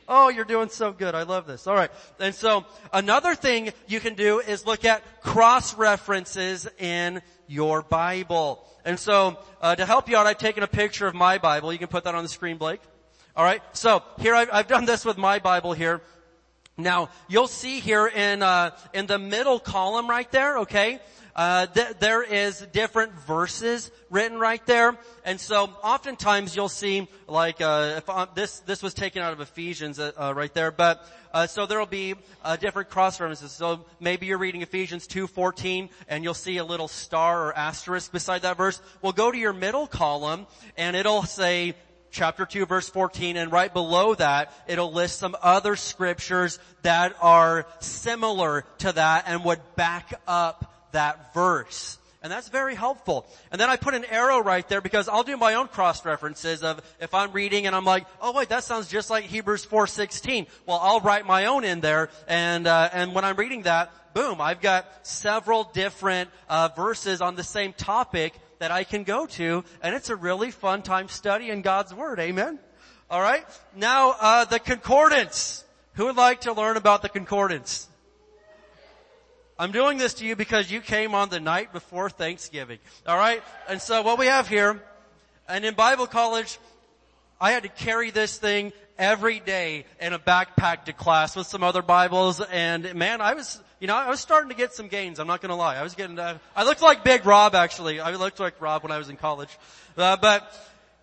Oh, 0.07 0.29
you're 0.29 0.45
doing 0.45 0.69
so 0.69 0.91
good. 0.91 1.13
I 1.13 1.23
love 1.23 1.45
this. 1.45 1.67
All 1.67 1.75
right. 1.75 1.91
And 2.19 2.33
so 2.33 2.65
another 2.91 3.35
thing 3.35 3.71
you 3.87 3.99
can 3.99 4.15
do 4.15 4.39
is 4.39 4.65
look 4.65 4.83
at 4.85 5.21
cross 5.21 5.75
references 5.75 6.67
in 6.79 7.21
your 7.47 7.83
Bible. 7.83 8.65
And 8.83 8.99
so 8.99 9.37
uh, 9.61 9.75
to 9.75 9.85
help 9.85 10.09
you 10.09 10.17
out, 10.17 10.25
I've 10.25 10.39
taken 10.39 10.63
a 10.63 10.67
picture 10.67 11.07
of 11.07 11.13
my 11.13 11.37
Bible. 11.37 11.71
You 11.71 11.79
can 11.79 11.87
put 11.87 12.03
that 12.05 12.15
on 12.15 12.23
the 12.23 12.29
screen, 12.29 12.57
Blake. 12.57 12.81
All 13.35 13.45
right. 13.45 13.61
So 13.73 14.03
here 14.19 14.33
I've, 14.33 14.49
I've 14.51 14.67
done 14.67 14.85
this 14.85 15.05
with 15.05 15.17
my 15.17 15.39
Bible 15.39 15.73
here. 15.73 16.01
Now 16.77 17.09
you'll 17.27 17.47
see 17.47 17.79
here 17.79 18.07
in 18.07 18.41
uh, 18.41 18.71
in 18.93 19.05
the 19.05 19.19
middle 19.19 19.59
column 19.59 20.09
right 20.09 20.29
there. 20.31 20.59
Okay. 20.59 20.99
Uh, 21.35 21.65
th- 21.67 21.97
there 21.99 22.23
is 22.23 22.61
different 22.73 23.13
verses 23.13 23.89
written 24.09 24.37
right 24.37 24.65
there, 24.65 24.97
and 25.23 25.39
so 25.39 25.65
oftentimes 25.81 26.55
you'll 26.55 26.67
see 26.69 27.07
like 27.27 27.61
uh, 27.61 27.93
if 27.97 28.09
I'm, 28.09 28.27
this 28.35 28.59
this 28.59 28.83
was 28.83 28.93
taken 28.93 29.21
out 29.21 29.31
of 29.31 29.39
Ephesians 29.39 29.97
uh, 29.99 30.11
uh 30.17 30.33
right 30.35 30.53
there, 30.53 30.71
but 30.71 31.07
uh, 31.33 31.47
so 31.47 31.65
there 31.65 31.79
will 31.79 31.85
be 31.85 32.15
uh, 32.43 32.57
different 32.57 32.89
cross 32.89 33.19
references. 33.21 33.53
So 33.53 33.85
maybe 34.01 34.25
you're 34.25 34.37
reading 34.37 34.61
Ephesians 34.61 35.07
two 35.07 35.25
fourteen, 35.25 35.89
and 36.09 36.23
you'll 36.23 36.33
see 36.33 36.57
a 36.57 36.65
little 36.65 36.89
star 36.89 37.47
or 37.47 37.57
asterisk 37.57 38.11
beside 38.11 38.41
that 38.41 38.57
verse. 38.57 38.81
Well, 39.01 39.13
go 39.13 39.31
to 39.31 39.37
your 39.37 39.53
middle 39.53 39.87
column, 39.87 40.47
and 40.75 40.97
it'll 40.97 41.23
say 41.23 41.75
chapter 42.11 42.45
2 42.45 42.65
verse 42.65 42.89
14 42.89 43.37
and 43.37 43.53
right 43.53 43.71
below 43.71 44.13
that 44.15 44.53
it'll 44.67 44.91
list 44.91 45.17
some 45.17 45.33
other 45.41 45.77
scriptures 45.77 46.59
that 46.81 47.15
are 47.21 47.65
similar 47.79 48.65
to 48.79 48.91
that 48.91 49.23
and 49.27 49.45
would 49.45 49.61
back 49.77 50.13
up 50.27 50.70
that 50.91 51.33
verse. 51.33 51.97
And 52.23 52.31
that's 52.31 52.49
very 52.49 52.75
helpful. 52.75 53.25
And 53.51 53.59
then 53.59 53.71
I 53.71 53.77
put 53.77 53.95
an 53.95 54.05
arrow 54.05 54.39
right 54.43 54.67
there 54.69 54.79
because 54.79 55.09
I'll 55.09 55.23
do 55.23 55.37
my 55.37 55.55
own 55.55 55.67
cross 55.67 56.05
references 56.05 56.61
of 56.61 56.79
if 56.99 57.15
I'm 57.15 57.31
reading 57.31 57.65
and 57.65 57.75
I'm 57.75 57.85
like, 57.85 58.05
oh 58.21 58.31
wait, 58.31 58.49
that 58.49 58.63
sounds 58.63 58.87
just 58.87 59.09
like 59.09 59.23
Hebrews 59.23 59.65
4:16. 59.65 60.45
Well, 60.67 60.79
I'll 60.79 60.99
write 60.99 61.25
my 61.25 61.47
own 61.47 61.63
in 61.63 61.79
there, 61.79 62.09
and 62.27 62.67
uh, 62.67 62.89
and 62.93 63.15
when 63.15 63.25
I'm 63.25 63.37
reading 63.37 63.63
that, 63.63 63.91
boom, 64.13 64.39
I've 64.39 64.61
got 64.61 64.85
several 65.01 65.63
different 65.63 66.29
uh, 66.47 66.69
verses 66.75 67.21
on 67.21 67.35
the 67.35 67.43
same 67.43 67.73
topic 67.73 68.39
that 68.59 68.69
I 68.69 68.83
can 68.83 69.03
go 69.03 69.25
to, 69.25 69.63
and 69.81 69.95
it's 69.95 70.11
a 70.11 70.15
really 70.15 70.51
fun 70.51 70.83
time 70.83 71.07
studying 71.07 71.63
God's 71.63 71.91
Word. 71.91 72.19
Amen. 72.19 72.59
All 73.09 73.21
right. 73.21 73.43
Now 73.75 74.15
uh, 74.19 74.45
the 74.45 74.59
concordance. 74.59 75.65
Who 75.95 76.05
would 76.05 76.15
like 76.15 76.41
to 76.41 76.53
learn 76.53 76.77
about 76.77 77.01
the 77.01 77.09
concordance? 77.09 77.89
I'm 79.61 79.71
doing 79.71 79.99
this 79.99 80.15
to 80.15 80.25
you 80.25 80.35
because 80.35 80.71
you 80.71 80.81
came 80.81 81.13
on 81.13 81.29
the 81.29 81.39
night 81.39 81.71
before 81.71 82.09
Thanksgiving. 82.09 82.79
Alright? 83.07 83.43
And 83.69 83.79
so 83.79 84.01
what 84.01 84.17
we 84.17 84.25
have 84.25 84.47
here, 84.47 84.81
and 85.47 85.63
in 85.63 85.75
Bible 85.75 86.07
college, 86.07 86.57
I 87.39 87.51
had 87.51 87.61
to 87.61 87.69
carry 87.69 88.09
this 88.09 88.39
thing 88.39 88.73
every 88.97 89.39
day 89.39 89.85
in 89.99 90.13
a 90.13 90.19
backpack 90.19 90.85
to 90.85 90.93
class 90.93 91.35
with 91.35 91.45
some 91.45 91.61
other 91.61 91.83
Bibles 91.83 92.41
and 92.41 92.95
man, 92.95 93.21
I 93.21 93.35
was, 93.35 93.61
you 93.79 93.85
know, 93.85 93.95
I 93.95 94.09
was 94.09 94.19
starting 94.19 94.49
to 94.49 94.55
get 94.55 94.73
some 94.73 94.87
gains, 94.87 95.19
I'm 95.19 95.27
not 95.27 95.41
gonna 95.41 95.55
lie. 95.55 95.75
I 95.75 95.83
was 95.83 95.93
getting, 95.93 96.17
uh, 96.17 96.39
I 96.55 96.63
looked 96.63 96.81
like 96.81 97.03
Big 97.03 97.23
Rob 97.23 97.53
actually. 97.53 97.99
I 97.99 98.15
looked 98.15 98.39
like 98.39 98.59
Rob 98.59 98.81
when 98.81 98.91
I 98.91 98.97
was 98.97 99.09
in 99.09 99.15
college. 99.15 99.55
Uh, 99.95 100.17
but 100.17 100.51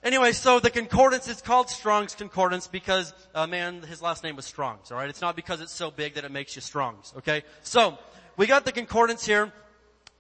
Anyway, 0.03 0.31
so 0.31 0.61
the 0.61 0.71
concordance 0.71 1.27
is 1.27 1.43
called 1.43 1.69
Strong's 1.69 2.15
Concordance 2.15 2.69
because, 2.69 3.13
uh, 3.35 3.49
man, 3.49 3.83
his 3.83 4.01
last 4.01 4.23
name 4.23 4.37
was 4.37 4.47
Strong's, 4.47 4.93
alright? 4.93 5.11
It's 5.11 5.21
not 5.21 5.35
because 5.35 5.61
it's 5.61 5.75
so 5.75 5.91
big 5.91 6.15
that 6.15 6.25
it 6.25 6.31
makes 6.31 6.55
you 6.55 6.63
Strong's, 6.63 7.13
okay? 7.19 7.43
So, 7.63 7.99
we 8.39 8.47
got 8.47 8.65
the 8.65 8.73
concordance 8.73 9.27
here, 9.27 9.53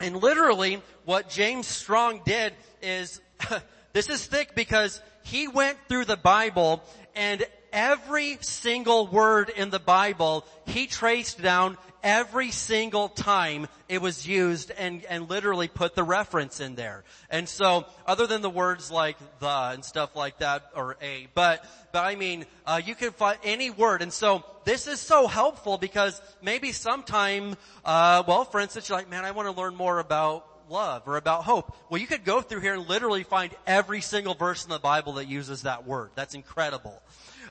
and 0.01 0.16
literally 0.21 0.83
what 1.05 1.31
James 1.31 1.69
Strong 1.69 2.23
did 2.27 2.53
is, 2.83 3.21
this 3.93 4.11
is 4.11 4.27
thick 4.27 4.57
because 4.57 5.01
he 5.23 5.47
went 5.47 5.79
through 5.89 6.05
the 6.05 6.16
Bible 6.16 6.83
and 7.14 7.47
every 7.73 8.39
single 8.41 9.07
word 9.07 9.51
in 9.51 9.71
the 9.71 9.79
Bible 9.79 10.45
he 10.66 10.87
traced 10.87 11.41
down 11.41 11.77
every 12.03 12.51
single 12.51 13.09
time 13.09 13.66
it 13.89 14.01
was 14.01 14.27
used 14.27 14.71
and, 14.71 15.05
and 15.07 15.29
literally 15.29 15.69
put 15.69 15.95
the 15.95 16.03
reference 16.03 16.61
in 16.61 16.75
there. 16.75 17.05
And 17.31 17.49
so, 17.49 17.87
other 18.07 18.27
than 18.27 18.43
the 18.43 18.51
words 18.51 18.91
like 18.91 19.16
the 19.41 19.49
and 19.49 19.85
stuff 19.85 20.14
like 20.14 20.39
that, 20.39 20.71
or 20.75 20.97
a, 21.03 21.29
but, 21.35 21.64
but 21.93 22.05
I 22.05 22.14
mean, 22.14 22.47
uh, 22.66 22.81
you 22.85 22.95
can 22.95 23.12
find 23.12 23.39
any 23.43 23.71
word. 23.71 24.03
And 24.03 24.12
so, 24.12 24.45
this 24.64 24.87
is 24.87 25.01
so 25.01 25.27
helpful 25.27 25.79
because 25.79 26.21
maybe 26.43 26.73
sometime, 26.73 27.57
uh, 27.85 28.23
well, 28.27 28.45
for 28.45 28.61
instance, 28.61 28.89
you're 28.89 28.99
like, 28.99 29.11
man, 29.11 29.25
I 29.25 29.31
want 29.31 29.49
to 29.49 29.59
learn 29.59 29.75
more 29.75 29.99
about 29.99 30.47
love 30.71 31.03
or 31.07 31.16
about 31.16 31.45
hope. 31.45 31.75
Well, 31.89 32.01
you 32.01 32.07
could 32.07 32.25
go 32.25 32.41
through 32.41 32.61
here 32.61 32.75
and 32.75 32.89
literally 32.89 33.23
find 33.23 33.55
every 33.66 34.01
single 34.01 34.35
verse 34.35 34.64
in 34.64 34.71
the 34.71 34.79
Bible 34.79 35.14
that 35.14 35.27
uses 35.27 35.62
that 35.62 35.87
word. 35.87 36.11
That's 36.14 36.35
incredible. 36.35 37.01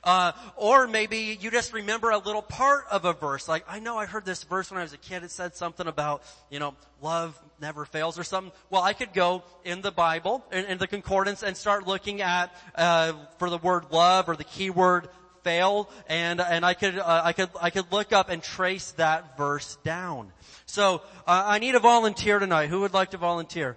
Uh, 0.08 0.32
or 0.56 0.86
maybe 0.86 1.36
you 1.38 1.50
just 1.50 1.74
remember 1.74 2.08
a 2.08 2.16
little 2.16 2.40
part 2.40 2.86
of 2.90 3.04
a 3.04 3.12
verse. 3.12 3.46
Like, 3.46 3.66
I 3.68 3.78
know 3.78 3.98
I 3.98 4.06
heard 4.06 4.24
this 4.24 4.42
verse 4.42 4.70
when 4.70 4.80
I 4.80 4.82
was 4.82 4.94
a 4.94 4.96
kid. 4.96 5.22
It 5.22 5.30
said 5.30 5.54
something 5.54 5.86
about, 5.86 6.22
you 6.48 6.58
know, 6.58 6.74
love 7.02 7.38
never 7.60 7.84
fails 7.84 8.18
or 8.18 8.24
something. 8.24 8.50
Well, 8.70 8.80
I 8.80 8.94
could 8.94 9.12
go 9.12 9.44
in 9.66 9.82
the 9.82 9.90
Bible, 9.90 10.42
in, 10.50 10.64
in 10.64 10.78
the 10.78 10.86
concordance, 10.86 11.42
and 11.42 11.54
start 11.54 11.86
looking 11.86 12.22
at, 12.22 12.56
uh, 12.74 13.12
for 13.38 13.50
the 13.50 13.58
word 13.58 13.90
love 13.90 14.30
or 14.30 14.36
the 14.36 14.44
keyword 14.44 15.10
fail, 15.44 15.90
and, 16.08 16.40
and 16.40 16.64
I 16.64 16.72
could, 16.72 16.98
uh, 16.98 17.20
I 17.22 17.34
could, 17.34 17.50
I 17.60 17.68
could 17.68 17.92
look 17.92 18.10
up 18.14 18.30
and 18.30 18.42
trace 18.42 18.92
that 18.92 19.36
verse 19.36 19.76
down. 19.84 20.32
So, 20.64 21.02
uh, 21.26 21.44
I 21.44 21.58
need 21.58 21.74
a 21.74 21.80
volunteer 21.80 22.38
tonight. 22.38 22.70
Who 22.70 22.80
would 22.80 22.94
like 22.94 23.10
to 23.10 23.18
volunteer? 23.18 23.76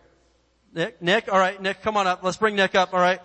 Nick? 0.73 1.01
Nick? 1.01 1.27
Alright, 1.27 1.61
Nick, 1.61 1.81
come 1.81 1.97
on 1.97 2.07
up. 2.07 2.23
Let's 2.23 2.37
bring 2.37 2.55
Nick 2.55 2.73
up, 2.73 2.93
alright? 2.93 3.19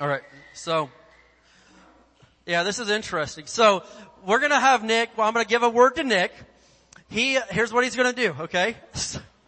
Alright, 0.00 0.22
so, 0.54 0.88
yeah, 2.50 2.64
this 2.64 2.80
is 2.80 2.90
interesting. 2.90 3.46
So 3.46 3.84
we're 4.26 4.40
gonna 4.40 4.58
have 4.58 4.82
Nick, 4.82 5.16
well, 5.16 5.28
I'm 5.28 5.32
gonna 5.32 5.44
give 5.44 5.62
a 5.62 5.68
word 5.68 5.94
to 5.94 6.02
Nick. 6.02 6.32
He, 7.08 7.38
here's 7.50 7.72
what 7.72 7.84
he's 7.84 7.94
gonna 7.94 8.12
do, 8.12 8.34
okay? 8.40 8.74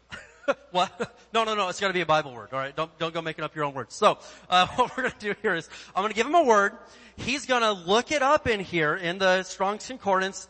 what? 0.71 1.17
No, 1.35 1.43
no, 1.43 1.57
no, 1.57 1.69
it's 1.69 1.81
gotta 1.81 1.93
be 1.93 2.03
a 2.03 2.07
Bible 2.07 2.33
word, 2.33 2.51
alright? 2.53 2.77
Don't, 2.77 2.97
don't 3.01 3.13
go 3.13 3.21
making 3.21 3.43
up 3.43 3.57
your 3.57 3.65
own 3.65 3.75
words. 3.75 3.97
So, 3.97 4.19
uh, 4.49 4.67
what 4.77 4.97
we're 4.97 5.03
gonna 5.03 5.17
do 5.19 5.35
here 5.43 5.53
is, 5.57 5.69
I'm 5.97 6.05
gonna 6.05 6.15
give 6.15 6.29
him 6.29 6.37
a 6.37 6.45
word. 6.45 6.75
He's 7.17 7.45
gonna 7.45 7.73
look 7.73 8.13
it 8.13 8.23
up 8.23 8.47
in 8.47 8.61
here, 8.61 8.95
in 8.95 9.19
the 9.19 9.43
Strong's 9.43 9.85
Concordance, 9.85 10.47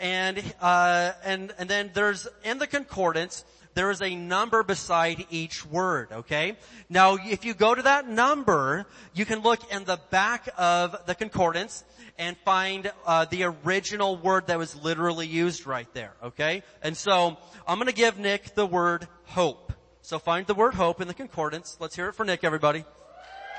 and, 0.00 0.42
uh, 0.60 1.12
and, 1.22 1.54
and 1.56 1.70
then 1.70 1.92
there's, 1.94 2.26
in 2.42 2.58
the 2.58 2.66
Concordance, 2.66 3.44
there 3.74 3.90
is 3.90 4.02
a 4.02 4.14
number 4.14 4.62
beside 4.62 5.26
each 5.30 5.64
word, 5.64 6.08
okay? 6.12 6.56
Now, 6.88 7.16
if 7.20 7.44
you 7.44 7.54
go 7.54 7.74
to 7.74 7.82
that 7.82 8.08
number, 8.08 8.86
you 9.14 9.24
can 9.24 9.40
look 9.40 9.72
in 9.72 9.84
the 9.84 9.98
back 10.10 10.48
of 10.56 10.96
the 11.06 11.14
concordance 11.14 11.84
and 12.18 12.36
find 12.44 12.92
uh, 13.06 13.24
the 13.26 13.44
original 13.44 14.16
word 14.16 14.48
that 14.48 14.58
was 14.58 14.76
literally 14.76 15.26
used 15.26 15.66
right 15.66 15.88
there, 15.94 16.12
okay? 16.22 16.62
And 16.82 16.96
so, 16.96 17.38
I'm 17.66 17.78
gonna 17.78 17.92
give 17.92 18.18
Nick 18.18 18.54
the 18.54 18.66
word 18.66 19.08
hope. 19.24 19.72
So 20.02 20.18
find 20.18 20.46
the 20.46 20.54
word 20.54 20.74
hope 20.74 21.00
in 21.00 21.08
the 21.08 21.14
concordance. 21.14 21.76
Let's 21.80 21.94
hear 21.94 22.08
it 22.08 22.14
for 22.14 22.24
Nick, 22.24 22.44
everybody. 22.44 22.84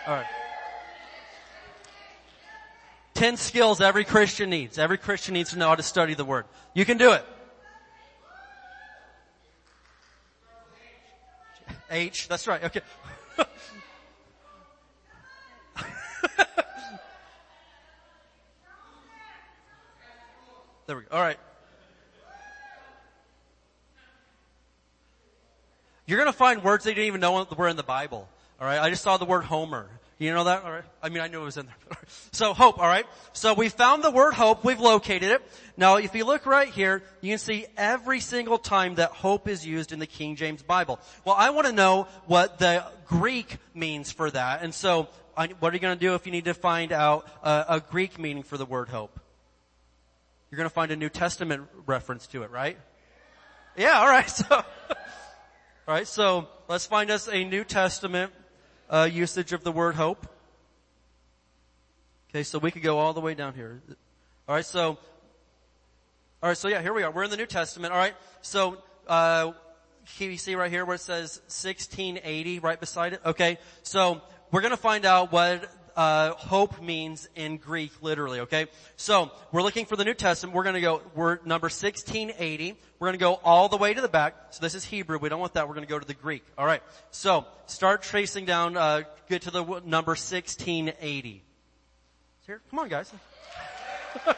Alright. 0.08 0.26
Ten 3.14 3.38
skills 3.38 3.80
every 3.80 4.04
Christian 4.04 4.50
needs. 4.50 4.78
Every 4.78 4.98
Christian 4.98 5.36
needs 5.36 5.52
to 5.52 5.60
know 5.60 5.70
how 5.70 5.76
to 5.76 5.84
study 5.84 6.14
the 6.16 6.26
Word. 6.26 6.46
You 6.74 6.84
can 6.84 6.98
do 6.98 7.14
it. 7.14 7.24
H, 11.94 12.28
that's 12.28 12.48
right, 12.48 12.64
okay. 12.64 12.82
there 20.88 20.98
we 20.98 21.04
go, 21.04 21.16
alright. 21.16 21.38
You're 26.06 26.18
gonna 26.18 26.34
find 26.34 26.64
words 26.64 26.84
they 26.84 26.94
didn't 26.94 27.08
even 27.08 27.22
know 27.22 27.46
were 27.56 27.68
in 27.68 27.78
the 27.78 27.84
Bible. 27.84 28.28
Alright, 28.60 28.80
I 28.80 28.90
just 28.90 29.04
saw 29.04 29.18
the 29.18 29.26
word 29.26 29.44
Homer. 29.44 29.88
You 30.24 30.34
know 30.34 30.46
that? 30.46 30.64
All 30.64 30.72
right. 30.72 30.86
I 31.02 31.10
mean, 31.10 31.22
I 31.22 31.28
knew 31.28 31.42
it 31.42 31.44
was 31.44 31.58
in 31.58 31.66
there. 31.66 31.98
so 32.32 32.54
hope, 32.54 32.80
all 32.80 32.88
right. 32.88 33.06
So 33.34 33.54
we 33.54 33.68
found 33.68 34.06
the 34.06 34.10
word 34.10 34.34
hope. 34.34 34.64
We've 34.64 34.80
located 34.80 35.32
it. 35.32 35.42
Now, 35.76 35.98
if 35.98 36.16
you 36.16 36.24
look 36.24 36.46
right 36.46 36.70
here, 36.70 37.04
you 37.20 37.32
can 37.32 37.40
see 37.40 37.66
every 37.76 38.22
single 38.22 38.58
time 38.58 38.96
that 38.96 39.10
hope 39.10 39.50
is 39.50 39.66
used 39.66 39.92
in 39.92 40.00
the 40.00 40.08
King 40.08 40.38
James 40.38 40.64
Bible. 40.64 41.02
Well, 41.26 41.36
I 41.38 41.50
want 41.50 41.68
to 41.68 41.74
know 41.74 42.08
what 42.26 42.58
the 42.58 42.86
Greek 43.06 43.58
means 43.74 44.14
for 44.14 44.32
that. 44.32 44.64
And 44.64 44.74
so, 44.74 45.10
what 45.36 45.74
are 45.74 45.76
you 45.76 45.82
going 45.82 46.00
to 46.00 46.06
do 46.06 46.16
if 46.16 46.26
you 46.26 46.32
need 46.32 46.46
to 46.46 46.54
find 46.54 46.94
out 46.94 47.28
a, 47.44 47.66
a 47.68 47.80
Greek 47.82 48.18
meaning 48.18 48.44
for 48.44 48.58
the 48.58 48.66
word 48.66 48.88
hope? 48.88 49.20
You're 50.50 50.58
going 50.58 50.70
to 50.70 50.74
find 50.74 50.92
a 50.92 50.96
New 50.96 51.10
Testament 51.10 51.68
reference 51.86 52.28
to 52.28 52.44
it, 52.44 52.52
right? 52.52 52.78
Yeah, 53.76 54.00
all 54.00 54.08
right. 54.08 54.30
So, 54.48 54.56
all 54.56 55.94
right. 55.94 56.08
So 56.08 56.48
let's 56.70 56.86
find 56.86 57.12
us 57.12 57.28
a 57.28 57.44
New 57.44 57.66
Testament 57.66 58.32
uh, 58.90 59.10
usage 59.12 59.54
of 59.54 59.64
the 59.64 59.72
word 59.72 59.96
hope. 59.96 60.28
Okay, 62.30 62.44
so 62.44 62.60
we 62.60 62.72
could 62.72 62.82
go 62.82 62.98
all 62.98 63.14
the 63.14 63.22
way 63.22 63.34
down 63.34 63.54
here. 63.54 63.82
All 64.48 64.56
right, 64.56 64.66
so 64.66 64.98
all 66.42 66.50
right, 66.50 66.58
so 66.58 66.68
yeah, 66.68 66.82
here 66.82 66.94
we 66.94 67.04
are. 67.04 67.12
We're 67.12 67.24
in 67.24 67.30
the 67.30 67.38
New 67.38 67.46
Testament. 67.46 67.94
All 67.94 68.00
right, 68.00 68.16
so 68.42 68.78
uh, 69.08 69.54
can 70.18 70.30
you 70.30 70.38
see 70.38 70.56
right 70.56 70.70
here 70.70 70.84
where 70.84 70.96
it 70.96 71.02
says 71.02 71.40
1680 71.46 72.60
right 72.60 72.80
beside 72.80 73.14
it? 73.14 73.22
Okay, 73.26 73.58
so 73.84 74.22
we're 74.52 74.62
going 74.62 74.72
to 74.72 74.78
find 74.78 75.06
out 75.06 75.32
what 75.32 75.72
uh, 75.96 76.34
hope 76.34 76.82
means 76.82 77.28
in 77.36 77.58
Greek, 77.58 77.92
literally. 78.02 78.42
Okay, 78.42 78.68
so 78.96 79.32
we're 79.52 79.62
looking 79.62 79.86
for 79.86 79.96
the 79.96 80.06
New 80.06 80.14
Testament. 80.14 80.56
We're 80.56 80.64
going 80.64 80.76
to 80.76 80.82
go. 80.82 81.02
We're 81.16 81.40
number 81.46 81.66
1680. 81.66 82.76
We're 83.00 83.08
going 83.08 83.14
to 83.14 83.20
go 83.20 83.40
all 83.44 83.70
the 83.70 83.78
way 83.78 83.94
to 83.94 84.02
the 84.02 84.08
back. 84.08 84.36
So 84.52 84.62
this 84.62 84.76
is 84.76 84.86
Hebrew. 84.86 85.18
We 85.18 85.30
don't 85.30 85.40
want 85.40 85.54
that. 85.54 85.68
We're 85.68 85.76
going 85.76 85.86
to 85.86 85.90
go 85.90 86.00
to 86.00 86.08
the 86.08 86.14
Greek. 86.14 86.44
All 86.58 86.66
right. 86.66 86.82
So 87.12 87.46
start 87.66 88.02
tracing 88.02 88.46
down. 88.46 88.78
Uh, 88.78 89.04
get 89.30 89.44
to 89.44 89.52
the 89.52 89.64
number 89.86 90.12
1680. 90.12 91.44
Here, 92.46 92.62
come 92.70 92.80
on, 92.80 92.90
guys. 92.90 93.12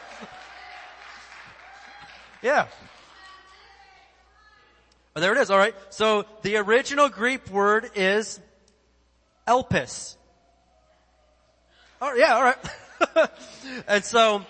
yeah. 2.42 2.66
There 5.14 5.32
it 5.32 5.38
is. 5.38 5.50
All 5.50 5.58
right. 5.58 5.74
So 5.90 6.26
the 6.42 6.56
original 6.58 7.08
Greek 7.08 7.48
word 7.50 7.90
is 7.94 8.38
elpis. 9.48 10.16
Oh, 12.00 12.14
yeah, 12.14 12.34
all 12.34 12.42
right. 12.42 13.30
and 13.88 14.04
so, 14.04 14.44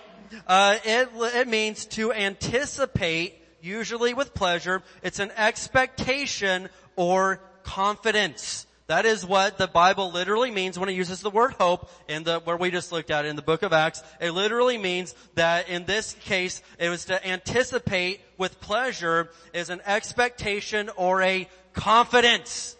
uh, 0.47 0.77
it, 0.83 1.09
it 1.15 1.47
means 1.47 1.85
to 1.85 2.11
anticipate, 2.11 3.35
usually 3.61 4.13
with 4.13 4.33
pleasure. 4.33 4.83
It's 5.01 5.19
an 5.19 5.31
expectation 5.37 6.67
or 6.97 7.39
confidence. 7.63 8.67
That 8.87 9.05
is 9.05 9.25
what 9.25 9.57
the 9.57 9.67
Bible 9.67 10.11
literally 10.11 10.51
means 10.51 10.77
when 10.77 10.89
it 10.89 10.93
uses 10.93 11.21
the 11.21 11.29
word 11.29 11.53
hope 11.53 11.89
in 12.07 12.23
the, 12.23 12.39
where 12.39 12.57
we 12.57 12.71
just 12.71 12.91
looked 12.91 13.11
at 13.11 13.25
it 13.25 13.29
in 13.29 13.35
the 13.35 13.41
book 13.41 13.63
of 13.63 13.71
Acts. 13.71 14.03
It 14.19 14.31
literally 14.31 14.77
means 14.77 15.15
that 15.35 15.69
in 15.69 15.85
this 15.85 16.13
case, 16.21 16.61
it 16.79 16.89
was 16.89 17.05
to 17.05 17.25
anticipate 17.25 18.21
with 18.37 18.59
pleasure 18.59 19.29
is 19.53 19.69
an 19.69 19.81
expectation 19.85 20.89
or 20.95 21.21
a 21.21 21.47
confidence. 21.73 22.75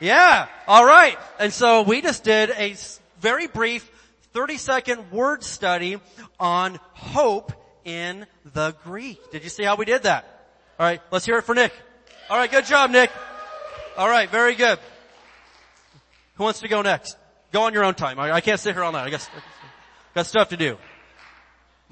Yeah, 0.00 0.48
alright. 0.68 1.18
And 1.38 1.52
so 1.52 1.82
we 1.82 2.02
just 2.02 2.24
did 2.24 2.50
a 2.50 2.74
very 3.20 3.46
brief 3.46 3.88
30 4.32 4.56
second 4.56 5.10
word 5.10 5.44
study 5.44 6.00
on 6.40 6.78
hope 6.94 7.52
in 7.84 8.26
the 8.52 8.74
Greek. 8.84 9.30
Did 9.30 9.44
you 9.44 9.50
see 9.50 9.62
how 9.62 9.76
we 9.76 9.84
did 9.84 10.04
that? 10.04 10.24
Alright, 10.78 11.00
let's 11.10 11.26
hear 11.26 11.38
it 11.38 11.42
for 11.42 11.54
Nick. 11.54 11.72
Alright, 12.30 12.50
good 12.50 12.64
job 12.64 12.90
Nick. 12.90 13.10
Alright, 13.96 14.30
very 14.30 14.54
good. 14.54 14.78
Who 16.36 16.44
wants 16.44 16.60
to 16.60 16.68
go 16.68 16.82
next? 16.82 17.16
Go 17.52 17.62
on 17.64 17.74
your 17.74 17.84
own 17.84 17.94
time. 17.94 18.18
I, 18.18 18.32
I 18.32 18.40
can't 18.40 18.58
sit 18.58 18.74
here 18.74 18.82
all 18.82 18.92
night. 18.92 19.06
I 19.06 19.10
guess, 19.10 19.28
got 20.14 20.26
stuff 20.26 20.48
to 20.48 20.56
do. 20.56 20.78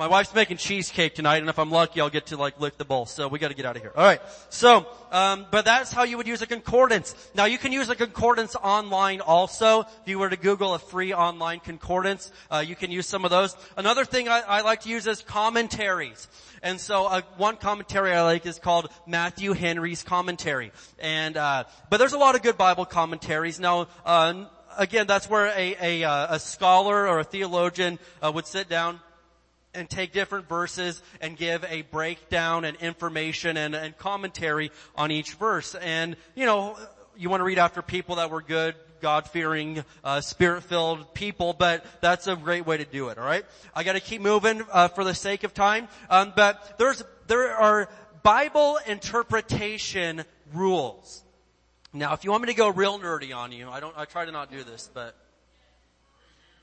My 0.00 0.06
wife's 0.06 0.34
making 0.34 0.56
cheesecake 0.56 1.14
tonight, 1.14 1.42
and 1.42 1.50
if 1.50 1.58
I'm 1.58 1.70
lucky, 1.70 2.00
I'll 2.00 2.08
get 2.08 2.28
to 2.28 2.38
like 2.38 2.58
lick 2.58 2.78
the 2.78 2.86
bowl. 2.86 3.04
So 3.04 3.28
we 3.28 3.38
got 3.38 3.48
to 3.48 3.54
get 3.54 3.66
out 3.66 3.76
of 3.76 3.82
here. 3.82 3.92
All 3.94 4.02
right. 4.02 4.22
So, 4.48 4.86
um, 5.12 5.44
but 5.50 5.66
that's 5.66 5.92
how 5.92 6.04
you 6.04 6.16
would 6.16 6.26
use 6.26 6.40
a 6.40 6.46
concordance. 6.46 7.14
Now 7.34 7.44
you 7.44 7.58
can 7.58 7.70
use 7.70 7.90
a 7.90 7.94
concordance 7.94 8.56
online 8.56 9.20
also. 9.20 9.80
If 9.80 9.88
you 10.06 10.18
were 10.18 10.30
to 10.30 10.38
Google 10.38 10.72
a 10.72 10.78
free 10.78 11.12
online 11.12 11.60
concordance, 11.60 12.32
uh, 12.50 12.64
you 12.66 12.76
can 12.76 12.90
use 12.90 13.06
some 13.06 13.26
of 13.26 13.30
those. 13.30 13.54
Another 13.76 14.06
thing 14.06 14.26
I, 14.26 14.40
I 14.40 14.60
like 14.62 14.80
to 14.84 14.88
use 14.88 15.06
is 15.06 15.20
commentaries. 15.20 16.28
And 16.62 16.80
so 16.80 17.04
uh, 17.04 17.20
one 17.36 17.56
commentary 17.56 18.14
I 18.14 18.22
like 18.22 18.46
is 18.46 18.58
called 18.58 18.88
Matthew 19.06 19.52
Henry's 19.52 20.02
commentary. 20.02 20.72
And 20.98 21.36
uh, 21.36 21.64
but 21.90 21.98
there's 21.98 22.14
a 22.14 22.18
lot 22.18 22.36
of 22.36 22.40
good 22.40 22.56
Bible 22.56 22.86
commentaries. 22.86 23.60
Now, 23.60 23.88
uh, 24.06 24.46
again, 24.78 25.06
that's 25.06 25.28
where 25.28 25.48
a 25.48 25.76
a, 25.78 26.04
uh, 26.04 26.36
a 26.36 26.38
scholar 26.38 27.06
or 27.06 27.18
a 27.18 27.24
theologian 27.24 27.98
uh, 28.22 28.32
would 28.32 28.46
sit 28.46 28.70
down 28.70 28.98
and 29.74 29.88
take 29.88 30.12
different 30.12 30.48
verses 30.48 31.02
and 31.20 31.36
give 31.36 31.64
a 31.68 31.82
breakdown 31.82 32.64
and 32.64 32.76
information 32.78 33.56
and, 33.56 33.74
and 33.74 33.96
commentary 33.96 34.70
on 34.96 35.10
each 35.10 35.34
verse. 35.34 35.74
And, 35.74 36.16
you 36.34 36.46
know, 36.46 36.76
you 37.16 37.30
want 37.30 37.40
to 37.40 37.44
read 37.44 37.58
after 37.58 37.82
people 37.82 38.16
that 38.16 38.30
were 38.30 38.42
good, 38.42 38.74
God-fearing, 39.00 39.84
uh, 40.04 40.20
spirit-filled 40.20 41.14
people, 41.14 41.54
but 41.54 41.84
that's 42.00 42.26
a 42.26 42.36
great 42.36 42.66
way 42.66 42.76
to 42.76 42.84
do 42.84 43.08
it, 43.08 43.18
alright? 43.18 43.46
I 43.74 43.82
gotta 43.82 44.00
keep 44.00 44.20
moving, 44.20 44.62
uh, 44.70 44.88
for 44.88 45.04
the 45.04 45.14
sake 45.14 45.44
of 45.44 45.54
time. 45.54 45.88
Um, 46.10 46.32
but 46.36 46.76
there's, 46.78 47.02
there 47.26 47.56
are 47.56 47.88
Bible 48.22 48.78
interpretation 48.86 50.24
rules. 50.52 51.24
Now, 51.92 52.12
if 52.12 52.24
you 52.24 52.30
want 52.30 52.42
me 52.42 52.48
to 52.48 52.54
go 52.54 52.68
real 52.68 52.98
nerdy 52.98 53.34
on 53.34 53.52
you, 53.52 53.70
I 53.70 53.80
don't, 53.80 53.96
I 53.96 54.04
try 54.04 54.24
to 54.24 54.32
not 54.32 54.50
do 54.50 54.62
this, 54.64 54.90
but 54.92 55.16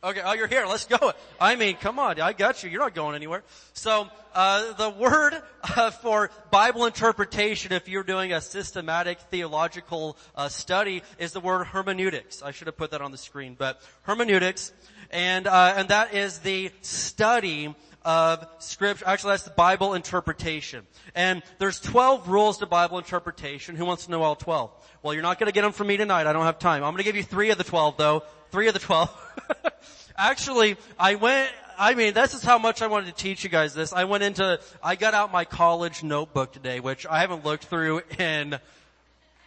Okay, 0.04 0.22
oh, 0.24 0.34
you're 0.34 0.46
here. 0.46 0.68
Let's 0.68 0.86
go. 0.86 1.12
I 1.42 1.56
mean, 1.56 1.76
come 1.76 1.98
on, 1.98 2.22
I 2.22 2.32
got 2.32 2.62
you. 2.64 2.70
You're 2.70 2.82
not 2.82 2.94
going 2.94 3.16
anywhere. 3.16 3.42
So, 3.74 4.08
uh, 4.36 4.74
the 4.74 4.92
word 4.92 5.34
uh, 5.64 5.90
for 5.90 6.30
Bible 6.52 6.86
interpretation, 6.86 7.72
if 7.72 7.90
you're 7.90 8.04
doing 8.04 8.32
a 8.32 8.40
systematic 8.40 9.20
theological 9.32 10.16
uh, 10.36 10.50
study, 10.50 11.02
is 11.18 11.32
the 11.32 11.40
word 11.40 11.66
hermeneutics. 11.66 12.44
I 12.44 12.52
should 12.52 12.68
have 12.68 12.78
put 12.78 12.92
that 12.92 13.02
on 13.02 13.12
the 13.12 13.18
screen, 13.18 13.56
but 13.58 13.82
hermeneutics, 14.04 14.72
and 15.10 15.48
uh, 15.48 15.74
and 15.78 15.90
that 15.90 16.14
is 16.14 16.40
the 16.40 16.72
study 16.82 17.74
of 18.08 18.48
scripture. 18.60 19.04
Actually, 19.06 19.34
that's 19.34 19.44
the 19.44 19.50
Bible 19.50 19.94
interpretation. 19.94 20.88
And 21.14 21.44
there's 21.60 21.78
12 21.82 22.30
rules 22.30 22.60
to 22.60 22.66
Bible 22.66 22.98
interpretation. 22.98 23.76
Who 23.76 23.84
wants 23.84 24.06
to 24.06 24.12
know 24.12 24.24
all 24.24 24.38
12? 24.38 24.72
Well, 25.04 25.14
you're 25.14 25.22
not 25.22 25.40
going 25.40 25.48
to 25.48 25.54
get 25.54 25.64
them 25.64 25.74
from 25.74 25.88
me 25.88 25.98
tonight. 25.98 26.26
I 26.26 26.32
don't 26.32 26.46
have 26.46 26.58
time. 26.58 26.86
I'm 26.86 26.94
going 26.94 27.00
to 27.00 27.04
give 27.04 27.18
you 27.18 27.24
three 27.24 27.50
of 27.50 27.58
the 27.58 27.66
12, 27.66 27.98
though. 27.98 28.24
Three 28.50 28.70
of 28.70 28.74
the 28.74 28.80
12. 28.80 29.36
Actually, 30.18 30.78
I 30.98 31.16
went, 31.16 31.52
I 31.78 31.96
mean, 31.96 32.14
this 32.14 32.34
is 32.34 32.44
how 32.44 32.58
much 32.58 32.82
I 32.82 32.88
wanted 32.88 33.08
to 33.08 33.22
teach 33.22 33.44
you 33.44 33.50
guys 33.50 33.74
this. 33.74 33.92
I 33.92 34.06
went 34.06 34.24
into, 34.24 34.58
I 34.82 34.96
got 34.96 35.14
out 35.14 35.34
my 35.34 35.44
college 35.44 36.02
notebook 36.02 36.54
today, 36.54 36.80
which 36.80 37.06
I 37.06 37.20
haven't 37.20 37.44
looked 37.44 37.66
through 37.66 38.04
in, 38.18 38.58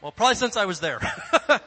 well, 0.03 0.13
probably 0.13 0.35
since 0.35 0.59
I 0.59 0.67
was 0.67 0.81
there. 0.81 1.01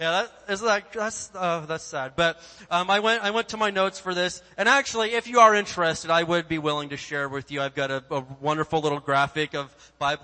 Yeah, 0.00 0.10
that 0.10 0.52
is 0.52 0.60
that 0.62 0.92
that's 0.92 1.30
uh, 1.36 1.60
that's 1.66 1.84
sad. 1.84 2.14
But 2.16 2.40
um, 2.68 2.90
I 2.90 2.98
went 2.98 3.22
I 3.22 3.30
went 3.30 3.50
to 3.50 3.56
my 3.56 3.70
notes 3.70 4.00
for 4.00 4.12
this, 4.12 4.42
and 4.56 4.68
actually, 4.68 5.14
if 5.14 5.28
you 5.28 5.38
are 5.38 5.54
interested, 5.54 6.10
I 6.10 6.24
would 6.24 6.48
be 6.48 6.58
willing 6.58 6.88
to 6.88 6.96
share 6.96 7.28
with 7.28 7.52
you. 7.52 7.62
I've 7.62 7.76
got 7.76 7.92
a, 7.92 8.02
a 8.10 8.24
wonderful 8.40 8.80
little 8.80 8.98
graphic 8.98 9.54
of 9.54 9.72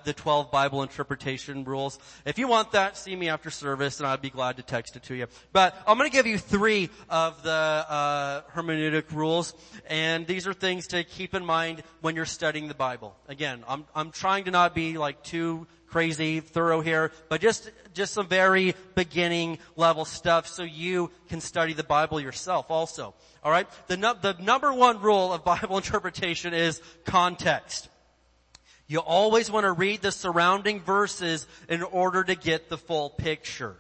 the 0.05 0.12
12 0.12 0.51
Bible 0.51 0.83
interpretation 0.83 1.64
rules. 1.64 2.01
If 2.25 2.37
you 2.37 2.49
want 2.49 2.73
that, 2.73 2.97
see 2.97 3.14
me 3.14 3.29
after 3.29 3.49
service, 3.49 4.01
and 4.01 4.09
I'd 4.09 4.21
be 4.21 4.31
glad 4.31 4.57
to 4.57 4.62
text 4.64 4.97
it 4.97 5.05
to 5.05 5.14
you. 5.14 5.27
But 5.53 5.81
I'm 5.87 5.97
going 5.97 6.11
to 6.11 6.14
give 6.14 6.27
you 6.27 6.37
three 6.37 6.91
of 7.09 7.41
the 7.45 7.51
uh, 7.51 8.43
hermeneutic 8.53 9.12
rules, 9.12 9.55
and 9.89 10.27
these 10.27 10.49
are 10.49 10.53
things 10.53 10.89
to 10.89 11.05
keep 11.05 11.33
in 11.33 11.45
mind 11.45 11.85
when 12.01 12.16
you're 12.16 12.27
studying 12.27 12.66
the 12.66 12.75
Bible. 12.75 13.14
Again, 13.29 13.62
I'm 13.68 13.85
I'm 13.95 14.11
trying 14.11 14.45
to 14.47 14.51
not 14.51 14.75
be 14.75 14.99
like 14.99 15.23
too 15.23 15.68
crazy 15.91 16.41
thorough 16.41 16.80
here, 16.80 17.12
but 17.28 17.41
just, 17.41 17.70
just 17.95 18.14
some 18.14 18.28
very 18.28 18.74
beginning 18.95 19.59
level 19.76 20.05
stuff 20.05 20.47
so 20.47 20.62
you 20.62 21.11
can 21.28 21.41
study 21.41 21.72
the 21.72 21.84
Bible 21.84 22.20
yourself 22.20 22.70
also. 22.70 23.14
Alright? 23.45 23.68
The, 23.88 23.97
nu- 23.97 24.14
the 24.20 24.34
number 24.41 24.72
one 24.72 25.01
rule 25.01 25.32
of 25.32 25.45
Bible 25.45 25.76
interpretation 25.76 26.55
is 26.55 26.80
context. 27.05 27.88
You 28.86 28.99
always 28.99 29.51
want 29.51 29.64
to 29.64 29.72
read 29.72 30.03
the 30.03 30.11
surrounding 30.11 30.80
verses 30.80 31.47
in 31.68 31.82
order 31.82 32.24
to 32.24 32.34
get 32.34 32.68
the 32.68 32.78
full 32.78 33.11
picture. 33.11 33.76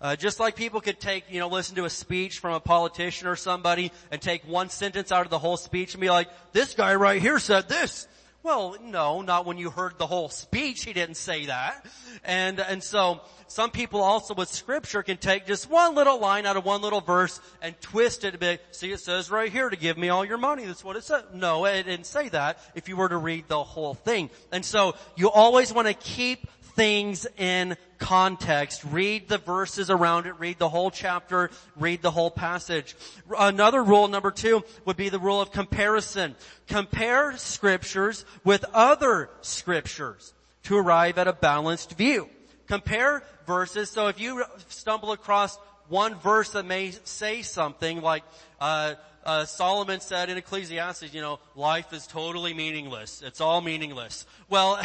Uh, 0.00 0.16
just 0.16 0.38
like 0.38 0.54
people 0.54 0.82
could 0.82 1.00
take, 1.00 1.24
you 1.30 1.40
know, 1.40 1.48
listen 1.48 1.76
to 1.76 1.86
a 1.86 1.90
speech 1.90 2.40
from 2.40 2.52
a 2.52 2.60
politician 2.60 3.26
or 3.26 3.36
somebody 3.36 3.90
and 4.10 4.20
take 4.20 4.46
one 4.46 4.68
sentence 4.68 5.10
out 5.10 5.24
of 5.24 5.30
the 5.30 5.38
whole 5.38 5.56
speech 5.56 5.94
and 5.94 6.00
be 6.02 6.10
like, 6.10 6.28
this 6.52 6.74
guy 6.74 6.94
right 6.94 7.22
here 7.22 7.38
said 7.38 7.70
this. 7.70 8.06
Well, 8.44 8.76
no, 8.84 9.22
not 9.22 9.46
when 9.46 9.56
you 9.56 9.70
heard 9.70 9.98
the 9.98 10.06
whole 10.06 10.28
speech. 10.28 10.84
He 10.84 10.92
didn't 10.92 11.16
say 11.16 11.46
that. 11.46 11.86
And, 12.24 12.60
and 12.60 12.84
so 12.84 13.22
some 13.48 13.70
people 13.70 14.02
also 14.02 14.34
with 14.34 14.50
scripture 14.50 15.02
can 15.02 15.16
take 15.16 15.46
just 15.46 15.70
one 15.70 15.94
little 15.94 16.20
line 16.20 16.44
out 16.44 16.58
of 16.58 16.62
one 16.62 16.82
little 16.82 17.00
verse 17.00 17.40
and 17.62 17.74
twist 17.80 18.22
it 18.22 18.34
a 18.34 18.38
bit. 18.38 18.60
See, 18.72 18.92
it 18.92 19.00
says 19.00 19.30
right 19.30 19.50
here 19.50 19.70
to 19.70 19.76
give 19.76 19.96
me 19.96 20.10
all 20.10 20.26
your 20.26 20.36
money. 20.36 20.66
That's 20.66 20.84
what 20.84 20.94
it 20.96 21.04
said. 21.04 21.24
No, 21.32 21.64
it 21.64 21.84
didn't 21.84 22.04
say 22.04 22.28
that 22.28 22.58
if 22.74 22.86
you 22.86 22.96
were 22.96 23.08
to 23.08 23.16
read 23.16 23.48
the 23.48 23.64
whole 23.64 23.94
thing. 23.94 24.28
And 24.52 24.62
so 24.62 24.94
you 25.16 25.30
always 25.30 25.72
want 25.72 25.88
to 25.88 25.94
keep 25.94 26.46
things 26.74 27.26
in 27.38 27.76
context. 27.98 28.84
Read 28.84 29.28
the 29.28 29.38
verses 29.38 29.90
around 29.90 30.26
it, 30.26 30.34
read 30.38 30.58
the 30.58 30.68
whole 30.68 30.90
chapter, 30.90 31.50
read 31.76 32.02
the 32.02 32.10
whole 32.10 32.30
passage. 32.30 32.96
Another 33.38 33.82
rule, 33.82 34.08
number 34.08 34.30
two, 34.30 34.64
would 34.84 34.96
be 34.96 35.08
the 35.08 35.18
rule 35.18 35.40
of 35.40 35.52
comparison. 35.52 36.34
Compare 36.66 37.36
scriptures 37.36 38.24
with 38.44 38.64
other 38.74 39.30
scriptures 39.40 40.34
to 40.64 40.76
arrive 40.76 41.18
at 41.18 41.28
a 41.28 41.32
balanced 41.32 41.92
view. 41.96 42.28
Compare 42.66 43.22
verses, 43.46 43.90
so 43.90 44.08
if 44.08 44.20
you 44.20 44.44
stumble 44.68 45.12
across 45.12 45.58
one 45.88 46.14
verse 46.14 46.50
that 46.50 46.64
may 46.64 46.92
say 47.04 47.42
something 47.42 48.00
like, 48.00 48.22
uh, 48.60 48.94
uh, 49.24 49.44
Solomon 49.44 50.00
said 50.00 50.28
in 50.30 50.36
Ecclesiastes, 50.36 51.14
you 51.14 51.20
know, 51.20 51.38
life 51.54 51.92
is 51.92 52.06
totally 52.06 52.54
meaningless. 52.54 53.22
It's 53.22 53.40
all 53.40 53.60
meaningless. 53.60 54.26
Well, 54.48 54.80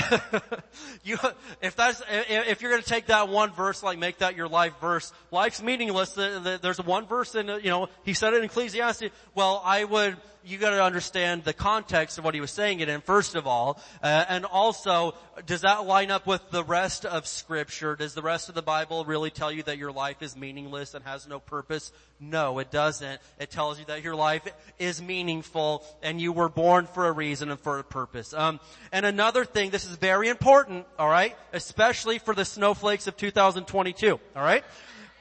you, 1.03 1.17
if 1.61 1.75
that's, 1.75 2.01
if 2.09 2.61
you're 2.61 2.71
going 2.71 2.83
to 2.83 2.89
take 2.89 3.07
that 3.07 3.29
one 3.29 3.53
verse, 3.53 3.83
like 3.83 3.99
make 3.99 4.19
that 4.19 4.35
your 4.35 4.47
life 4.47 4.73
verse, 4.79 5.11
life's 5.31 5.61
meaningless. 5.61 6.13
There's 6.13 6.81
one 6.81 7.05
verse 7.05 7.35
in, 7.35 7.47
you 7.47 7.69
know, 7.69 7.89
he 8.03 8.13
said 8.13 8.33
it 8.33 8.37
in 8.37 8.43
Ecclesiastes. 8.45 9.09
Well, 9.35 9.61
I 9.63 9.83
would, 9.83 10.17
you 10.45 10.57
got 10.57 10.71
to 10.71 10.83
understand 10.83 11.43
the 11.43 11.53
context 11.53 12.17
of 12.17 12.23
what 12.23 12.33
he 12.33 12.41
was 12.41 12.51
saying 12.51 12.79
it 12.79 12.89
in, 12.89 13.01
first 13.01 13.35
of 13.35 13.45
all, 13.45 13.81
uh, 14.01 14.25
and 14.29 14.45
also, 14.45 15.15
does 15.45 15.61
that 15.61 15.85
line 15.85 16.11
up 16.11 16.25
with 16.25 16.41
the 16.51 16.63
rest 16.63 17.05
of 17.05 17.27
Scripture? 17.27 17.95
Does 17.95 18.13
the 18.13 18.21
rest 18.21 18.49
of 18.49 18.55
the 18.55 18.61
Bible 18.61 19.05
really 19.05 19.29
tell 19.29 19.51
you 19.51 19.63
that 19.63 19.77
your 19.77 19.91
life 19.91 20.21
is 20.21 20.35
meaningless 20.35 20.93
and 20.93 21.03
has 21.05 21.27
no 21.27 21.39
purpose? 21.39 21.91
No, 22.19 22.59
it 22.59 22.71
doesn't. 22.71 23.19
It 23.39 23.49
tells 23.51 23.79
you 23.79 23.85
that 23.85 24.03
your 24.03 24.15
life 24.15 24.43
is 24.77 25.01
meaningful 25.01 25.83
and 26.01 26.19
you 26.19 26.31
were 26.31 26.49
born 26.49 26.85
for 26.85 27.07
a 27.07 27.11
reason 27.11 27.49
and 27.49 27.59
for 27.59 27.79
a 27.79 27.83
purpose. 27.83 28.33
Um, 28.33 28.59
and 28.91 29.05
another 29.05 29.45
thing, 29.45 29.69
this 29.69 29.85
is 29.85 29.95
very 29.97 30.29
important, 30.29 30.85
all 30.97 31.09
right, 31.09 31.35
especially 31.53 32.19
for 32.19 32.33
the 32.33 32.45
snowflakes 32.45 33.07
of 33.07 33.17
2022. 33.17 34.19
All 34.35 34.43
right, 34.43 34.63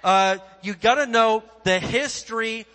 uh, 0.05 0.39
you 0.62 0.75
got 0.75 0.97
to 0.97 1.07
know 1.07 1.43
the 1.64 1.79
history 1.79 2.66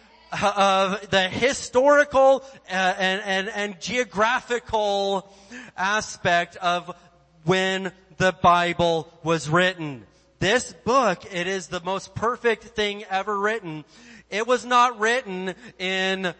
of 0.41 1.09
the 1.09 1.29
historical 1.29 2.43
uh, 2.69 2.73
and, 2.73 3.21
and, 3.25 3.49
and 3.49 3.81
geographical 3.81 5.31
aspect 5.77 6.55
of 6.57 6.95
when 7.43 7.91
the 8.17 8.31
Bible 8.41 9.11
was 9.23 9.49
written. 9.49 10.05
This 10.39 10.73
book, 10.73 11.23
it 11.31 11.47
is 11.47 11.67
the 11.67 11.81
most 11.81 12.15
perfect 12.15 12.63
thing 12.63 13.03
ever 13.09 13.37
written. 13.37 13.85
It 14.29 14.47
was 14.47 14.65
not 14.65 14.99
written 14.99 15.53
in 15.77 16.33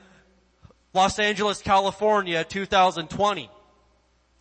Los 0.93 1.19
Angeles, 1.19 1.61
California, 1.61 2.43
2020. 2.43 3.49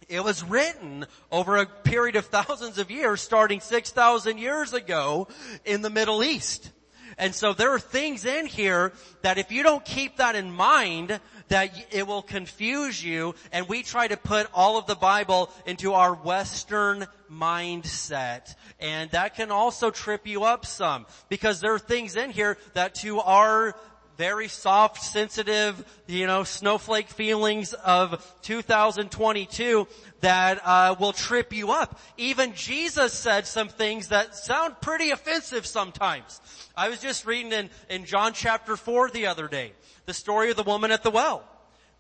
It 0.08 0.24
was 0.24 0.42
written 0.44 1.06
over 1.30 1.56
a 1.56 1.66
period 1.66 2.16
of 2.16 2.26
thousands 2.26 2.78
of 2.78 2.90
years, 2.90 3.20
starting 3.20 3.60
6,000 3.60 4.38
years 4.38 4.72
ago 4.72 5.28
in 5.64 5.82
the 5.82 5.90
Middle 5.90 6.22
East. 6.22 6.70
And 7.18 7.34
so 7.34 7.52
there 7.52 7.70
are 7.70 7.80
things 7.80 8.24
in 8.24 8.46
here 8.46 8.92
that 9.22 9.38
if 9.38 9.52
you 9.52 9.62
don't 9.62 9.84
keep 9.84 10.16
that 10.16 10.34
in 10.34 10.52
mind, 10.52 11.20
that 11.48 11.72
it 11.90 12.06
will 12.06 12.22
confuse 12.22 13.02
you 13.04 13.34
and 13.52 13.68
we 13.68 13.82
try 13.82 14.08
to 14.08 14.16
put 14.16 14.48
all 14.54 14.78
of 14.78 14.86
the 14.86 14.94
Bible 14.94 15.50
into 15.66 15.92
our 15.92 16.14
Western 16.14 17.06
mindset. 17.30 18.54
And 18.80 19.10
that 19.10 19.36
can 19.36 19.50
also 19.50 19.90
trip 19.90 20.26
you 20.26 20.44
up 20.44 20.66
some 20.66 21.06
because 21.28 21.60
there 21.60 21.74
are 21.74 21.78
things 21.78 22.16
in 22.16 22.30
here 22.30 22.58
that 22.74 22.94
to 22.96 23.20
our 23.20 23.74
very 24.16 24.48
soft, 24.48 25.02
sensitive, 25.02 25.84
you 26.06 26.26
know, 26.26 26.44
snowflake 26.44 27.08
feelings 27.08 27.72
of 27.72 28.24
2022 28.42 29.86
that 30.20 30.60
uh, 30.64 30.94
will 30.98 31.12
trip 31.12 31.52
you 31.52 31.72
up. 31.72 31.98
Even 32.16 32.54
Jesus 32.54 33.12
said 33.12 33.46
some 33.46 33.68
things 33.68 34.08
that 34.08 34.36
sound 34.36 34.80
pretty 34.80 35.10
offensive 35.10 35.66
sometimes. 35.66 36.40
I 36.76 36.88
was 36.88 37.00
just 37.00 37.26
reading 37.26 37.52
in, 37.52 37.70
in 37.88 38.04
John 38.04 38.32
chapter 38.32 38.76
4 38.76 39.10
the 39.10 39.26
other 39.26 39.48
day, 39.48 39.72
the 40.06 40.14
story 40.14 40.50
of 40.50 40.56
the 40.56 40.62
woman 40.62 40.90
at 40.90 41.02
the 41.02 41.10
well. 41.10 41.44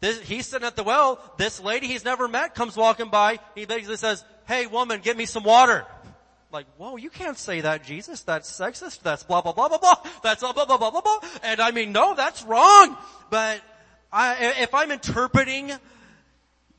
This, 0.00 0.20
he's 0.20 0.46
sitting 0.46 0.66
at 0.66 0.74
the 0.74 0.82
well, 0.82 1.20
this 1.38 1.60
lady 1.60 1.86
he's 1.86 2.04
never 2.04 2.26
met 2.26 2.54
comes 2.54 2.76
walking 2.76 3.08
by, 3.08 3.38
he 3.54 3.66
basically 3.66 3.96
says, 3.96 4.24
hey 4.46 4.66
woman, 4.66 5.00
get 5.00 5.16
me 5.16 5.26
some 5.26 5.44
water. 5.44 5.86
Like, 6.52 6.66
whoa, 6.76 6.96
you 6.96 7.08
can't 7.08 7.38
say 7.38 7.62
that, 7.62 7.82
Jesus. 7.82 8.22
That's 8.22 8.50
sexist. 8.50 9.00
That's 9.02 9.22
blah, 9.22 9.40
blah, 9.40 9.52
blah, 9.52 9.68
blah, 9.68 9.78
blah. 9.78 9.94
That's 10.22 10.42
blah, 10.42 10.52
blah, 10.52 10.66
blah, 10.66 10.90
blah, 10.90 11.00
blah. 11.00 11.18
And 11.42 11.60
I 11.60 11.70
mean, 11.70 11.92
no, 11.92 12.14
that's 12.14 12.42
wrong. 12.42 12.96
But 13.30 13.62
I, 14.12 14.54
if 14.60 14.74
I'm 14.74 14.90
interpreting 14.90 15.72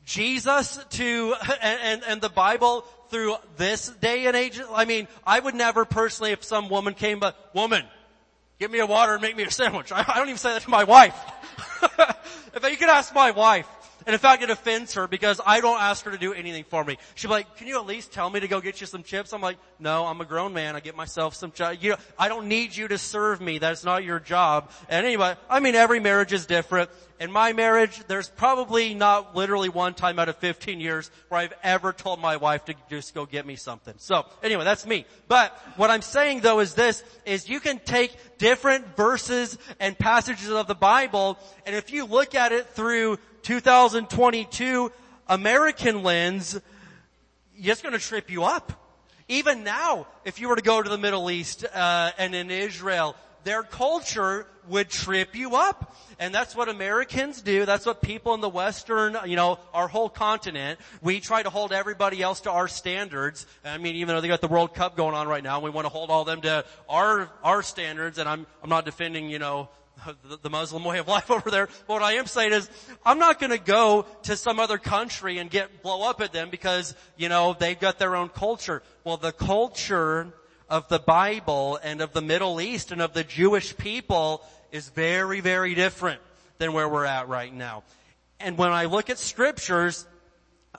Jesus 0.06 0.78
to, 0.92 1.36
and, 1.62 1.80
and, 1.82 2.04
and 2.08 2.22
the 2.22 2.30
Bible 2.30 2.86
through 3.10 3.36
this 3.58 3.90
day 3.90 4.28
and 4.28 4.36
age, 4.36 4.62
I 4.72 4.86
mean, 4.86 5.08
I 5.26 5.40
would 5.40 5.56
never 5.56 5.86
personally, 5.86 6.32
if 6.34 6.44
some 6.44 6.70
woman 6.70 6.94
came, 6.94 7.20
but 7.20 7.36
woman, 7.56 7.84
get 8.60 8.70
me 8.70 8.78
a 8.78 8.86
water 8.86 9.14
and 9.14 9.22
make 9.24 9.36
me 9.36 9.44
a 9.44 9.52
sandwich. 9.52 9.92
I, 9.92 10.06
I 10.08 10.18
don't 10.18 10.30
even 10.30 10.38
say 10.38 10.54
that 10.54 10.62
to 10.64 10.70
my 10.70 10.84
wife. 10.84 11.20
if 12.54 12.70
you 12.70 12.78
could 12.78 12.90
ask 12.90 13.14
my 13.16 13.32
wife, 13.32 13.68
and 14.06 14.14
in 14.14 14.20
fact, 14.20 14.44
it 14.44 14.50
offends 14.50 14.94
her 14.96 15.08
because 15.08 15.40
I 15.46 15.62
don't 15.62 15.82
ask 15.82 16.06
her 16.06 16.12
to 16.12 16.18
do 16.18 16.34
anything 16.34 16.64
for 16.64 16.84
me. 16.84 16.98
She'll 17.16 17.30
be 17.30 17.36
like, 17.36 17.58
can 17.58 17.68
you 17.68 17.78
at 17.80 17.86
least 17.86 18.12
tell 18.12 18.30
me 18.30 18.40
to 18.40 18.48
go 18.48 18.62
get 18.62 18.82
you 18.82 18.88
some 18.88 19.04
chips? 19.04 19.34
I'm 19.34 19.42
like, 19.42 19.58
no, 19.80 20.06
I'm 20.06 20.22
a 20.22 20.26
grown 20.26 20.54
man. 20.54 20.76
I 20.76 20.80
get 20.80 20.96
myself 20.96 21.36
some 21.36 21.52
chips. 21.52 21.82
You 21.82 21.92
know, 21.92 21.98
I 22.18 22.28
don't 22.28 22.48
need 22.48 22.76
you 22.76 22.88
to 22.88 22.98
serve 22.98 23.42
me. 23.42 23.60
That's 23.60 23.84
not 23.84 24.04
your 24.04 24.20
job. 24.20 24.72
And 24.90 25.06
anyway, 25.06 25.36
I 25.50 25.60
mean, 25.60 25.76
every 25.76 26.00
marriage 26.00 26.34
is 26.34 26.46
different. 26.46 26.90
In 27.20 27.32
my 27.32 27.54
marriage, 27.54 28.02
there's 28.08 28.28
probably 28.28 28.94
not 28.94 29.36
literally 29.36 29.70
one 29.70 29.94
time 29.94 30.20
out 30.20 30.28
of 30.28 30.36
15 30.38 30.80
years 30.82 31.10
where 31.30 31.40
I've 31.40 31.54
ever 31.64 31.94
told 31.94 32.20
my 32.20 32.38
wife 32.38 32.66
to 32.66 32.76
just 32.90 33.14
go 33.14 33.26
get 33.26 33.46
me 33.46 33.56
something. 33.56 33.94
So 33.98 34.26
anyway, 34.42 34.66
that's 34.66 34.86
me. 34.86 35.06
But 35.28 35.58
what 35.78 35.90
I'm 35.90 36.02
saying 36.02 36.42
though 36.42 36.60
is 36.60 36.74
this, 36.74 37.04
is 37.26 37.48
you 37.48 37.60
can 37.60 37.80
take 37.80 38.14
different 38.40 38.98
verses 38.98 39.58
and 39.80 39.98
passages 39.98 40.50
of 40.50 40.68
the 40.68 40.76
Bible, 40.76 41.38
and 41.66 41.76
if 41.76 41.94
you 41.94 42.06
look 42.06 42.36
at 42.36 42.52
it 42.52 42.68
through 42.70 43.20
2022 43.44 44.92
American 45.28 46.04
lens, 46.04 46.60
it's 47.56 47.82
going 47.82 47.94
to 47.94 48.00
trip 48.00 48.32
you 48.32 48.44
up. 48.44 48.80
Even 49.28 49.64
now, 49.64 50.08
if 50.26 50.40
you 50.40 50.50
were 50.50 50.56
to 50.56 50.62
go 50.62 50.82
to 50.82 50.90
the 50.90 50.98
Middle 50.98 51.30
East 51.32 51.66
uh, 51.74 52.12
and 52.18 52.36
in 52.36 52.52
Israel, 52.52 53.16
their 53.44 53.64
culture 53.64 54.48
would 54.68 54.90
trip 54.90 55.36
you 55.36 55.56
up. 55.56 55.96
And 56.20 56.34
that's 56.34 56.56
what 56.56 56.70
Americans 56.70 57.42
do. 57.42 57.66
That's 57.66 57.86
what 57.86 58.02
people 58.02 58.34
in 58.34 58.42
the 58.42 58.50
Western, 58.50 59.18
you 59.26 59.36
know, 59.36 59.60
our 59.74 59.88
whole 59.88 60.10
continent, 60.10 60.80
we 61.02 61.20
try 61.20 61.44
to 61.44 61.50
hold 61.50 61.74
everybody 61.74 62.22
else 62.22 62.42
to 62.42 62.52
our 62.52 62.68
standards. 62.68 63.46
I 63.66 63.78
mean, 63.78 63.96
even 63.96 64.16
though 64.16 64.22
they 64.22 64.28
got 64.28 64.42
the 64.42 64.48
World 64.48 64.74
Cup 64.74 64.96
going 64.96 65.16
on 65.16 65.28
right 65.28 65.44
now, 65.44 65.60
we 65.60 65.70
want 65.70 65.86
to 65.86 65.90
hold 65.90 66.10
all 66.10 66.24
them 66.24 66.42
to 66.42 66.66
our, 66.88 67.30
our 67.44 67.62
standards. 67.62 68.20
And 68.20 68.30
I'm, 68.30 68.46
I'm 68.62 68.70
not 68.70 68.86
defending, 68.86 69.30
you 69.30 69.40
know, 69.40 69.70
the 70.42 70.50
Muslim 70.50 70.84
way 70.84 71.00
of 71.00 71.08
life 71.08 71.30
over 71.32 71.50
there. 71.50 71.68
But 71.88 71.94
what 71.94 72.04
I 72.04 72.14
am 72.14 72.26
saying 72.26 72.54
is, 72.54 72.70
I'm 73.06 73.20
not 73.20 73.40
gonna 73.40 73.58
go 73.58 74.06
to 74.24 74.36
some 74.36 74.60
other 74.60 74.78
country 74.78 75.38
and 75.38 75.50
get, 75.50 75.82
blow 75.84 76.10
up 76.10 76.22
at 76.22 76.34
them 76.34 76.50
because, 76.50 76.96
you 77.18 77.30
know, 77.30 77.56
they've 77.58 77.80
got 77.80 78.00
their 78.00 78.16
own 78.16 78.30
culture. 78.30 78.82
Well, 79.04 79.18
the 79.18 79.32
culture 79.32 80.34
of 80.70 80.88
the 80.90 81.00
Bible 81.00 81.80
and 81.84 82.02
of 82.02 82.14
the 82.14 82.22
Middle 82.22 82.60
East 82.60 82.92
and 82.92 83.02
of 83.02 83.14
the 83.14 83.24
Jewish 83.24 83.76
people 83.78 84.44
is 84.72 84.90
very, 84.90 85.40
very 85.40 85.76
different 85.76 86.22
than 86.58 86.74
where 86.74 86.90
we're 86.90 87.06
at 87.06 87.28
right 87.28 87.54
now. 87.54 87.84
And 88.40 88.58
when 88.58 88.72
I 88.72 88.86
look 88.86 89.10
at 89.10 89.20
scriptures, 89.20 90.06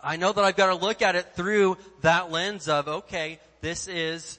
I 0.03 0.17
know 0.17 0.33
that 0.33 0.45
I've 0.45 0.57
got 0.57 0.67
to 0.67 0.75
look 0.75 1.01
at 1.01 1.17
it 1.17 1.35
through 1.35 1.79
that 2.03 2.31
lens 2.31 2.69
of, 2.69 2.89
okay, 2.89 3.39
this 3.61 3.89
is 3.89 4.39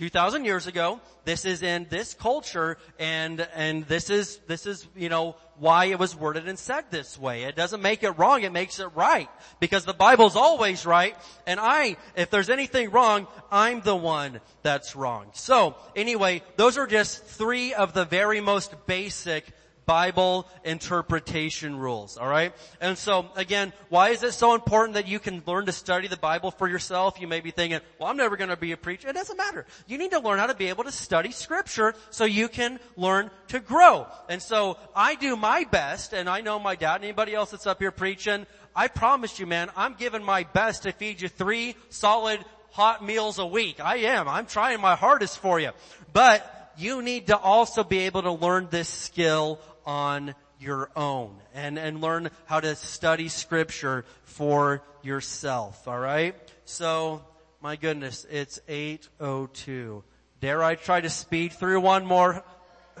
2,000 0.00 0.46
years 0.46 0.66
ago. 0.66 0.98
This 1.26 1.44
is 1.44 1.62
in 1.62 1.86
this 1.90 2.14
culture 2.14 2.78
and, 2.98 3.46
and 3.54 3.84
this 3.86 4.08
is, 4.08 4.38
this 4.46 4.64
is, 4.64 4.86
you 4.96 5.10
know, 5.10 5.36
why 5.58 5.84
it 5.84 5.98
was 5.98 6.16
worded 6.16 6.48
and 6.48 6.58
said 6.58 6.84
this 6.90 7.18
way. 7.18 7.42
It 7.42 7.54
doesn't 7.54 7.82
make 7.82 8.02
it 8.02 8.12
wrong, 8.12 8.42
it 8.42 8.50
makes 8.50 8.80
it 8.80 8.86
right. 8.94 9.28
Because 9.60 9.84
the 9.84 9.92
Bible's 9.92 10.36
always 10.36 10.86
right, 10.86 11.14
and 11.46 11.60
I, 11.60 11.98
if 12.16 12.30
there's 12.30 12.48
anything 12.48 12.90
wrong, 12.90 13.26
I'm 13.52 13.82
the 13.82 13.94
one 13.94 14.40
that's 14.62 14.96
wrong. 14.96 15.26
So, 15.34 15.76
anyway, 15.94 16.40
those 16.56 16.78
are 16.78 16.86
just 16.86 17.22
three 17.22 17.74
of 17.74 17.92
the 17.92 18.06
very 18.06 18.40
most 18.40 18.74
basic 18.86 19.52
Bible 19.90 20.46
interpretation 20.62 21.74
rules, 21.74 22.16
alright? 22.16 22.54
And 22.80 22.96
so, 22.96 23.26
again, 23.34 23.72
why 23.88 24.10
is 24.10 24.22
it 24.22 24.34
so 24.34 24.54
important 24.54 24.94
that 24.94 25.08
you 25.08 25.18
can 25.18 25.42
learn 25.46 25.66
to 25.66 25.72
study 25.72 26.06
the 26.06 26.16
Bible 26.16 26.52
for 26.52 26.68
yourself? 26.68 27.20
You 27.20 27.26
may 27.26 27.40
be 27.40 27.50
thinking, 27.50 27.80
well, 27.98 28.08
I'm 28.08 28.16
never 28.16 28.36
gonna 28.36 28.56
be 28.56 28.70
a 28.70 28.76
preacher. 28.76 29.08
It 29.08 29.14
doesn't 29.14 29.36
matter. 29.36 29.66
You 29.88 29.98
need 29.98 30.12
to 30.12 30.20
learn 30.20 30.38
how 30.38 30.46
to 30.46 30.54
be 30.54 30.68
able 30.68 30.84
to 30.84 30.92
study 30.92 31.32
scripture 31.32 31.94
so 32.10 32.24
you 32.24 32.46
can 32.46 32.78
learn 32.96 33.32
to 33.48 33.58
grow. 33.58 34.06
And 34.28 34.40
so, 34.40 34.78
I 34.94 35.16
do 35.16 35.34
my 35.34 35.64
best, 35.64 36.12
and 36.12 36.28
I 36.28 36.40
know 36.40 36.60
my 36.60 36.76
dad, 36.76 37.02
anybody 37.02 37.34
else 37.34 37.50
that's 37.50 37.66
up 37.66 37.80
here 37.80 37.90
preaching, 37.90 38.46
I 38.76 38.86
promise 38.86 39.40
you, 39.40 39.46
man, 39.48 39.70
I'm 39.76 39.94
giving 39.94 40.22
my 40.22 40.44
best 40.44 40.84
to 40.84 40.92
feed 40.92 41.20
you 41.20 41.26
three 41.26 41.74
solid 41.88 42.38
hot 42.70 43.04
meals 43.04 43.40
a 43.40 43.46
week. 43.46 43.80
I 43.80 43.96
am. 43.96 44.28
I'm 44.28 44.46
trying 44.46 44.80
my 44.80 44.94
hardest 44.94 45.40
for 45.40 45.58
you. 45.58 45.72
But 46.12 46.60
you 46.76 47.02
need 47.02 47.26
to 47.26 47.36
also 47.36 47.84
be 47.84 48.00
able 48.00 48.22
to 48.22 48.32
learn 48.32 48.68
this 48.70 48.88
skill 48.88 49.60
on 49.90 50.36
your 50.60 50.88
own 50.94 51.34
and, 51.52 51.76
and 51.76 52.00
learn 52.00 52.30
how 52.44 52.60
to 52.60 52.76
study 52.76 53.26
scripture 53.26 54.04
for 54.22 54.84
yourself. 55.02 55.88
All 55.88 55.98
right. 55.98 56.36
So, 56.64 57.24
my 57.60 57.74
goodness, 57.74 58.24
it's 58.30 58.60
802. 58.68 60.04
Dare 60.40 60.62
I 60.62 60.76
try 60.76 61.00
to 61.00 61.10
speed 61.10 61.54
through 61.54 61.80
one 61.80 62.06
more? 62.06 62.44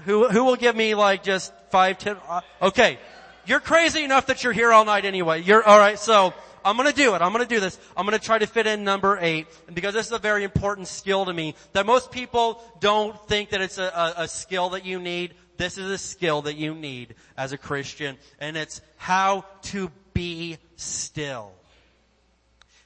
Who, 0.00 0.28
who 0.28 0.42
will 0.44 0.56
give 0.56 0.74
me 0.74 0.96
like 0.96 1.22
just 1.22 1.52
five, 1.70 1.96
ten? 1.98 2.16
Uh, 2.28 2.40
okay. 2.60 2.98
You're 3.46 3.60
crazy 3.60 4.02
enough 4.02 4.26
that 4.26 4.42
you're 4.42 4.52
here 4.52 4.72
all 4.72 4.84
night 4.84 5.04
anyway. 5.04 5.42
You're, 5.42 5.66
alright, 5.66 6.00
so, 6.00 6.34
I'm 6.64 6.76
gonna 6.76 6.92
do 6.92 7.14
it. 7.14 7.22
I'm 7.22 7.32
gonna 7.32 7.46
do 7.46 7.60
this. 7.60 7.78
I'm 7.96 8.04
gonna 8.04 8.18
try 8.18 8.38
to 8.38 8.46
fit 8.46 8.66
in 8.66 8.84
number 8.84 9.16
eight, 9.20 9.46
And 9.66 9.74
because 9.74 9.94
this 9.94 10.06
is 10.06 10.12
a 10.12 10.18
very 10.18 10.44
important 10.44 10.88
skill 10.88 11.24
to 11.24 11.32
me, 11.32 11.54
that 11.72 11.86
most 11.86 12.10
people 12.10 12.62
don't 12.80 13.16
think 13.28 13.50
that 13.50 13.60
it's 13.60 13.78
a, 13.78 13.84
a, 13.84 14.24
a 14.24 14.28
skill 14.28 14.70
that 14.70 14.84
you 14.84 14.98
need. 14.98 15.34
This 15.60 15.76
is 15.76 15.90
a 15.90 15.98
skill 15.98 16.40
that 16.42 16.56
you 16.56 16.74
need 16.74 17.16
as 17.36 17.52
a 17.52 17.58
Christian, 17.58 18.16
and 18.38 18.56
it's 18.56 18.80
how 18.96 19.44
to 19.64 19.90
be 20.14 20.56
still. 20.76 21.52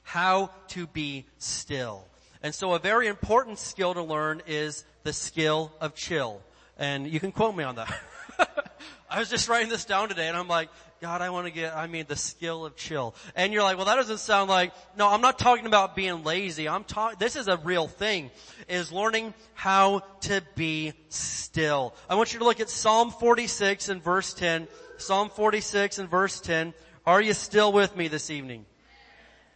How 0.02 0.50
to 0.70 0.88
be 0.88 1.24
still. 1.38 2.04
And 2.42 2.52
so 2.52 2.72
a 2.74 2.80
very 2.80 3.06
important 3.06 3.60
skill 3.60 3.94
to 3.94 4.02
learn 4.02 4.42
is 4.48 4.84
the 5.04 5.12
skill 5.12 5.70
of 5.80 5.94
chill. 5.94 6.42
And 6.76 7.06
you 7.06 7.20
can 7.20 7.30
quote 7.30 7.54
me 7.54 7.62
on 7.62 7.76
that. 7.76 7.96
I 9.08 9.20
was 9.20 9.30
just 9.30 9.48
writing 9.48 9.68
this 9.68 9.84
down 9.84 10.08
today 10.08 10.26
and 10.26 10.36
I'm 10.36 10.48
like, 10.48 10.68
God, 11.04 11.20
I 11.20 11.28
want 11.28 11.46
to 11.46 11.52
get, 11.52 11.76
I 11.76 11.86
mean, 11.86 12.06
the 12.08 12.16
skill 12.16 12.64
of 12.64 12.76
chill. 12.76 13.14
And 13.36 13.52
you're 13.52 13.62
like, 13.62 13.76
well, 13.76 13.84
that 13.84 13.96
doesn't 13.96 14.20
sound 14.20 14.48
like, 14.48 14.72
no, 14.96 15.06
I'm 15.06 15.20
not 15.20 15.38
talking 15.38 15.66
about 15.66 15.94
being 15.94 16.24
lazy. 16.24 16.66
I'm 16.66 16.82
talking, 16.82 17.18
this 17.18 17.36
is 17.36 17.46
a 17.46 17.58
real 17.58 17.88
thing, 17.88 18.30
is 18.68 18.90
learning 18.90 19.34
how 19.52 20.00
to 20.22 20.40
be 20.54 20.94
still. 21.10 21.94
I 22.08 22.14
want 22.14 22.32
you 22.32 22.38
to 22.38 22.46
look 22.46 22.58
at 22.58 22.70
Psalm 22.70 23.10
46 23.10 23.90
and 23.90 24.02
verse 24.02 24.32
10. 24.32 24.66
Psalm 24.96 25.28
46 25.28 25.98
and 25.98 26.08
verse 26.08 26.40
10. 26.40 26.72
Are 27.04 27.20
you 27.20 27.34
still 27.34 27.70
with 27.70 27.94
me 27.94 28.08
this 28.08 28.30
evening? 28.30 28.64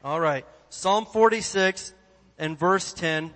Alright. 0.05 0.45
Psalm 0.69 1.07
46 1.07 1.95
and 2.39 2.59
verse 2.59 2.93
10. 2.93 3.33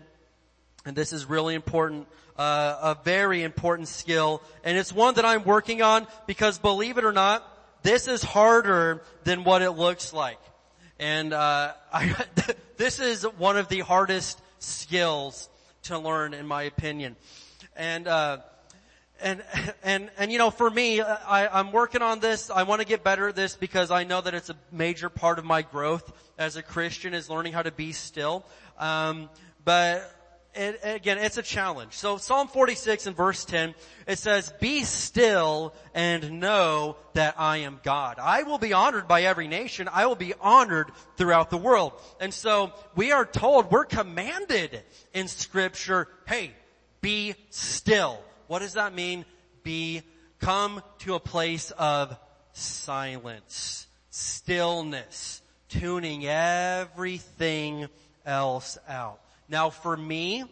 And 0.85 0.95
this 0.95 1.15
is 1.15 1.25
really 1.25 1.55
important 1.55 2.09
uh, 2.37 2.95
a 2.97 3.05
very 3.05 3.43
important 3.43 3.89
skill, 3.89 4.43
and 4.65 4.79
it's 4.79 4.91
one 4.91 5.15
that 5.15 5.25
I'm 5.25 5.45
working 5.45 5.83
on 5.83 6.07
because 6.27 6.59
believe 6.59 6.97
it 6.97 7.05
or 7.05 7.13
not, 7.13 7.47
this 7.83 8.09
is 8.09 8.23
harder 8.23 9.03
than 9.25 9.45
what 9.45 9.63
it 9.63 9.73
looks 9.73 10.13
like. 10.13 10.39
And 10.99 11.33
uh, 11.33 11.73
I, 11.93 12.15
this 12.77 13.01
is 13.01 13.25
one 13.25 13.57
of 13.57 13.69
the 13.69 13.81
hardest 13.81 14.41
skills 14.59 15.49
to 15.85 15.99
learn, 15.99 16.35
in 16.35 16.47
my 16.47 16.63
opinion. 16.63 17.17
And 17.77 18.07
uh, 18.07 18.39
and 19.21 19.43
and 19.83 20.11
and 20.19 20.33
you 20.33 20.39
know, 20.39 20.51
for 20.51 20.69
me, 20.69 21.01
I, 21.01 21.59
I'm 21.59 21.73
working 21.73 22.03
on 22.03 22.21
this. 22.21 22.51
I 22.51 22.65
want 22.65 22.81
to 22.81 22.87
get 22.87 23.05
better 23.05 23.29
at 23.29 23.37
this 23.37 23.57
because 23.57 23.91
I 23.91 24.05
know 24.05 24.21
that 24.21 24.35
it's 24.35 24.51
a 24.51 24.57
major 24.71 25.09
part 25.09 25.39
of 25.39 25.45
my 25.45 25.63
growth 25.63 26.13
as 26.39 26.57
a 26.57 26.63
Christian 26.63 27.15
is 27.15 27.31
learning 27.31 27.53
how 27.53 27.63
to 27.63 27.73
be 27.73 27.93
still. 27.93 28.45
Um, 28.79 29.29
but 29.65 30.11
again, 30.55 31.19
it's 31.19 31.39
a 31.39 31.43
challenge. 31.43 31.95
So 31.95 32.17
Psalm 32.17 32.49
46 32.49 33.07
and 33.07 33.17
verse 33.17 33.45
10, 33.45 33.75
it 34.07 34.19
says, 34.19 34.53
be 34.61 34.85
still 34.85 35.75
and 35.95 36.41
know 36.41 36.97
that 37.15 37.35
I 37.39 37.59
am 37.59 37.81
God. 37.83 38.19
I 38.19 38.43
will 38.43 38.59
be 38.59 38.73
honored 38.73 39.09
by 39.09 39.23
every 39.23 39.49
nation. 39.49 39.89
I 39.91 40.07
will 40.07 40.17
be 40.17 40.35
honored 40.41 40.91
throughout 41.17 41.51
the 41.51 41.57
world. 41.57 41.93
And 42.21 42.33
so 42.33 42.73
we 42.95 43.13
are 43.13 43.25
told, 43.25 43.71
we're 43.71 43.85
commanded 43.85 44.83
in 45.15 45.29
scripture, 45.29 46.09
hey, 46.27 46.53
be 47.01 47.35
still. 47.51 48.21
What 48.47 48.61
does 48.61 48.75
that 48.75 48.95
mean? 48.95 49.25
Be, 49.63 50.03
come 50.39 50.83
to 51.01 51.15
a 51.15 51.21
place 51.21 51.71
of 51.73 52.17
silence, 52.53 53.87
stillness, 54.11 55.41
tuning 55.69 56.27
everything 56.27 57.89
else 58.27 58.77
out. 58.87 59.21
Now 59.53 59.69
for 59.69 59.95
me, 59.95 60.45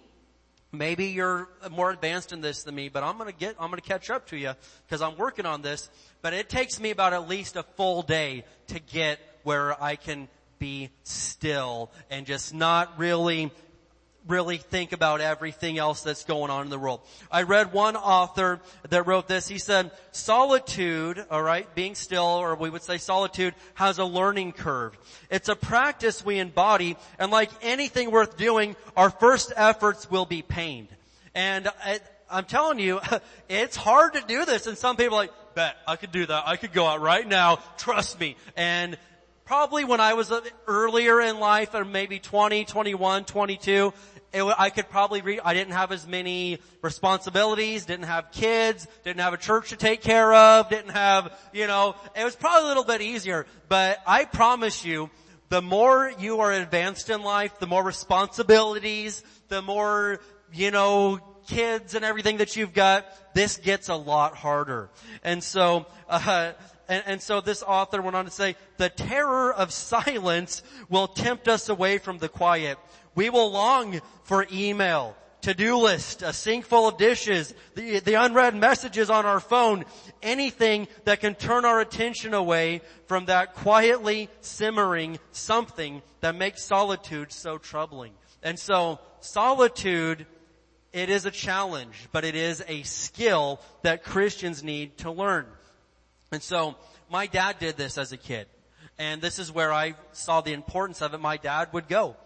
maybe 0.73 1.07
you're 1.07 1.49
more 1.71 1.91
advanced 1.91 2.35
in 2.35 2.43
this 2.43 2.65
than 2.65 2.75
me, 2.75 2.91
but 2.91 3.03
I'm 3.03 3.17
gonna 3.17 3.33
get, 3.33 3.57
I'm 3.59 3.71
gonna 3.71 3.81
catch 3.81 4.11
up 4.11 4.27
to 4.27 4.37
you 4.37 4.53
because 4.87 5.01
I'm 5.01 5.17
working 5.17 5.47
on 5.47 5.63
this. 5.63 5.89
But 6.21 6.35
it 6.35 6.51
takes 6.51 6.79
me 6.79 6.91
about 6.91 7.15
at 7.15 7.27
least 7.27 7.57
a 7.57 7.63
full 7.63 8.03
day 8.03 8.45
to 8.67 8.79
get 8.79 9.19
where 9.43 9.83
I 9.83 9.97
can 9.97 10.29
be 10.59 10.91
still 11.03 11.91
and 12.11 12.27
just 12.27 12.53
not 12.53 12.99
really 12.99 13.51
really 14.27 14.59
think 14.59 14.93
about 14.93 15.21
everything 15.21 15.79
else 15.79 16.03
that's 16.03 16.25
going 16.25 16.51
on 16.51 16.65
in 16.65 16.71
the 16.71 16.79
world. 16.79 17.01
I 17.31 17.43
read 17.43 17.73
one 17.73 17.97
author 17.97 18.61
that 18.89 19.07
wrote 19.07 19.29
this. 19.29 19.49
He 19.49 19.59
said, 19.59 19.91
solitude, 20.13 21.25
alright, 21.31 21.75
being 21.75 21.95
still, 21.95 22.25
or 22.25 22.55
we 22.55 22.71
would 22.71 22.83
say 22.83 22.99
solitude, 22.99 23.55
has 23.75 23.99
a 23.99 24.05
learning 24.05 24.53
curve. 24.53 24.97
It's 25.31 25.49
a 25.49 25.57
practice 25.57 26.25
we 26.25 26.39
embody, 26.39 26.97
and 27.19 27.31
like 27.31 27.51
anything 27.63 28.11
worth 28.11 28.37
doing, 28.37 28.77
our 28.97 29.11
first 29.11 29.53
efforts 29.57 30.11
will 30.11 30.27
be 30.27 30.43
pained. 30.43 30.89
And 31.35 31.69
I, 31.85 32.01
I'm 32.31 32.45
telling 32.45 32.79
you, 32.79 33.01
it's 33.49 33.77
hard 33.77 34.15
to 34.15 34.21
do 34.21 34.45
this, 34.45 34.67
and 34.67 34.77
some 34.77 34.97
people 34.97 35.17
are 35.17 35.23
like, 35.23 35.33
bet, 35.55 35.77
I 35.87 35.97
could 35.97 36.13
do 36.13 36.27
that. 36.27 36.45
I 36.47 36.57
could 36.57 36.73
go 36.73 36.87
out 36.87 37.01
right 37.01 37.27
now. 37.27 37.59
Trust 37.77 38.21
me. 38.21 38.37
And 38.57 38.97
probably 39.45 39.85
when 39.85 40.01
I 40.01 40.15
was 40.15 40.33
earlier 40.69 41.21
in 41.21 41.41
life, 41.41 41.75
or 41.75 41.85
maybe 41.85 42.21
20, 42.21 42.65
21, 42.65 43.25
22, 43.25 43.93
it, 44.33 44.43
I 44.43 44.71
could 44.71 44.89
probably 44.89 45.23
read, 45.23 45.41
I 45.45 45.55
didn't 45.55 45.73
have 45.73 45.93
as 45.93 46.07
many 46.07 46.59
responsibilities, 46.83 47.85
didn't 47.85 48.07
have 48.07 48.31
kids, 48.31 48.87
didn't 49.05 49.21
have 49.21 49.33
a 49.33 49.39
church 49.39 49.71
to 49.71 49.77
take 49.77 50.03
care 50.03 50.33
of, 50.33 50.69
didn't 50.69 50.93
have, 50.93 51.37
you 51.53 51.67
know, 51.67 51.97
it 52.15 52.25
was 52.25 52.37
probably 52.37 52.67
a 52.67 52.69
little 52.69 52.85
bit 52.85 53.01
easier, 53.01 53.47
but 53.69 53.99
I 54.07 54.25
promise 54.25 54.85
you, 54.85 55.11
the 55.49 55.61
more 55.61 56.13
you 56.21 56.41
are 56.41 56.53
advanced 56.53 57.11
in 57.11 57.23
life, 57.23 57.59
the 57.59 57.67
more 57.67 57.83
responsibilities, 57.83 59.25
the 59.49 59.63
more, 59.63 60.21
you 60.53 60.71
know, 60.71 61.19
kids 61.49 61.97
and 61.97 62.05
everything 62.05 62.37
that 62.37 62.55
you've 62.55 62.73
got, 62.73 63.07
this 63.35 63.57
gets 63.57 63.89
a 63.89 63.95
lot 63.97 64.37
harder. 64.37 64.91
And 65.25 65.43
so, 65.43 65.87
uh, 66.09 66.53
and, 66.89 67.03
and, 67.07 67.23
so 67.23 67.41
this 67.41 67.63
author 67.63 68.01
went 68.01 68.17
on 68.17 68.25
to 68.25 68.31
say, 68.31 68.57
the 68.77 68.89
terror 68.89 69.53
of 69.53 69.73
silence 69.73 70.63
will 70.89 71.09
tempt 71.09 71.49
us 71.49 71.69
away 71.69 71.99
from 71.99 72.19
the 72.19 72.29
quiet. 72.29 72.79
We 73.15 73.31
will 73.31 73.51
long 73.51 74.01
for 74.25 74.47
email, 74.53 75.17
to-do 75.43 75.77
list, 75.77 76.23
a 76.23 76.33
sink 76.33 76.65
full 76.67 76.89
of 76.89 76.97
dishes, 76.97 77.55
the, 77.75 78.01
the 78.01 78.15
unread 78.15 78.55
messages 78.55 79.11
on 79.11 79.27
our 79.27 79.41
phone, 79.41 79.85
anything 80.23 80.89
that 81.05 81.21
can 81.21 81.35
turn 81.35 81.65
our 81.65 81.81
attention 81.81 82.35
away 82.35 82.83
from 83.07 83.27
that 83.27 83.55
quietly 83.55 84.29
simmering 84.41 85.19
something 85.33 86.03
that 86.21 86.35
makes 86.35 86.65
solitude 86.65 87.33
so 87.33 87.59
troubling. 87.59 88.13
And 88.43 88.59
so 88.59 89.01
solitude 89.21 90.27
it 90.93 91.09
is 91.09 91.25
a 91.25 91.31
challenge, 91.31 92.09
but 92.11 92.25
it 92.25 92.35
is 92.35 92.65
a 92.67 92.83
skill 92.83 93.61
that 93.83 94.03
Christians 94.03 94.65
need 94.65 94.99
to 94.99 95.13
learn. 95.13 95.47
And 96.33 96.43
so 96.43 96.77
my 97.11 97.27
dad 97.27 97.59
did 97.59 97.77
this 97.77 97.97
as 97.97 98.13
a 98.13 98.17
kid. 98.17 98.47
And 98.99 99.23
this 99.23 99.39
is 99.39 99.53
where 99.53 99.73
I 99.73 99.95
saw 100.13 100.41
the 100.41 100.53
importance 100.53 101.01
of 101.01 101.15
it. 101.15 101.21
My 101.21 101.37
dad 101.37 101.69
would 101.73 101.89
go. 101.89 102.17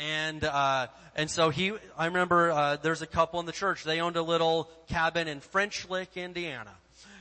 And, 0.00 0.44
uh, 0.44 0.86
and 1.14 1.30
so 1.30 1.50
he, 1.50 1.74
I 1.96 2.06
remember, 2.06 2.50
uh, 2.50 2.76
there's 2.76 3.02
a 3.02 3.06
couple 3.06 3.38
in 3.38 3.44
the 3.44 3.52
church. 3.52 3.84
They 3.84 4.00
owned 4.00 4.16
a 4.16 4.22
little 4.22 4.70
cabin 4.88 5.28
in 5.28 5.40
French 5.40 5.88
Lick, 5.90 6.16
Indiana. 6.16 6.70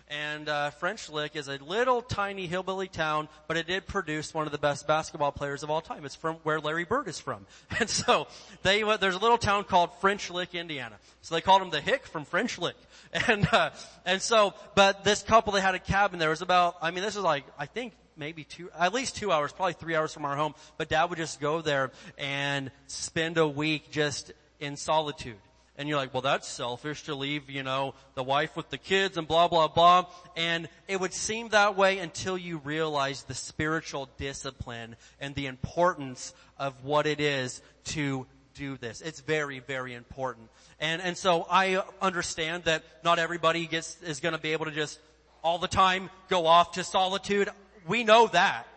And 0.07 0.47
uh, 0.49 0.69
French 0.71 1.09
Lick 1.09 1.35
is 1.35 1.49
a 1.49 1.57
little 1.57 2.01
tiny 2.01 2.47
hillbilly 2.47 2.87
town, 2.87 3.27
but 3.47 3.57
it 3.57 3.67
did 3.67 3.85
produce 3.85 4.33
one 4.33 4.47
of 4.47 4.51
the 4.51 4.57
best 4.57 4.87
basketball 4.87 5.31
players 5.31 5.61
of 5.61 5.69
all 5.69 5.81
time. 5.81 6.05
It's 6.05 6.15
from 6.15 6.37
where 6.43 6.59
Larry 6.59 6.85
Bird 6.85 7.07
is 7.09 7.19
from. 7.19 7.45
And 7.79 7.89
so 7.89 8.27
they 8.63 8.83
went, 8.83 9.01
there's 9.01 9.15
a 9.15 9.19
little 9.19 9.37
town 9.37 9.65
called 9.65 9.91
French 9.99 10.31
Lick, 10.31 10.55
Indiana. 10.55 10.95
So 11.21 11.35
they 11.35 11.41
called 11.41 11.61
him 11.61 11.69
the 11.69 11.81
Hick 11.81 12.07
from 12.07 12.25
French 12.25 12.57
Lick. 12.57 12.75
And 13.27 13.47
uh, 13.51 13.71
and 14.05 14.21
so, 14.21 14.53
but 14.75 15.03
this 15.03 15.23
couple 15.23 15.51
they 15.51 15.61
had 15.61 15.73
a 15.73 15.79
cabin 15.79 16.19
there. 16.19 16.29
It 16.29 16.33
was 16.33 16.43
about, 16.43 16.75
I 16.79 16.91
mean, 16.91 17.03
this 17.03 17.15
is 17.15 17.23
like 17.23 17.43
I 17.57 17.65
think 17.65 17.93
maybe 18.19 18.43
two, 18.43 18.69
at 18.77 18.93
least 18.93 19.15
two 19.15 19.31
hours, 19.31 19.51
probably 19.53 19.73
three 19.73 19.95
hours 19.95 20.13
from 20.13 20.25
our 20.25 20.35
home. 20.35 20.53
But 20.77 20.89
Dad 20.89 21.05
would 21.05 21.17
just 21.17 21.39
go 21.39 21.61
there 21.61 21.91
and 22.17 22.69
spend 22.87 23.37
a 23.37 23.47
week 23.47 23.89
just 23.89 24.33
in 24.59 24.75
solitude. 24.75 25.37
And 25.77 25.87
you're 25.87 25.97
like, 25.97 26.13
well, 26.13 26.21
that's 26.21 26.45
selfish 26.45 27.03
to 27.03 27.15
leave, 27.15 27.49
you 27.49 27.63
know, 27.63 27.95
the 28.13 28.21
wife 28.21 28.57
with 28.57 28.69
the 28.69 28.77
kids 28.77 29.17
and 29.17 29.25
blah, 29.25 29.47
blah, 29.47 29.69
blah. 29.69 30.07
And 30.35 30.67
it 30.89 30.99
would 30.99 31.13
seem 31.13 31.47
that 31.49 31.77
way 31.77 31.99
until 31.99 32.37
you 32.37 32.57
realize 32.57 33.23
the 33.23 33.33
spiritual 33.33 34.09
discipline 34.17 34.97
and 35.21 35.33
the 35.35 35.45
importance 35.45 36.33
of 36.57 36.83
what 36.83 37.07
it 37.07 37.21
is 37.21 37.61
to 37.85 38.27
do 38.55 38.75
this. 38.75 38.99
It's 38.99 39.21
very, 39.21 39.59
very 39.59 39.93
important. 39.93 40.49
And, 40.81 41.01
and 41.01 41.17
so 41.17 41.47
I 41.49 41.81
understand 42.01 42.65
that 42.65 42.83
not 43.05 43.17
everybody 43.17 43.65
gets, 43.65 44.01
is 44.03 44.19
gonna 44.19 44.37
be 44.37 44.51
able 44.51 44.65
to 44.65 44.71
just 44.71 44.99
all 45.41 45.59
the 45.59 45.67
time 45.69 46.09
go 46.27 46.45
off 46.45 46.73
to 46.73 46.83
solitude. 46.83 47.49
We 47.87 48.03
know 48.03 48.27
that. 48.27 48.67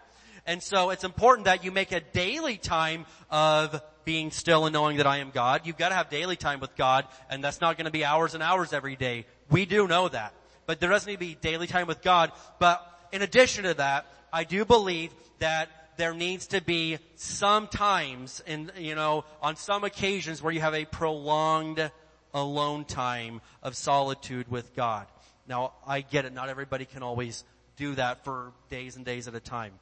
And 0.47 0.63
so 0.63 0.91
it's 0.91 1.05
important 1.05 1.45
that 1.45 1.65
you 1.65 1.71
make 1.71 1.93
a 1.93 2.01
daily 2.01 2.57
time 2.57 3.07
of 3.31 3.81
being 4.05 4.31
still 4.31 4.67
and 4.67 4.73
knowing 4.73 4.97
that 4.97 5.07
I 5.07 5.19
am 5.19 5.31
God. 5.31 5.63
You've 5.65 5.77
got 5.77 5.91
to 5.91 5.95
have 5.95 6.11
daily 6.11 6.37
time 6.37 6.59
with 6.61 6.75
God, 6.77 7.07
and 7.31 7.43
that's 7.43 7.61
not 7.61 7.77
going 7.77 7.85
to 7.85 7.93
be 7.93 8.05
hours 8.05 8.35
and 8.35 8.43
hours 8.43 8.73
every 8.73 8.97
day. 8.97 9.27
We 9.51 9.67
do 9.67 9.87
know 9.87 10.09
that. 10.09 10.35
But 10.67 10.81
there 10.81 10.91
doesn't 10.91 11.09
need 11.09 11.17
to 11.17 11.21
be 11.21 11.35
daily 11.41 11.67
time 11.67 11.87
with 11.87 12.03
God. 12.03 12.33
But 12.59 12.85
in 13.13 13.23
addition 13.23 13.65
to 13.65 13.75
that, 13.75 14.07
I 14.33 14.45
do 14.45 14.65
believe 14.65 15.13
that 15.39 15.69
there 15.97 16.15
needs 16.15 16.49
to 16.49 16.63
be 16.63 16.99
some 17.17 17.69
times 17.69 18.43
in, 18.47 18.73
you 18.79 18.95
know, 18.95 19.25
on 19.41 19.57
some 19.57 19.85
occasions 19.85 20.43
where 20.43 20.53
you 20.53 20.61
have 20.61 20.75
a 20.75 20.85
prolonged 20.85 21.91
alone 22.33 22.85
time 22.85 23.41
of 23.63 23.77
solitude 23.77 24.51
with 24.51 24.75
God. 24.75 25.07
Now, 25.47 25.75
I 25.87 26.01
get 26.01 26.25
it. 26.25 26.33
Not 26.33 26.49
everybody 26.49 26.87
can 26.87 27.03
always 27.03 27.45
do 27.83 27.97
that 27.97 28.23
for 28.23 28.53
days 28.71 28.95
and 28.95 29.05
days 29.05 29.27
at 29.27 29.35
a 29.35 29.41
time. 29.41 29.73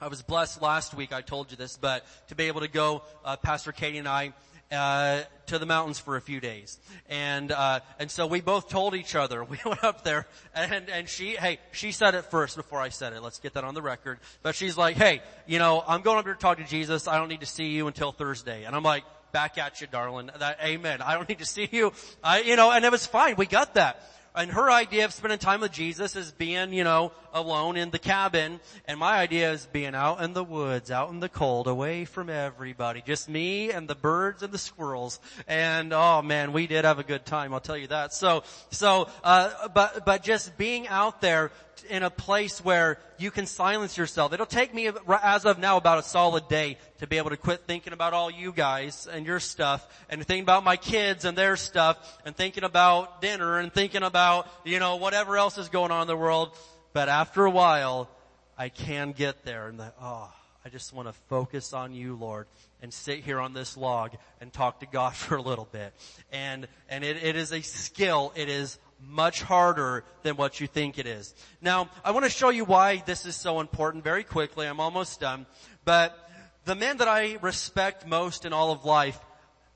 I 0.00 0.08
was 0.08 0.22
blessed 0.22 0.62
last 0.62 0.94
week, 0.94 1.12
I 1.12 1.20
told 1.20 1.50
you 1.50 1.58
this, 1.58 1.76
but 1.76 2.06
to 2.28 2.34
be 2.34 2.44
able 2.44 2.62
to 2.62 2.68
go, 2.68 3.02
uh, 3.26 3.36
Pastor 3.36 3.72
Katie 3.72 3.98
and 3.98 4.08
I, 4.08 4.32
uh, 4.72 5.20
to 5.44 5.58
the 5.58 5.66
mountains 5.66 5.98
for 5.98 6.16
a 6.16 6.20
few 6.22 6.40
days. 6.40 6.78
And, 7.10 7.52
uh, 7.52 7.80
and 7.98 8.10
so 8.10 8.26
we 8.26 8.40
both 8.40 8.70
told 8.70 8.94
each 8.94 9.14
other, 9.14 9.44
we 9.52 9.58
went 9.66 9.84
up 9.84 10.02
there 10.02 10.26
and, 10.54 10.88
and 10.88 11.06
she, 11.10 11.36
hey, 11.36 11.58
she 11.72 11.92
said 11.92 12.14
it 12.14 12.24
first 12.24 12.56
before 12.56 12.80
I 12.80 12.88
said 12.88 13.12
it. 13.12 13.22
Let's 13.22 13.38
get 13.38 13.52
that 13.52 13.64
on 13.64 13.74
the 13.74 13.82
record. 13.82 14.18
But 14.42 14.54
she's 14.54 14.78
like, 14.78 14.96
hey, 14.96 15.20
you 15.46 15.58
know, 15.58 15.84
I'm 15.86 16.00
going 16.00 16.18
up 16.18 16.24
here 16.24 16.32
to 16.32 16.40
talk 16.40 16.56
to 16.56 16.64
Jesus. 16.64 17.06
I 17.06 17.18
don't 17.18 17.28
need 17.28 17.40
to 17.40 17.46
see 17.46 17.66
you 17.66 17.86
until 17.86 18.12
Thursday. 18.12 18.64
And 18.64 18.74
I'm 18.74 18.82
like, 18.82 19.04
back 19.30 19.58
at 19.58 19.82
you, 19.82 19.88
darling. 19.88 20.30
That, 20.38 20.58
amen. 20.64 21.02
I 21.02 21.12
don't 21.16 21.28
need 21.28 21.40
to 21.40 21.44
see 21.44 21.68
you. 21.70 21.92
I, 22.24 22.40
you 22.40 22.56
know, 22.56 22.72
and 22.72 22.82
it 22.82 22.90
was 22.90 23.04
fine. 23.04 23.36
We 23.36 23.44
got 23.44 23.74
that. 23.74 24.00
And 24.36 24.50
her 24.50 24.70
idea 24.70 25.06
of 25.06 25.14
spending 25.14 25.38
time 25.38 25.62
with 25.62 25.72
Jesus 25.72 26.14
is 26.14 26.30
being, 26.30 26.74
you 26.74 26.84
know, 26.84 27.12
alone 27.32 27.78
in 27.78 27.90
the 27.90 27.98
cabin. 27.98 28.60
And 28.86 29.00
my 29.00 29.16
idea 29.16 29.50
is 29.52 29.66
being 29.72 29.94
out 29.94 30.22
in 30.22 30.34
the 30.34 30.44
woods, 30.44 30.90
out 30.90 31.08
in 31.08 31.20
the 31.20 31.28
cold, 31.30 31.66
away 31.66 32.04
from 32.04 32.28
everybody. 32.28 33.02
Just 33.06 33.30
me 33.30 33.70
and 33.70 33.88
the 33.88 33.94
birds 33.94 34.42
and 34.42 34.52
the 34.52 34.58
squirrels. 34.58 35.20
And 35.48 35.94
oh 35.94 36.20
man, 36.20 36.52
we 36.52 36.66
did 36.66 36.84
have 36.84 36.98
a 36.98 37.02
good 37.02 37.24
time, 37.24 37.54
I'll 37.54 37.60
tell 37.60 37.78
you 37.78 37.86
that. 37.86 38.12
So, 38.12 38.42
so, 38.70 39.08
uh, 39.24 39.68
but, 39.68 40.04
but 40.04 40.22
just 40.22 40.58
being 40.58 40.86
out 40.86 41.22
there 41.22 41.50
in 41.84 42.02
a 42.02 42.10
place 42.10 42.64
where 42.64 42.98
you 43.18 43.30
can 43.30 43.46
silence 43.46 43.96
yourself. 43.96 44.32
It'll 44.32 44.46
take 44.46 44.74
me, 44.74 44.90
as 45.22 45.44
of 45.44 45.58
now, 45.58 45.76
about 45.76 45.98
a 45.98 46.02
solid 46.02 46.48
day 46.48 46.78
to 46.98 47.06
be 47.06 47.18
able 47.18 47.30
to 47.30 47.36
quit 47.36 47.62
thinking 47.66 47.92
about 47.92 48.12
all 48.12 48.30
you 48.30 48.52
guys 48.52 49.06
and 49.06 49.26
your 49.26 49.40
stuff 49.40 49.86
and 50.08 50.24
thinking 50.26 50.42
about 50.42 50.64
my 50.64 50.76
kids 50.76 51.24
and 51.24 51.36
their 51.36 51.56
stuff 51.56 52.20
and 52.24 52.36
thinking 52.36 52.64
about 52.64 53.20
dinner 53.20 53.58
and 53.58 53.72
thinking 53.72 54.02
about, 54.02 54.48
you 54.64 54.78
know, 54.78 54.96
whatever 54.96 55.36
else 55.36 55.58
is 55.58 55.68
going 55.68 55.90
on 55.90 56.02
in 56.02 56.08
the 56.08 56.16
world. 56.16 56.56
But 56.92 57.08
after 57.08 57.44
a 57.44 57.50
while, 57.50 58.08
I 58.56 58.68
can 58.68 59.12
get 59.12 59.44
there 59.44 59.68
and 59.68 59.78
the, 59.78 59.92
oh, 60.00 60.32
I 60.66 60.68
just 60.68 60.92
want 60.92 61.06
to 61.06 61.12
focus 61.28 61.72
on 61.72 61.94
you, 61.94 62.16
Lord, 62.16 62.48
and 62.82 62.92
sit 62.92 63.20
here 63.20 63.38
on 63.38 63.52
this 63.52 63.76
log 63.76 64.16
and 64.40 64.52
talk 64.52 64.80
to 64.80 64.86
God 64.86 65.14
for 65.14 65.36
a 65.36 65.42
little 65.42 65.68
bit. 65.70 65.94
And, 66.32 66.66
and 66.88 67.04
it, 67.04 67.22
it 67.22 67.36
is 67.36 67.52
a 67.52 67.60
skill. 67.60 68.32
It 68.34 68.48
is 68.48 68.76
much 69.00 69.42
harder 69.42 70.04
than 70.22 70.36
what 70.36 70.60
you 70.60 70.66
think 70.66 70.98
it 70.98 71.06
is. 71.06 71.34
Now, 71.60 71.90
I 72.04 72.10
want 72.10 72.24
to 72.24 72.30
show 72.30 72.50
you 72.50 72.64
why 72.64 73.02
this 73.06 73.26
is 73.26 73.36
so 73.36 73.60
important 73.60 74.04
very 74.04 74.24
quickly. 74.24 74.66
I'm 74.66 74.80
almost 74.80 75.20
done. 75.20 75.46
But 75.84 76.16
the 76.64 76.74
men 76.74 76.96
that 76.98 77.08
I 77.08 77.38
respect 77.40 78.06
most 78.06 78.44
in 78.44 78.52
all 78.52 78.72
of 78.72 78.84
life 78.84 79.18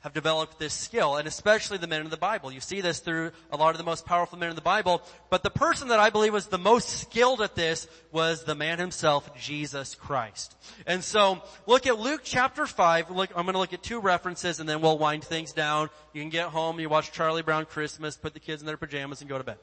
have 0.00 0.14
developed 0.14 0.58
this 0.58 0.72
skill, 0.72 1.16
and 1.16 1.28
especially 1.28 1.76
the 1.76 1.86
men 1.86 2.00
in 2.00 2.10
the 2.10 2.16
Bible. 2.16 2.50
You 2.50 2.60
see 2.60 2.80
this 2.80 3.00
through 3.00 3.32
a 3.52 3.56
lot 3.56 3.70
of 3.70 3.78
the 3.78 3.84
most 3.84 4.06
powerful 4.06 4.38
men 4.38 4.48
in 4.48 4.54
the 4.54 4.62
Bible, 4.62 5.02
but 5.28 5.42
the 5.42 5.50
person 5.50 5.88
that 5.88 6.00
I 6.00 6.08
believe 6.08 6.32
was 6.32 6.46
the 6.46 6.58
most 6.58 6.88
skilled 7.00 7.42
at 7.42 7.54
this 7.54 7.86
was 8.10 8.44
the 8.44 8.54
man 8.54 8.78
himself, 8.78 9.30
Jesus 9.38 9.94
Christ. 9.94 10.56
And 10.86 11.04
so, 11.04 11.42
look 11.66 11.86
at 11.86 11.98
Luke 11.98 12.22
chapter 12.24 12.66
5, 12.66 13.10
look, 13.10 13.30
I'm 13.36 13.44
gonna 13.44 13.58
look 13.58 13.74
at 13.74 13.82
two 13.82 14.00
references 14.00 14.58
and 14.58 14.68
then 14.68 14.80
we'll 14.80 14.98
wind 14.98 15.22
things 15.22 15.52
down. 15.52 15.90
You 16.14 16.22
can 16.22 16.30
get 16.30 16.46
home, 16.46 16.80
you 16.80 16.88
watch 16.88 17.12
Charlie 17.12 17.42
Brown 17.42 17.66
Christmas, 17.66 18.16
put 18.16 18.32
the 18.32 18.40
kids 18.40 18.62
in 18.62 18.66
their 18.66 18.78
pajamas 18.78 19.20
and 19.20 19.28
go 19.28 19.36
to 19.36 19.44
bed. 19.44 19.58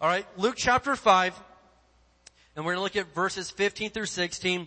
Alright, 0.00 0.26
Luke 0.38 0.54
chapter 0.56 0.96
5, 0.96 1.38
and 2.56 2.64
we're 2.64 2.72
gonna 2.72 2.82
look 2.82 2.96
at 2.96 3.14
verses 3.14 3.50
15 3.50 3.90
through 3.90 4.06
16, 4.06 4.66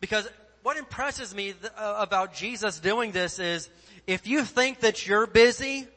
because 0.00 0.28
what 0.68 0.76
impresses 0.76 1.34
me 1.34 1.54
th- 1.54 1.72
uh, 1.78 1.94
about 1.98 2.34
Jesus 2.34 2.78
doing 2.78 3.10
this 3.10 3.38
is 3.38 3.70
if 4.06 4.26
you 4.26 4.44
think 4.44 4.80
that 4.80 5.06
you're 5.06 5.26
busy, 5.26 5.88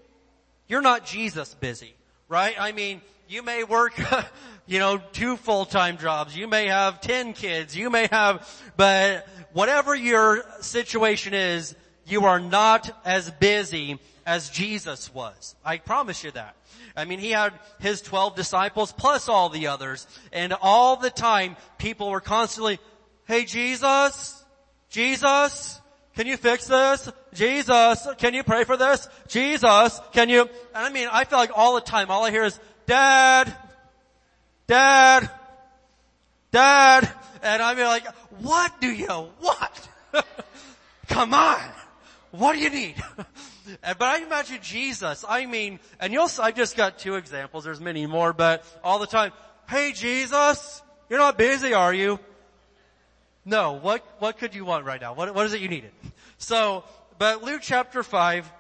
you're 0.70 0.82
not 0.82 1.06
Jesus 1.06 1.54
busy, 1.56 1.94
right? 2.30 2.56
I 2.58 2.72
mean, 2.72 3.02
you 3.28 3.44
may 3.44 3.66
work, 3.66 4.02
you 4.68 4.80
know, 4.80 5.02
two 5.12 5.36
full-time 5.36 5.98
jobs. 5.98 6.38
You 6.38 6.48
may 6.48 6.68
have 6.68 7.02
10 7.02 7.34
kids. 7.34 7.76
You 7.76 7.90
may 7.90 8.08
have, 8.14 8.48
but 8.78 9.28
whatever 9.52 9.94
your 9.94 10.46
situation 10.62 11.34
is, 11.34 11.76
you 12.06 12.24
are 12.24 12.40
not 12.40 12.98
as 13.04 13.30
busy 13.30 14.00
as 14.26 14.50
Jesus 14.50 15.14
was. 15.14 15.54
I 15.66 15.80
promise 15.80 16.24
you 16.24 16.32
that. 16.32 16.56
I 16.96 17.04
mean, 17.04 17.20
he 17.20 17.32
had 17.32 17.52
his 17.82 18.02
12 18.02 18.38
disciples 18.38 18.94
plus 18.94 19.28
all 19.28 19.50
the 19.50 19.68
others. 19.68 20.08
And 20.32 20.54
all 20.62 20.96
the 20.96 21.10
time, 21.10 21.58
people 21.78 22.10
were 22.10 22.22
constantly, 22.22 22.80
hey 23.26 23.44
Jesus, 23.44 24.41
Jesus, 24.92 25.82
can 26.16 26.28
you 26.28 26.38
fix 26.38 26.68
this? 26.68 27.10
Jesus, 27.34 28.08
can 28.18 28.34
you 28.34 28.44
pray 28.44 28.66
for 28.66 28.76
this? 28.76 29.08
Jesus, 29.28 30.00
can 30.12 30.28
you? 30.28 30.42
And 30.42 30.50
I 30.74 30.90
mean, 30.90 31.08
I 31.10 31.24
feel 31.24 31.40
like 31.40 31.52
all 31.56 31.76
the 31.76 31.82
time, 31.82 32.12
all 32.12 32.26
I 32.26 32.30
hear 32.30 32.44
is, 32.44 32.60
Dad, 32.86 33.52
Dad, 34.68 35.30
Dad. 36.52 37.10
And 37.42 37.62
I'm 37.62 37.78
like, 37.80 38.06
what 38.40 38.80
do 38.82 38.92
you 38.92 39.08
want? 39.08 39.90
Come 41.08 41.34
on. 41.34 41.60
What 42.32 42.54
do 42.54 42.60
you 42.60 42.70
need? 42.70 42.96
but 43.82 44.02
I 44.02 44.22
imagine 44.24 44.60
Jesus, 44.62 45.24
I 45.28 45.46
mean, 45.46 45.80
and 46.00 46.12
you'll, 46.12 46.30
I've 46.42 46.56
just 46.56 46.76
got 46.76 47.00
two 47.00 47.16
examples, 47.16 47.64
there's 47.64 47.80
many 47.80 48.06
more, 48.08 48.34
but 48.34 48.66
all 48.84 49.00
the 49.00 49.08
time, 49.08 49.32
hey 49.70 49.94
Jesus, 49.94 50.82
you're 51.10 51.20
not 51.20 51.38
busy, 51.38 51.74
are 51.74 51.94
you? 51.94 52.20
No, 53.44 53.74
what, 53.74 54.06
what 54.20 54.38
could 54.38 54.54
you 54.54 54.66
want 54.66 54.86
right 54.86 55.02
now? 55.02 55.14
What, 55.14 55.34
what 55.34 55.46
is 55.46 55.54
it 55.54 55.62
you 55.62 55.70
needed? 55.70 55.92
So, 56.38 56.84
but 57.20 57.44
Luke 57.44 57.62
chapter 57.62 58.02
5, 58.02 58.52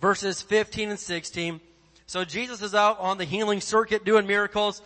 verses 0.00 0.40
15 0.40 0.88
and 0.88 0.98
16. 0.98 1.60
So 2.06 2.24
Jesus 2.24 2.62
is 2.62 2.74
out 2.74 2.98
on 3.00 3.18
the 3.18 3.26
healing 3.26 3.60
circuit 3.60 4.02
doing 4.02 4.26
miracles. 4.26 4.80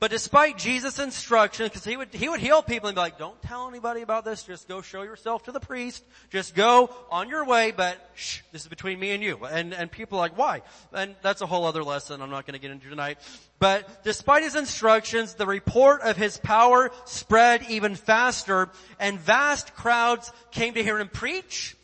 But 0.00 0.10
despite 0.10 0.56
Jesus' 0.56 0.98
instruction, 0.98 1.66
because 1.66 1.84
he 1.84 1.94
would, 1.94 2.08
he 2.14 2.26
would 2.26 2.40
heal 2.40 2.62
people 2.62 2.88
and 2.88 2.96
be 2.96 3.00
like, 3.02 3.18
don't 3.18 3.40
tell 3.42 3.68
anybody 3.68 4.00
about 4.00 4.24
this, 4.24 4.42
just 4.44 4.66
go 4.66 4.80
show 4.80 5.02
yourself 5.02 5.42
to 5.42 5.52
the 5.52 5.60
priest, 5.60 6.02
just 6.30 6.54
go 6.54 6.88
on 7.10 7.28
your 7.28 7.44
way, 7.44 7.70
but 7.70 7.98
shh, 8.14 8.40
this 8.50 8.62
is 8.62 8.68
between 8.68 8.98
me 8.98 9.10
and 9.10 9.22
you. 9.22 9.38
And, 9.44 9.74
and 9.74 9.92
people 9.92 10.16
are 10.16 10.22
like, 10.22 10.38
why? 10.38 10.62
And 10.94 11.16
that's 11.20 11.42
a 11.42 11.46
whole 11.46 11.66
other 11.66 11.84
lesson 11.84 12.22
I'm 12.22 12.30
not 12.30 12.46
gonna 12.46 12.58
get 12.58 12.70
into 12.70 12.88
tonight. 12.88 13.18
But 13.58 14.02
despite 14.02 14.42
his 14.42 14.56
instructions, 14.56 15.34
the 15.34 15.46
report 15.46 16.00
of 16.00 16.16
his 16.16 16.38
power 16.38 16.90
spread 17.04 17.66
even 17.68 17.94
faster, 17.94 18.70
and 18.98 19.20
vast 19.20 19.74
crowds 19.74 20.32
came 20.50 20.72
to 20.74 20.82
hear 20.82 20.98
him 20.98 21.08
preach 21.08 21.76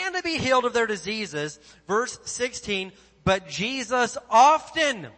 and 0.00 0.14
to 0.14 0.22
be 0.22 0.38
healed 0.38 0.64
of 0.64 0.74
their 0.74 0.86
diseases. 0.86 1.58
Verse 1.88 2.20
16, 2.22 2.92
but 3.24 3.48
Jesus 3.48 4.16
often 4.30 5.08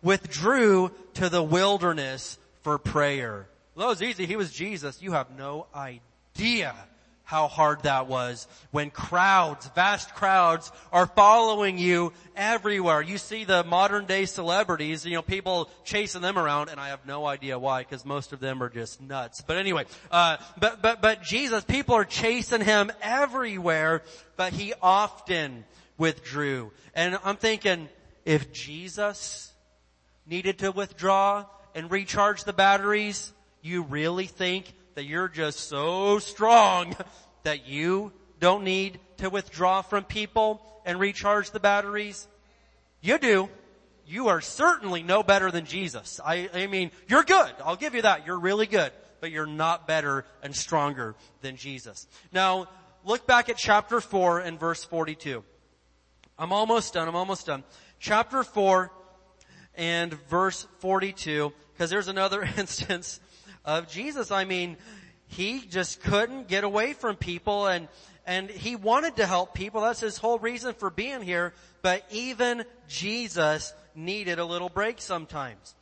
withdrew 0.00 0.90
to 1.16 1.28
the 1.28 1.42
wilderness 1.42 2.38
for 2.62 2.78
prayer. 2.78 3.46
Well, 3.74 3.86
that 3.86 3.90
was 3.90 4.02
easy. 4.02 4.26
He 4.26 4.36
was 4.36 4.52
Jesus. 4.52 5.00
You 5.00 5.12
have 5.12 5.36
no 5.36 5.66
idea 5.74 6.74
how 7.24 7.48
hard 7.48 7.82
that 7.82 8.06
was 8.06 8.46
when 8.70 8.88
crowds, 8.88 9.68
vast 9.74 10.14
crowds 10.14 10.70
are 10.92 11.06
following 11.06 11.76
you 11.76 12.12
everywhere. 12.36 13.02
You 13.02 13.18
see 13.18 13.44
the 13.44 13.64
modern 13.64 14.06
day 14.06 14.26
celebrities, 14.26 15.04
you 15.04 15.14
know, 15.14 15.22
people 15.22 15.68
chasing 15.84 16.22
them 16.22 16.38
around 16.38 16.68
and 16.68 16.78
I 16.78 16.88
have 16.88 17.04
no 17.04 17.26
idea 17.26 17.58
why 17.58 17.82
because 17.82 18.04
most 18.04 18.32
of 18.32 18.38
them 18.38 18.62
are 18.62 18.68
just 18.68 19.00
nuts. 19.00 19.40
But 19.40 19.56
anyway, 19.56 19.86
uh, 20.10 20.36
but, 20.60 20.80
but, 20.82 21.02
but 21.02 21.22
Jesus, 21.22 21.64
people 21.64 21.96
are 21.96 22.04
chasing 22.04 22.60
him 22.60 22.92
everywhere, 23.02 24.02
but 24.36 24.52
he 24.52 24.72
often 24.80 25.64
withdrew. 25.98 26.70
And 26.94 27.18
I'm 27.24 27.36
thinking, 27.36 27.88
if 28.24 28.52
Jesus 28.52 29.52
needed 30.26 30.58
to 30.58 30.72
withdraw 30.72 31.46
and 31.74 31.90
recharge 31.90 32.44
the 32.44 32.52
batteries, 32.52 33.32
you 33.62 33.82
really 33.82 34.26
think 34.26 34.72
that 34.94 35.04
you're 35.04 35.28
just 35.28 35.68
so 35.68 36.18
strong 36.18 36.96
that 37.42 37.66
you 37.66 38.12
don't 38.40 38.64
need 38.64 38.98
to 39.18 39.30
withdraw 39.30 39.82
from 39.82 40.04
people 40.04 40.62
and 40.84 40.98
recharge 40.98 41.50
the 41.50 41.60
batteries? 41.60 42.26
You 43.00 43.18
do. 43.18 43.48
You 44.06 44.28
are 44.28 44.40
certainly 44.40 45.02
no 45.02 45.22
better 45.22 45.50
than 45.50 45.64
Jesus. 45.64 46.20
I, 46.24 46.48
I 46.54 46.66
mean, 46.66 46.90
you're 47.08 47.24
good. 47.24 47.52
I'll 47.64 47.76
give 47.76 47.94
you 47.94 48.02
that. 48.02 48.26
You're 48.26 48.38
really 48.38 48.66
good. 48.66 48.92
But 49.20 49.30
you're 49.30 49.46
not 49.46 49.86
better 49.86 50.24
and 50.42 50.54
stronger 50.54 51.16
than 51.40 51.56
Jesus. 51.56 52.06
Now, 52.32 52.68
look 53.04 53.26
back 53.26 53.48
at 53.48 53.56
chapter 53.56 54.00
4 54.00 54.40
and 54.40 54.60
verse 54.60 54.84
42. 54.84 55.42
I'm 56.38 56.52
almost 56.52 56.94
done. 56.94 57.08
I'm 57.08 57.16
almost 57.16 57.46
done. 57.46 57.64
Chapter 57.98 58.44
4 58.44 58.92
and 59.76 60.14
verse 60.28 60.66
42, 60.78 61.52
because 61.72 61.90
there's 61.90 62.08
another 62.08 62.42
instance 62.56 63.20
of 63.64 63.88
Jesus. 63.88 64.30
I 64.30 64.44
mean, 64.44 64.76
he 65.28 65.60
just 65.60 66.02
couldn't 66.02 66.48
get 66.48 66.64
away 66.64 66.92
from 66.92 67.16
people 67.16 67.66
and, 67.66 67.88
and 68.26 68.48
he 68.48 68.76
wanted 68.76 69.16
to 69.16 69.26
help 69.26 69.54
people. 69.54 69.82
That's 69.82 70.00
his 70.00 70.18
whole 70.18 70.38
reason 70.38 70.74
for 70.74 70.90
being 70.90 71.22
here. 71.22 71.52
But 71.82 72.04
even 72.10 72.64
Jesus 72.88 73.74
needed 73.94 74.38
a 74.38 74.44
little 74.44 74.68
break 74.68 75.00
sometimes. 75.00 75.74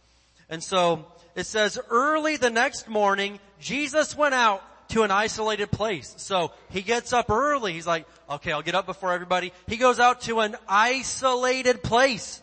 And 0.49 0.63
so 0.63 1.07
it 1.35 1.47
says 1.47 1.79
early 1.91 2.37
the 2.37 2.51
next 2.51 2.89
morning, 2.89 3.39
Jesus 3.61 4.17
went 4.17 4.35
out 4.35 4.63
to 4.91 5.03
an 5.03 5.11
isolated 5.11 5.71
place. 5.71 6.15
So 6.19 6.53
he 6.71 6.83
gets 6.83 7.13
up 7.13 7.31
early. 7.31 7.73
He's 7.73 7.87
like, 7.87 8.07
okay, 8.29 8.53
I'll 8.53 8.63
get 8.63 8.75
up 8.75 8.87
before 8.87 9.13
everybody. 9.13 9.53
He 9.67 9.77
goes 9.77 9.99
out 9.99 10.23
to 10.23 10.41
an 10.41 10.57
isolated 10.69 11.83
place. 11.83 12.43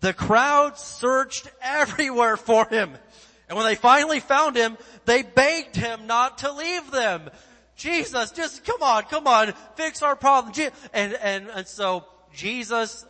The 0.00 0.12
crowd 0.12 0.78
searched 0.78 1.50
everywhere 1.60 2.36
for 2.36 2.66
him. 2.66 2.96
And 3.48 3.56
when 3.56 3.66
they 3.66 3.74
finally 3.74 4.20
found 4.20 4.56
him, 4.56 4.78
they 5.04 5.22
begged 5.22 5.76
him 5.76 6.06
not 6.06 6.38
to 6.38 6.52
leave 6.52 6.90
them. 6.90 7.30
Jesus, 7.76 8.30
just 8.30 8.64
come 8.64 8.82
on, 8.82 9.04
come 9.04 9.26
on, 9.26 9.52
fix 9.74 10.02
our 10.02 10.14
problem. 10.14 10.54
And, 10.92 11.14
and, 11.14 11.48
and 11.48 11.66
so 11.66 12.04
Jesus, 12.32 13.04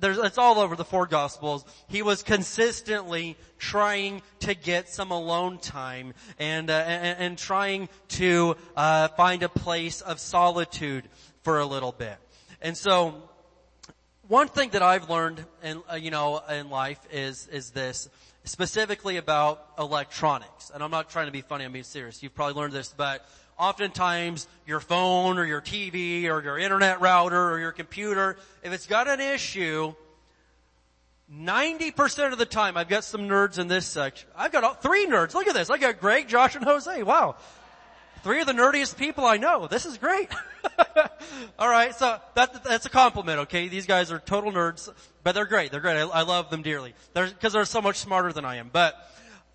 there's, 0.00 0.18
it's 0.18 0.38
all 0.38 0.58
over 0.58 0.76
the 0.76 0.84
four 0.84 1.06
gospels. 1.06 1.64
He 1.88 2.02
was 2.02 2.22
consistently 2.22 3.36
trying 3.58 4.22
to 4.40 4.54
get 4.54 4.88
some 4.88 5.10
alone 5.10 5.58
time 5.58 6.14
and, 6.38 6.68
uh, 6.68 6.74
and, 6.74 7.18
and, 7.18 7.38
trying 7.38 7.88
to, 8.08 8.56
uh, 8.76 9.08
find 9.08 9.42
a 9.42 9.48
place 9.48 10.00
of 10.00 10.20
solitude 10.20 11.08
for 11.42 11.58
a 11.58 11.66
little 11.66 11.92
bit. 11.92 12.16
And 12.60 12.76
so, 12.76 13.30
one 14.28 14.48
thing 14.48 14.70
that 14.70 14.82
I've 14.82 15.08
learned 15.08 15.44
in, 15.62 15.82
uh, 15.90 15.96
you 15.96 16.10
know, 16.10 16.42
in 16.50 16.68
life 16.68 17.00
is, 17.10 17.48
is 17.48 17.70
this 17.70 18.10
specifically 18.44 19.16
about 19.16 19.66
electronics. 19.78 20.70
And 20.72 20.82
I'm 20.82 20.90
not 20.90 21.08
trying 21.08 21.26
to 21.26 21.32
be 21.32 21.40
funny, 21.40 21.64
I'm 21.64 21.72
being 21.72 21.84
serious. 21.84 22.22
You've 22.22 22.34
probably 22.34 22.60
learned 22.60 22.74
this, 22.74 22.94
but 22.94 23.26
oftentimes 23.58 24.46
your 24.66 24.80
phone 24.80 25.38
or 25.38 25.46
your 25.46 25.62
TV 25.62 26.24
or 26.24 26.42
your 26.42 26.58
internet 26.58 27.00
router 27.00 27.50
or 27.50 27.58
your 27.58 27.72
computer, 27.72 28.36
if 28.62 28.72
it's 28.72 28.86
got 28.86 29.08
an 29.08 29.20
issue, 29.20 29.94
90% 31.34 32.32
of 32.32 32.38
the 32.38 32.46
time, 32.46 32.76
I've 32.76 32.88
got 32.88 33.04
some 33.04 33.22
nerds 33.22 33.58
in 33.58 33.68
this 33.68 33.86
section. 33.86 34.28
I've 34.36 34.52
got 34.52 34.82
three 34.82 35.06
nerds. 35.06 35.34
Look 35.34 35.46
at 35.46 35.54
this. 35.54 35.70
I 35.70 35.78
got 35.78 36.00
Greg, 36.00 36.28
Josh, 36.28 36.54
and 36.54 36.64
Jose. 36.64 37.02
Wow. 37.02 37.36
Three 38.22 38.40
of 38.40 38.46
the 38.46 38.52
nerdiest 38.52 38.96
people 38.96 39.24
I 39.24 39.36
know. 39.36 39.68
This 39.68 39.86
is 39.86 39.96
great. 39.96 40.28
All 41.58 41.68
right, 41.68 41.94
so 41.94 42.18
that, 42.34 42.64
that's 42.64 42.86
a 42.86 42.90
compliment. 42.90 43.40
Okay, 43.40 43.68
these 43.68 43.86
guys 43.86 44.10
are 44.10 44.18
total 44.18 44.52
nerds, 44.52 44.88
but 45.22 45.34
they're 45.34 45.46
great. 45.46 45.70
They're 45.70 45.80
great. 45.80 45.96
I, 45.96 46.02
I 46.02 46.22
love 46.22 46.50
them 46.50 46.62
dearly. 46.62 46.94
They're 47.14 47.28
because 47.28 47.52
they're 47.52 47.64
so 47.64 47.80
much 47.80 47.96
smarter 47.96 48.32
than 48.32 48.44
I 48.44 48.56
am. 48.56 48.70
But 48.72 48.94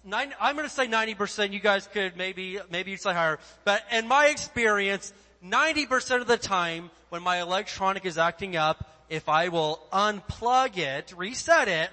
nine, 0.05 0.33
I'm 0.39 0.55
going 0.55 0.67
to 0.67 0.73
say 0.73 0.87
ninety 0.87 1.13
percent. 1.13 1.51
You 1.51 1.59
guys 1.59 1.87
could 1.87 2.15
maybe 2.15 2.59
maybe 2.71 2.91
you'd 2.91 3.01
say 3.01 3.13
higher. 3.13 3.39
But 3.65 3.83
in 3.91 4.07
my 4.07 4.27
experience, 4.27 5.13
ninety 5.41 5.85
percent 5.85 6.21
of 6.21 6.27
the 6.27 6.37
time 6.37 6.89
when 7.09 7.21
my 7.21 7.41
electronic 7.41 8.05
is 8.05 8.17
acting 8.17 8.55
up, 8.55 9.05
if 9.09 9.27
I 9.27 9.49
will 9.49 9.81
unplug 9.91 10.77
it, 10.77 11.13
reset 11.17 11.67
it, 11.67 11.89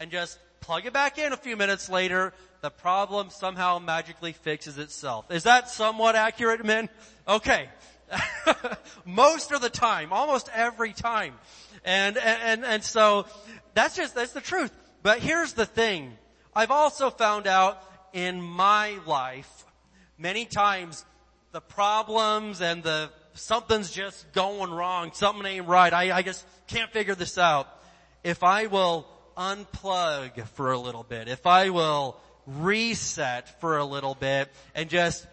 and 0.00 0.10
just 0.10 0.38
plug 0.64 0.86
it 0.86 0.94
back 0.94 1.18
in 1.18 1.34
a 1.34 1.36
few 1.36 1.58
minutes 1.58 1.90
later, 1.90 2.32
the 2.62 2.70
problem 2.70 3.28
somehow 3.28 3.78
magically 3.78 4.32
fixes 4.32 4.78
itself. 4.78 5.30
Is 5.30 5.42
that 5.42 5.68
somewhat 5.68 6.16
accurate, 6.16 6.64
men? 6.64 6.88
Okay. 7.28 7.68
Most 9.04 9.52
of 9.52 9.60
the 9.60 9.68
time, 9.68 10.10
almost 10.10 10.48
every 10.54 10.94
time. 10.94 11.34
And, 11.84 12.16
and, 12.16 12.64
and 12.64 12.82
so 12.82 13.26
that's 13.74 13.94
just, 13.94 14.14
that's 14.14 14.32
the 14.32 14.40
truth. 14.40 14.72
But 15.02 15.18
here's 15.18 15.52
the 15.52 15.66
thing. 15.66 16.14
I've 16.56 16.70
also 16.70 17.10
found 17.10 17.46
out 17.46 17.82
in 18.14 18.40
my 18.40 18.96
life, 19.06 19.66
many 20.16 20.46
times 20.46 21.04
the 21.52 21.60
problems 21.60 22.62
and 22.62 22.82
the 22.82 23.10
something's 23.34 23.90
just 23.90 24.32
going 24.32 24.70
wrong, 24.70 25.10
something 25.12 25.44
ain't 25.44 25.66
right, 25.66 25.92
I, 25.92 26.16
I 26.16 26.22
just 26.22 26.46
can't 26.68 26.90
figure 26.90 27.14
this 27.14 27.36
out. 27.36 27.68
If 28.22 28.42
I 28.42 28.68
will 28.68 29.06
unplug 29.36 30.46
for 30.48 30.72
a 30.72 30.78
little 30.78 31.02
bit, 31.02 31.28
if 31.28 31.46
I 31.46 31.70
will 31.70 32.20
reset 32.46 33.60
for 33.60 33.78
a 33.78 33.84
little 33.84 34.14
bit 34.14 34.50
and 34.74 34.88
just 34.88 35.26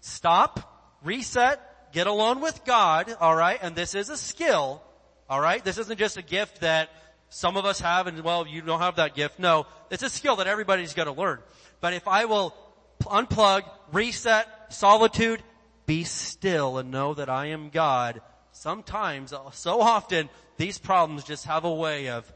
stop, 0.00 0.98
reset, 1.02 1.60
get 1.92 2.06
alone 2.06 2.40
with 2.40 2.64
God, 2.64 3.14
alright? 3.20 3.58
And 3.62 3.74
this 3.74 3.94
is 3.94 4.08
a 4.08 4.16
skill, 4.16 4.82
alright? 5.30 5.64
This 5.64 5.78
isn't 5.78 5.98
just 5.98 6.16
a 6.16 6.22
gift 6.22 6.60
that 6.60 6.90
some 7.28 7.56
of 7.56 7.64
us 7.64 7.80
have 7.80 8.06
and 8.06 8.22
well, 8.22 8.46
you 8.46 8.62
don't 8.62 8.80
have 8.80 8.96
that 8.96 9.14
gift. 9.14 9.38
No, 9.38 9.66
it's 9.90 10.02
a 10.02 10.10
skill 10.10 10.36
that 10.36 10.46
everybody's 10.46 10.94
gotta 10.94 11.12
learn. 11.12 11.40
But 11.80 11.94
if 11.94 12.06
I 12.06 12.26
will 12.26 12.54
unplug, 13.00 13.62
reset, 13.92 14.46
solitude, 14.68 15.42
be 15.86 16.04
still 16.04 16.78
and 16.78 16.90
know 16.90 17.14
that 17.14 17.28
I 17.28 17.46
am 17.46 17.70
God, 17.70 18.20
sometimes, 18.52 19.34
so 19.52 19.80
often, 19.80 20.28
these 20.56 20.78
problems 20.78 21.24
just 21.24 21.46
have 21.46 21.64
a 21.64 21.72
way 21.72 22.08
of 22.08 22.30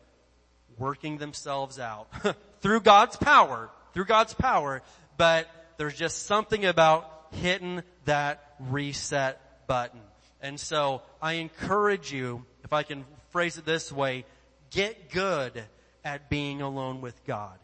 working 0.79 1.19
themselves 1.19 1.79
out 1.79 2.09
through 2.61 2.81
God's 2.81 3.17
power 3.17 3.71
through 3.97 4.05
God's 4.05 4.35
power, 4.35 4.83
but 5.17 5.49
there's 5.79 5.97
just 5.97 6.27
something 6.27 6.67
about 6.67 7.11
hitting 7.31 7.83
that 8.05 8.45
reset 8.61 9.67
button. 9.67 10.01
And 10.43 10.61
so 10.61 11.01
I 11.23 11.35
encourage 11.35 12.13
you, 12.13 12.45
if 12.63 12.75
I 12.75 12.83
can 12.83 13.07
phrase 13.31 13.57
it 13.57 13.65
this 13.65 13.91
way, 13.91 14.27
get 14.71 15.11
good 15.13 15.65
at 16.05 16.29
being 16.29 16.61
alone 16.61 17.01
with 17.01 17.25
God. 17.25 17.59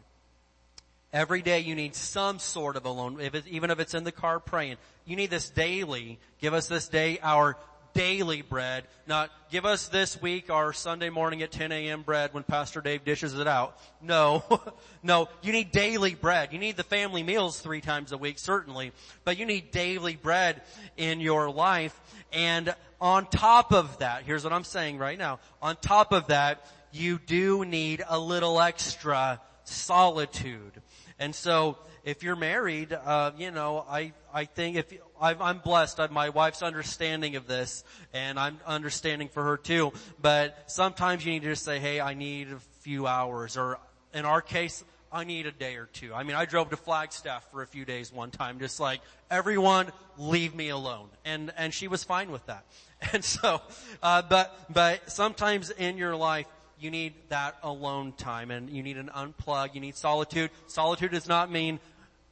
Every 1.13 1.43
day 1.43 1.61
you 1.61 1.75
need 1.75 1.95
some 1.95 2.39
sort 2.39 2.77
of 2.77 2.87
alone, 2.87 3.21
if 3.21 3.35
it, 3.35 3.47
even 3.49 3.71
if 3.71 3.79
it's 3.79 3.93
in 3.93 4.05
the 4.05 4.11
car 4.11 4.41
praying. 4.41 4.79
You 5.05 5.17
need 5.17 5.29
this 5.29 5.51
daily. 5.51 6.19
Give 6.41 6.55
us 6.55 6.67
this 6.67 6.89
day 6.89 7.19
our 7.23 7.59
daily 7.95 8.43
bread, 8.43 8.85
not 9.07 9.31
give 9.51 9.65
us 9.65 9.89
this 9.89 10.21
week 10.21 10.51
our 10.51 10.73
Sunday 10.73 11.11
morning 11.11 11.43
at 11.43 11.51
10 11.51 11.73
a.m. 11.73 12.03
bread 12.03 12.33
when 12.35 12.43
Pastor 12.43 12.81
Dave 12.81 13.05
dishes 13.05 13.39
it 13.39 13.47
out. 13.47 13.79
No, 14.01 14.43
no, 15.03 15.29
you 15.43 15.53
need 15.53 15.73
daily 15.73 16.15
bread. 16.15 16.53
You 16.53 16.59
need 16.59 16.77
the 16.77 16.85
family 16.85 17.23
meals 17.23 17.61
three 17.61 17.81
times 17.81 18.13
a 18.13 18.19
week, 18.19 18.39
certainly, 18.39 18.93
but 19.25 19.39
you 19.39 19.47
need 19.47 19.71
daily 19.71 20.17
bread 20.17 20.63
in 20.97 21.21
your 21.21 21.51
life. 21.51 21.99
And 22.33 22.75
on 23.01 23.27
top 23.27 23.73
of 23.73 23.99
that, 23.99 24.25
here's 24.25 24.45
what 24.45 24.53
I'm 24.53 24.65
saying 24.65 24.99
right 24.99 25.19
now. 25.19 25.41
On 25.61 25.77
top 25.77 26.13
of 26.13 26.29
that, 26.29 26.67
you 26.93 27.19
do 27.19 27.65
need 27.65 28.03
a 28.07 28.19
little 28.19 28.61
extra 28.61 29.41
solitude. 29.65 30.82
And 31.23 31.37
so, 31.37 31.79
if 32.03 32.25
you're 32.25 32.35
married, 32.35 32.93
uh, 32.93 33.31
you 33.39 33.53
know, 33.53 33.87
I 33.89 34.13
I 34.35 34.45
think 34.45 34.77
if 34.77 34.93
I'm 35.21 35.41
I'm 35.41 35.59
blessed, 35.59 36.01
my 36.11 36.31
wife's 36.31 36.63
understanding 36.63 37.37
of 37.37 37.47
this, 37.47 37.85
and 38.13 38.41
I'm 38.41 38.59
understanding 38.67 39.29
for 39.29 39.45
her 39.45 39.57
too. 39.57 39.93
But 40.21 40.65
sometimes 40.67 41.25
you 41.25 41.31
need 41.31 41.43
to 41.43 41.51
just 41.51 41.65
say, 41.65 41.79
"Hey, 41.79 42.01
I 42.01 42.15
need 42.15 42.51
a 42.51 42.59
few 42.81 43.07
hours," 43.07 43.57
or 43.57 43.79
in 44.13 44.25
our 44.25 44.43
case, 44.43 44.83
I 45.13 45.23
need 45.23 45.47
a 45.47 45.53
day 45.53 45.77
or 45.77 45.87
two. 45.87 46.13
I 46.13 46.25
mean, 46.25 46.35
I 46.35 46.45
drove 46.45 46.71
to 46.71 46.77
Flagstaff 46.77 47.49
for 47.53 47.63
a 47.63 47.69
few 47.69 47.85
days 47.85 48.13
one 48.13 48.33
time, 48.33 48.59
just 48.59 48.81
like 48.81 49.01
everyone, 49.31 49.93
leave 50.19 50.57
me 50.57 50.71
alone, 50.71 51.09
and 51.25 51.53
and 51.57 51.73
she 51.73 51.87
was 51.87 52.03
fine 52.03 52.33
with 52.33 52.45
that. 52.47 52.65
And 53.13 53.25
so, 53.25 53.61
uh, 54.03 54.23
but 54.23 54.73
but 54.73 55.09
sometimes 55.11 55.71
in 55.71 55.99
your 55.99 56.17
life 56.17 56.47
you 56.83 56.91
need 56.91 57.15
that 57.29 57.57
alone 57.63 58.13
time 58.13 58.51
and 58.51 58.69
you 58.69 58.83
need 58.83 58.97
an 58.97 59.11
unplug, 59.15 59.75
you 59.75 59.81
need 59.81 59.97
solitude. 59.97 60.51
Solitude 60.67 61.13
does 61.13 61.29
not 61.29 61.51
mean 61.51 61.79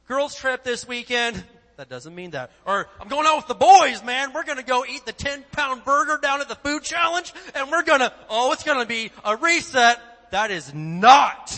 girls 0.07 0.35
trip 0.35 0.63
this 0.63 0.87
weekend. 0.87 1.41
That 1.77 1.89
doesn't 1.89 2.13
mean 2.13 2.31
that. 2.31 2.51
Or, 2.65 2.87
I'm 2.99 3.07
going 3.07 3.25
out 3.25 3.37
with 3.37 3.47
the 3.47 3.55
boys, 3.55 4.03
man. 4.03 4.33
We're 4.33 4.43
gonna 4.43 4.61
go 4.61 4.85
eat 4.85 5.05
the 5.05 5.13
10 5.13 5.45
pound 5.51 5.85
burger 5.85 6.19
down 6.21 6.41
at 6.41 6.49
the 6.49 6.55
food 6.55 6.83
challenge 6.83 7.33
and 7.55 7.71
we're 7.71 7.83
gonna, 7.83 8.13
oh, 8.29 8.51
it's 8.51 8.63
gonna 8.63 8.85
be 8.85 9.11
a 9.23 9.37
reset. 9.37 9.99
That 10.31 10.51
is 10.51 10.73
not 10.73 11.57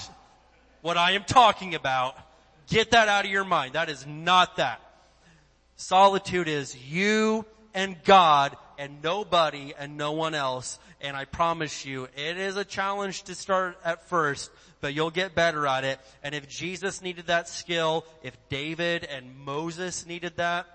what 0.82 0.98
I 0.98 1.12
am 1.12 1.24
talking 1.24 1.76
about. 1.76 2.16
Get 2.68 2.92
that 2.92 3.08
out 3.08 3.26
of 3.26 3.32
your 3.32 3.44
mind. 3.44 3.74
That 3.74 3.90
is 3.90 4.06
not 4.06 4.58
that. 4.58 4.80
Solitude 5.76 6.48
is 6.48 6.78
you 6.78 7.46
and 7.74 8.02
God 8.04 8.56
and 8.78 9.02
nobody 9.02 9.74
and 9.78 9.98
no 9.98 10.12
one 10.12 10.36
else. 10.36 10.80
And 11.02 11.16
I 11.18 11.26
promise 11.26 11.86
you, 11.86 12.08
it 12.16 12.38
is 12.38 12.58
a 12.58 12.66
challenge 12.66 13.24
to 13.24 13.36
start 13.36 13.78
at 13.84 14.08
first, 14.08 14.52
but 14.82 14.94
you'll 14.94 15.12
get 15.12 15.36
better 15.36 15.68
at 15.68 15.84
it. 15.84 16.00
And 16.24 16.34
if 16.34 16.48
Jesus 16.48 17.02
needed 17.02 17.28
that 17.28 17.50
skill, 17.50 18.06
if 18.24 18.38
David 18.50 19.04
and 19.04 19.38
Moses 19.38 20.06
needed 20.06 20.38
that, 20.38 20.68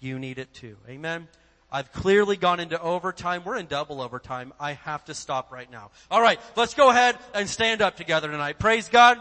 you 0.00 0.18
need 0.18 0.38
it 0.38 0.52
too. 0.54 0.76
Amen. 0.88 1.28
I've 1.70 1.92
clearly 1.92 2.36
gone 2.36 2.60
into 2.60 2.80
overtime. 2.80 3.42
We're 3.44 3.56
in 3.56 3.66
double 3.66 4.00
overtime. 4.00 4.52
I 4.60 4.74
have 4.74 5.04
to 5.06 5.14
stop 5.14 5.50
right 5.50 5.70
now. 5.70 5.90
All 6.10 6.22
right, 6.22 6.40
let's 6.56 6.74
go 6.74 6.90
ahead 6.90 7.18
and 7.34 7.48
stand 7.48 7.82
up 7.82 7.96
together 7.96 8.30
tonight. 8.30 8.58
Praise 8.58 8.88
God. 8.88 9.20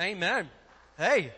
Amen. 0.00 0.48
Hey, 0.96 1.32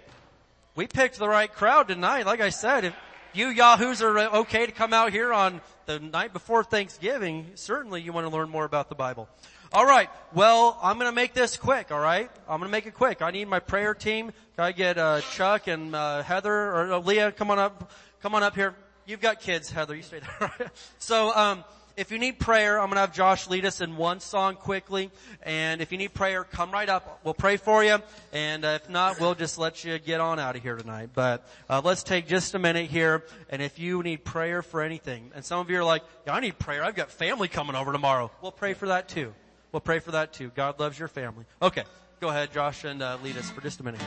we 0.76 0.86
picked 0.86 1.18
the 1.18 1.28
right 1.28 1.52
crowd 1.52 1.88
tonight. 1.88 2.26
Like 2.26 2.40
I 2.40 2.50
said, 2.50 2.84
if 2.84 2.94
you 3.36 3.48
yahoos 3.48 4.02
are 4.02 4.16
uh, 4.16 4.38
okay 4.40 4.66
to 4.66 4.72
come 4.72 4.92
out 4.92 5.12
here 5.12 5.32
on 5.32 5.60
the 5.86 5.98
night 5.98 6.32
before 6.32 6.64
Thanksgiving, 6.64 7.46
certainly 7.54 8.00
you 8.00 8.12
want 8.12 8.26
to 8.26 8.32
learn 8.32 8.48
more 8.48 8.64
about 8.64 8.88
the 8.88 8.94
Bible. 8.94 9.28
All 9.72 9.84
right. 9.84 10.08
Well, 10.32 10.78
I'm 10.82 10.98
going 10.98 11.10
to 11.10 11.14
make 11.14 11.34
this 11.34 11.56
quick. 11.56 11.90
All 11.90 12.00
right. 12.00 12.30
I'm 12.48 12.60
going 12.60 12.68
to 12.68 12.72
make 12.72 12.86
it 12.86 12.94
quick. 12.94 13.22
I 13.22 13.30
need 13.32 13.48
my 13.48 13.58
prayer 13.58 13.92
team. 13.92 14.32
Can 14.56 14.64
I 14.64 14.72
get 14.72 14.98
uh, 14.98 15.20
Chuck 15.32 15.66
and 15.66 15.94
uh, 15.94 16.22
Heather 16.22 16.52
or 16.52 16.92
uh, 16.92 16.98
Leah? 17.00 17.32
Come 17.32 17.50
on 17.50 17.58
up. 17.58 17.90
Come 18.22 18.34
on 18.34 18.42
up 18.42 18.54
here. 18.54 18.74
You've 19.04 19.20
got 19.20 19.40
kids, 19.40 19.70
Heather. 19.70 19.96
You 19.96 20.02
stay 20.02 20.20
there. 20.20 20.70
so, 20.98 21.34
um, 21.34 21.64
if 21.96 22.10
you 22.10 22.18
need 22.18 22.38
prayer, 22.38 22.80
I'm 22.80 22.86
going 22.86 22.96
to 22.96 23.00
have 23.00 23.12
Josh 23.12 23.48
lead 23.48 23.64
us 23.64 23.80
in 23.80 23.96
one 23.96 24.20
song 24.20 24.56
quickly. 24.56 25.10
And 25.42 25.80
if 25.80 25.92
you 25.92 25.98
need 25.98 26.14
prayer, 26.14 26.44
come 26.44 26.70
right 26.70 26.88
up. 26.88 27.20
We'll 27.24 27.34
pray 27.34 27.56
for 27.56 27.84
you. 27.84 27.98
And 28.32 28.64
uh, 28.64 28.78
if 28.82 28.90
not, 28.90 29.20
we'll 29.20 29.34
just 29.34 29.58
let 29.58 29.84
you 29.84 29.98
get 29.98 30.20
on 30.20 30.38
out 30.38 30.56
of 30.56 30.62
here 30.62 30.76
tonight. 30.76 31.10
But 31.14 31.48
uh, 31.68 31.82
let's 31.84 32.02
take 32.02 32.26
just 32.26 32.54
a 32.54 32.58
minute 32.58 32.90
here. 32.90 33.24
And 33.48 33.62
if 33.62 33.78
you 33.78 34.02
need 34.02 34.24
prayer 34.24 34.62
for 34.62 34.82
anything, 34.82 35.30
and 35.34 35.44
some 35.44 35.60
of 35.60 35.70
you 35.70 35.78
are 35.78 35.84
like, 35.84 36.02
yeah, 36.26 36.34
I 36.34 36.40
need 36.40 36.58
prayer. 36.58 36.82
I've 36.82 36.96
got 36.96 37.10
family 37.10 37.48
coming 37.48 37.76
over 37.76 37.92
tomorrow. 37.92 38.30
We'll 38.42 38.52
pray 38.52 38.74
for 38.74 38.86
that 38.88 39.08
too. 39.08 39.34
We'll 39.72 39.80
pray 39.80 39.98
for 39.98 40.12
that 40.12 40.32
too. 40.32 40.50
God 40.54 40.80
loves 40.80 40.98
your 40.98 41.08
family. 41.08 41.44
Okay. 41.62 41.84
Go 42.20 42.28
ahead, 42.28 42.52
Josh, 42.52 42.84
and 42.84 43.02
uh, 43.02 43.18
lead 43.22 43.36
us 43.36 43.50
for 43.50 43.60
just 43.60 43.80
a 43.80 43.82
minute. 43.82 44.00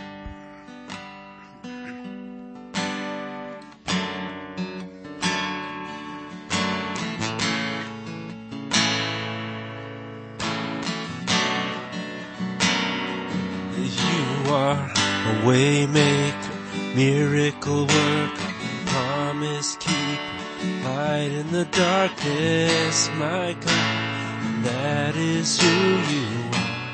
A 15.28 15.30
waymaker, 15.45 16.95
miracle 16.95 17.86
worker, 17.86 18.54
promise 18.86 19.76
keeper, 19.76 20.86
light 20.86 21.32
in 21.32 21.52
the 21.52 21.66
darkness, 21.66 23.10
my 23.16 23.54
God, 23.60 24.64
that 24.64 25.18
is 25.18 25.60
who 25.60 25.68
you 26.14 26.28
are. 26.54 26.88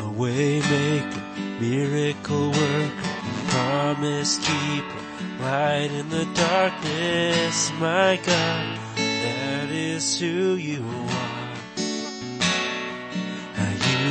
A 0.00 0.12
waymaker, 0.20 1.60
miracle 1.60 2.50
worker, 2.50 3.12
promise 3.50 4.38
keeper, 4.38 5.02
light 5.40 5.92
in 5.92 6.08
the 6.08 6.24
darkness, 6.34 7.70
my 7.78 8.18
God, 8.26 8.78
that 8.96 9.70
is 9.70 10.18
who 10.18 10.56
you 10.56 10.84
are. 11.08 11.31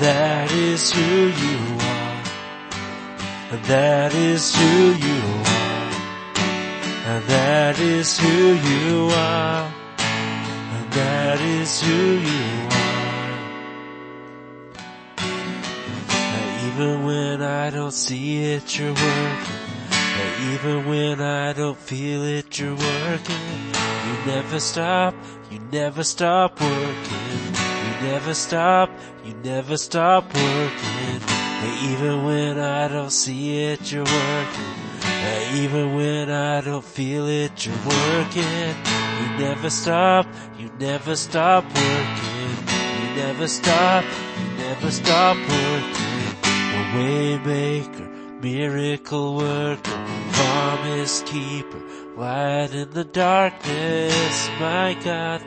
That 0.00 0.50
is 0.50 0.90
who 0.92 1.26
you 1.28 1.58
are. 1.78 2.22
That 3.68 4.14
is 4.14 4.54
who 4.56 4.94
you 4.94 5.22
are. 7.04 7.20
That 7.28 7.78
is 7.78 8.18
who 8.18 8.54
you 8.54 9.10
are. 9.12 9.70
That 10.92 11.40
is 11.42 11.82
who 11.82 11.92
you 11.92 12.68
are. 12.70 13.10
Even 16.66 17.04
when 17.04 17.42
I 17.42 17.68
don't 17.68 17.92
see 17.92 18.54
it, 18.54 18.78
you're 18.78 18.94
working. 18.94 19.54
Even 20.52 20.86
when 20.88 21.20
I 21.20 21.52
don't 21.52 21.76
feel 21.76 22.24
it, 22.24 22.58
you're 22.58 22.74
working. 22.74 23.36
You 24.06 24.14
never 24.24 24.60
stop, 24.60 25.14
you 25.50 25.58
never 25.70 26.02
stop 26.04 26.58
working. 26.58 27.29
Never 28.02 28.32
stop, 28.32 28.90
you 29.26 29.34
never 29.44 29.76
stop 29.76 30.24
working. 30.34 31.20
And 31.62 31.90
even 31.90 32.24
when 32.24 32.58
I 32.58 32.88
don't 32.88 33.10
see 33.10 33.64
it, 33.64 33.92
you're 33.92 34.04
working. 34.04 34.64
And 35.04 35.58
even 35.58 35.94
when 35.94 36.30
I 36.30 36.62
don't 36.62 36.84
feel 36.84 37.26
it, 37.28 37.66
you're 37.66 37.76
working. 37.76 38.74
You 39.20 39.28
never 39.38 39.68
stop, 39.68 40.26
you 40.58 40.70
never 40.78 41.14
stop 41.14 41.64
working. 41.64 42.56
You 43.02 43.16
never 43.16 43.46
stop, 43.46 44.04
you 44.38 44.46
never 44.56 44.90
stop 44.90 45.36
working. 45.36 46.30
A 46.42 46.82
waymaker, 46.94 48.40
miracle 48.42 49.36
worker, 49.36 50.06
promise 50.32 51.22
keeper, 51.26 51.82
light 52.16 52.70
in 52.72 52.88
the 52.92 53.04
darkness, 53.04 54.48
my 54.58 54.96
God, 55.04 55.42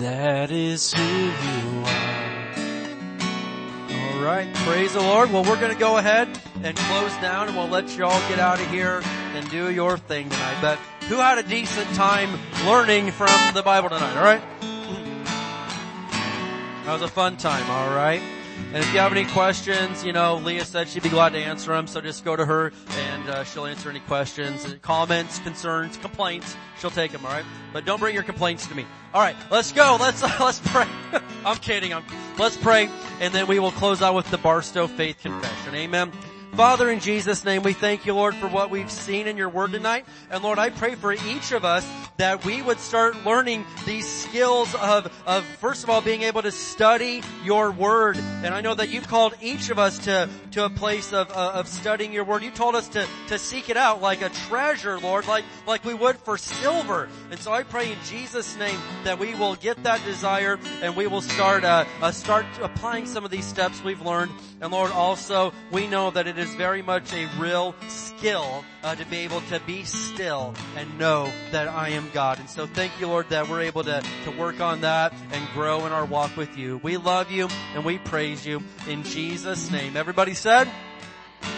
that 0.00 0.50
is 0.50 0.92
who 0.92 1.02
you 1.02 1.84
are. 1.84 2.20
All 3.92 4.22
right. 4.24 4.48
Praise 4.54 4.94
the 4.94 5.00
Lord. 5.00 5.30
Well, 5.30 5.44
we're 5.44 5.60
going 5.60 5.72
to 5.72 5.78
go 5.78 5.98
ahead 5.98 6.28
and 6.62 6.76
close 6.76 7.14
down 7.18 7.48
and 7.48 7.56
we'll 7.56 7.68
let 7.68 7.96
you 7.96 8.04
all 8.04 8.20
get 8.28 8.38
out 8.38 8.60
of 8.60 8.66
here 8.70 9.02
and 9.34 9.48
do 9.50 9.70
your 9.70 9.98
thing 9.98 10.28
tonight. 10.30 10.58
But 10.60 10.78
who 11.08 11.16
had 11.16 11.38
a 11.38 11.42
decent 11.42 11.88
time 11.94 12.30
learning 12.64 13.10
from 13.10 13.54
the 13.54 13.62
Bible 13.62 13.90
tonight? 13.90 14.16
All 14.16 14.24
right. 14.24 14.42
That 16.86 16.94
was 16.94 17.02
a 17.02 17.08
fun 17.08 17.36
time. 17.36 17.70
All 17.70 17.94
right. 17.94 18.22
And 18.72 18.76
if 18.76 18.92
you 18.94 19.00
have 19.00 19.10
any 19.10 19.24
questions, 19.24 20.04
you 20.04 20.12
know, 20.12 20.36
Leah 20.36 20.64
said 20.64 20.88
she'd 20.88 21.02
be 21.02 21.08
glad 21.08 21.32
to 21.32 21.38
answer 21.40 21.72
them. 21.72 21.88
So 21.88 22.00
just 22.00 22.24
go 22.24 22.36
to 22.36 22.46
her 22.46 22.72
and 22.90 23.28
uh, 23.28 23.42
she'll 23.42 23.66
answer 23.66 23.90
any 23.90 23.98
questions, 23.98 24.76
comments, 24.80 25.40
concerns, 25.40 25.96
complaints. 25.96 26.56
She'll 26.78 26.92
take 26.92 27.10
them. 27.10 27.26
All 27.26 27.32
right. 27.32 27.44
But 27.72 27.84
don't 27.84 27.98
bring 27.98 28.14
your 28.14 28.22
complaints 28.22 28.68
to 28.68 28.76
me. 28.76 28.86
All 29.12 29.20
right. 29.20 29.34
Let's 29.50 29.72
go. 29.72 29.96
Let's 30.00 30.22
uh, 30.22 30.30
let's 30.40 30.60
pray. 30.64 30.86
I'm 31.44 31.56
kidding. 31.56 31.92
I'm, 31.92 32.04
let's 32.38 32.56
pray, 32.56 32.88
and 33.20 33.34
then 33.34 33.48
we 33.48 33.58
will 33.58 33.72
close 33.72 34.02
out 34.02 34.14
with 34.14 34.30
the 34.30 34.38
Barstow 34.38 34.86
Faith 34.86 35.18
Confession. 35.20 35.74
Amen. 35.74 36.12
Father, 36.54 36.90
in 36.90 36.98
Jesus' 36.98 37.44
name, 37.44 37.62
we 37.62 37.72
thank 37.72 38.06
you, 38.06 38.12
Lord, 38.12 38.34
for 38.34 38.48
what 38.48 38.70
we've 38.70 38.90
seen 38.90 39.28
in 39.28 39.36
your 39.36 39.48
word 39.48 39.72
tonight. 39.72 40.04
And 40.30 40.42
Lord, 40.42 40.58
I 40.58 40.70
pray 40.70 40.96
for 40.96 41.12
each 41.12 41.52
of 41.52 41.64
us 41.64 41.88
that 42.16 42.44
we 42.44 42.60
would 42.60 42.80
start 42.80 43.24
learning 43.24 43.64
these 43.86 44.06
skills 44.06 44.74
of, 44.74 45.10
of 45.26 45.44
first 45.58 45.84
of 45.84 45.90
all, 45.90 46.00
being 46.00 46.22
able 46.22 46.42
to 46.42 46.50
study 46.50 47.22
your 47.44 47.70
word. 47.70 48.16
And 48.18 48.48
I 48.48 48.60
know 48.60 48.74
that 48.74 48.90
you've 48.90 49.06
called 49.06 49.34
each 49.40 49.70
of 49.70 49.78
us 49.78 50.00
to, 50.00 50.28
to 50.50 50.64
a 50.64 50.70
place 50.70 51.12
of, 51.12 51.30
uh, 51.30 51.52
of 51.54 51.68
studying 51.68 52.12
your 52.12 52.24
word. 52.24 52.42
You 52.42 52.50
told 52.50 52.74
us 52.74 52.88
to, 52.88 53.06
to 53.28 53.38
seek 53.38 53.70
it 53.70 53.76
out 53.76 54.02
like 54.02 54.20
a 54.20 54.28
treasure, 54.28 54.98
Lord, 54.98 55.26
like, 55.28 55.44
like 55.66 55.84
we 55.84 55.94
would 55.94 56.16
for 56.16 56.36
silver. 56.36 57.08
And 57.30 57.38
so 57.38 57.52
I 57.52 57.62
pray 57.62 57.92
in 57.92 57.98
Jesus' 58.04 58.56
name 58.58 58.78
that 59.04 59.18
we 59.18 59.34
will 59.34 59.54
get 59.54 59.82
that 59.84 60.04
desire 60.04 60.58
and 60.82 60.96
we 60.96 61.06
will 61.06 61.22
start, 61.22 61.64
uh, 61.64 61.84
uh, 62.02 62.10
start 62.10 62.44
applying 62.60 63.06
some 63.06 63.24
of 63.24 63.30
these 63.30 63.46
steps 63.46 63.82
we've 63.84 64.02
learned. 64.02 64.32
And 64.60 64.72
Lord, 64.72 64.90
also, 64.90 65.54
we 65.70 65.86
know 65.86 66.10
that 66.10 66.26
it 66.26 66.36
is 66.40 66.54
very 66.54 66.82
much 66.82 67.12
a 67.12 67.26
real 67.38 67.74
skill 67.88 68.64
uh, 68.82 68.94
to 68.94 69.04
be 69.06 69.18
able 69.18 69.40
to 69.42 69.60
be 69.66 69.84
still 69.84 70.54
and 70.76 70.98
know 70.98 71.30
that 71.52 71.68
I 71.68 71.90
am 71.90 72.10
God. 72.12 72.38
And 72.38 72.48
so 72.48 72.66
thank 72.66 72.98
you, 72.98 73.06
Lord, 73.06 73.28
that 73.28 73.48
we're 73.48 73.60
able 73.60 73.84
to, 73.84 74.02
to 74.24 74.30
work 74.32 74.60
on 74.60 74.80
that 74.80 75.12
and 75.32 75.48
grow 75.52 75.86
in 75.86 75.92
our 75.92 76.04
walk 76.04 76.36
with 76.36 76.56
you. 76.56 76.80
We 76.82 76.96
love 76.96 77.30
you 77.30 77.48
and 77.74 77.84
we 77.84 77.98
praise 77.98 78.46
you 78.46 78.62
in 78.88 79.02
Jesus' 79.02 79.70
name. 79.70 79.96
Everybody 79.96 80.34
said? 80.34 80.68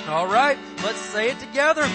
All 0.09 0.26
right, 0.26 0.59
let's 0.82 1.00
say 1.00 1.30
it 1.30 1.38
together. 1.38 1.88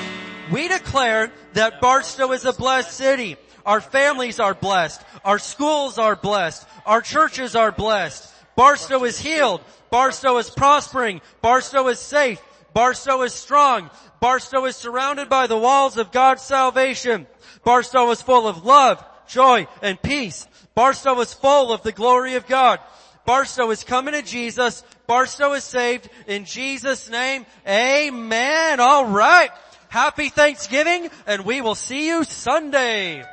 We 0.51 0.67
declare 0.67 1.31
that 1.53 1.81
Barstow 1.81 2.31
is 2.31 2.45
a 2.45 2.53
blessed 2.53 2.91
city. 2.91 3.35
Our 3.65 3.81
families 3.81 4.39
are 4.39 4.53
blessed. 4.53 5.01
Our 5.25 5.39
schools 5.39 5.97
are 5.97 6.15
blessed. 6.15 6.65
Our 6.85 7.01
churches 7.01 7.55
are 7.55 7.73
blessed. 7.73 8.33
Barstow 8.55 9.03
is 9.03 9.19
healed. 9.19 9.61
Barstow 9.89 10.37
is 10.37 10.49
prospering. 10.49 11.21
Barstow 11.41 11.87
is 11.89 11.99
safe. 11.99 12.41
Barstow 12.77 13.23
is 13.23 13.33
strong. 13.33 13.89
Barstow 14.19 14.65
is 14.65 14.75
surrounded 14.75 15.29
by 15.29 15.47
the 15.47 15.57
walls 15.57 15.97
of 15.97 16.11
God's 16.11 16.43
salvation. 16.43 17.25
Barstow 17.63 18.11
is 18.11 18.21
full 18.21 18.47
of 18.47 18.65
love, 18.65 19.03
joy, 19.27 19.65
and 19.81 19.99
peace. 19.99 20.47
Barstow 20.75 21.19
is 21.21 21.33
full 21.33 21.73
of 21.73 21.81
the 21.81 21.91
glory 21.91 22.35
of 22.35 22.45
God. 22.45 22.79
Barstow 23.25 23.71
is 23.71 23.83
coming 23.83 24.13
to 24.13 24.21
Jesus. 24.21 24.83
Barstow 25.07 25.53
is 25.53 25.63
saved 25.63 26.07
in 26.27 26.45
Jesus 26.45 27.09
name. 27.09 27.47
Amen. 27.67 28.79
All 28.79 29.07
right. 29.07 29.49
Happy 29.89 30.29
Thanksgiving 30.29 31.09
and 31.25 31.45
we 31.45 31.61
will 31.61 31.73
see 31.73 32.05
you 32.05 32.25
Sunday. 32.25 33.25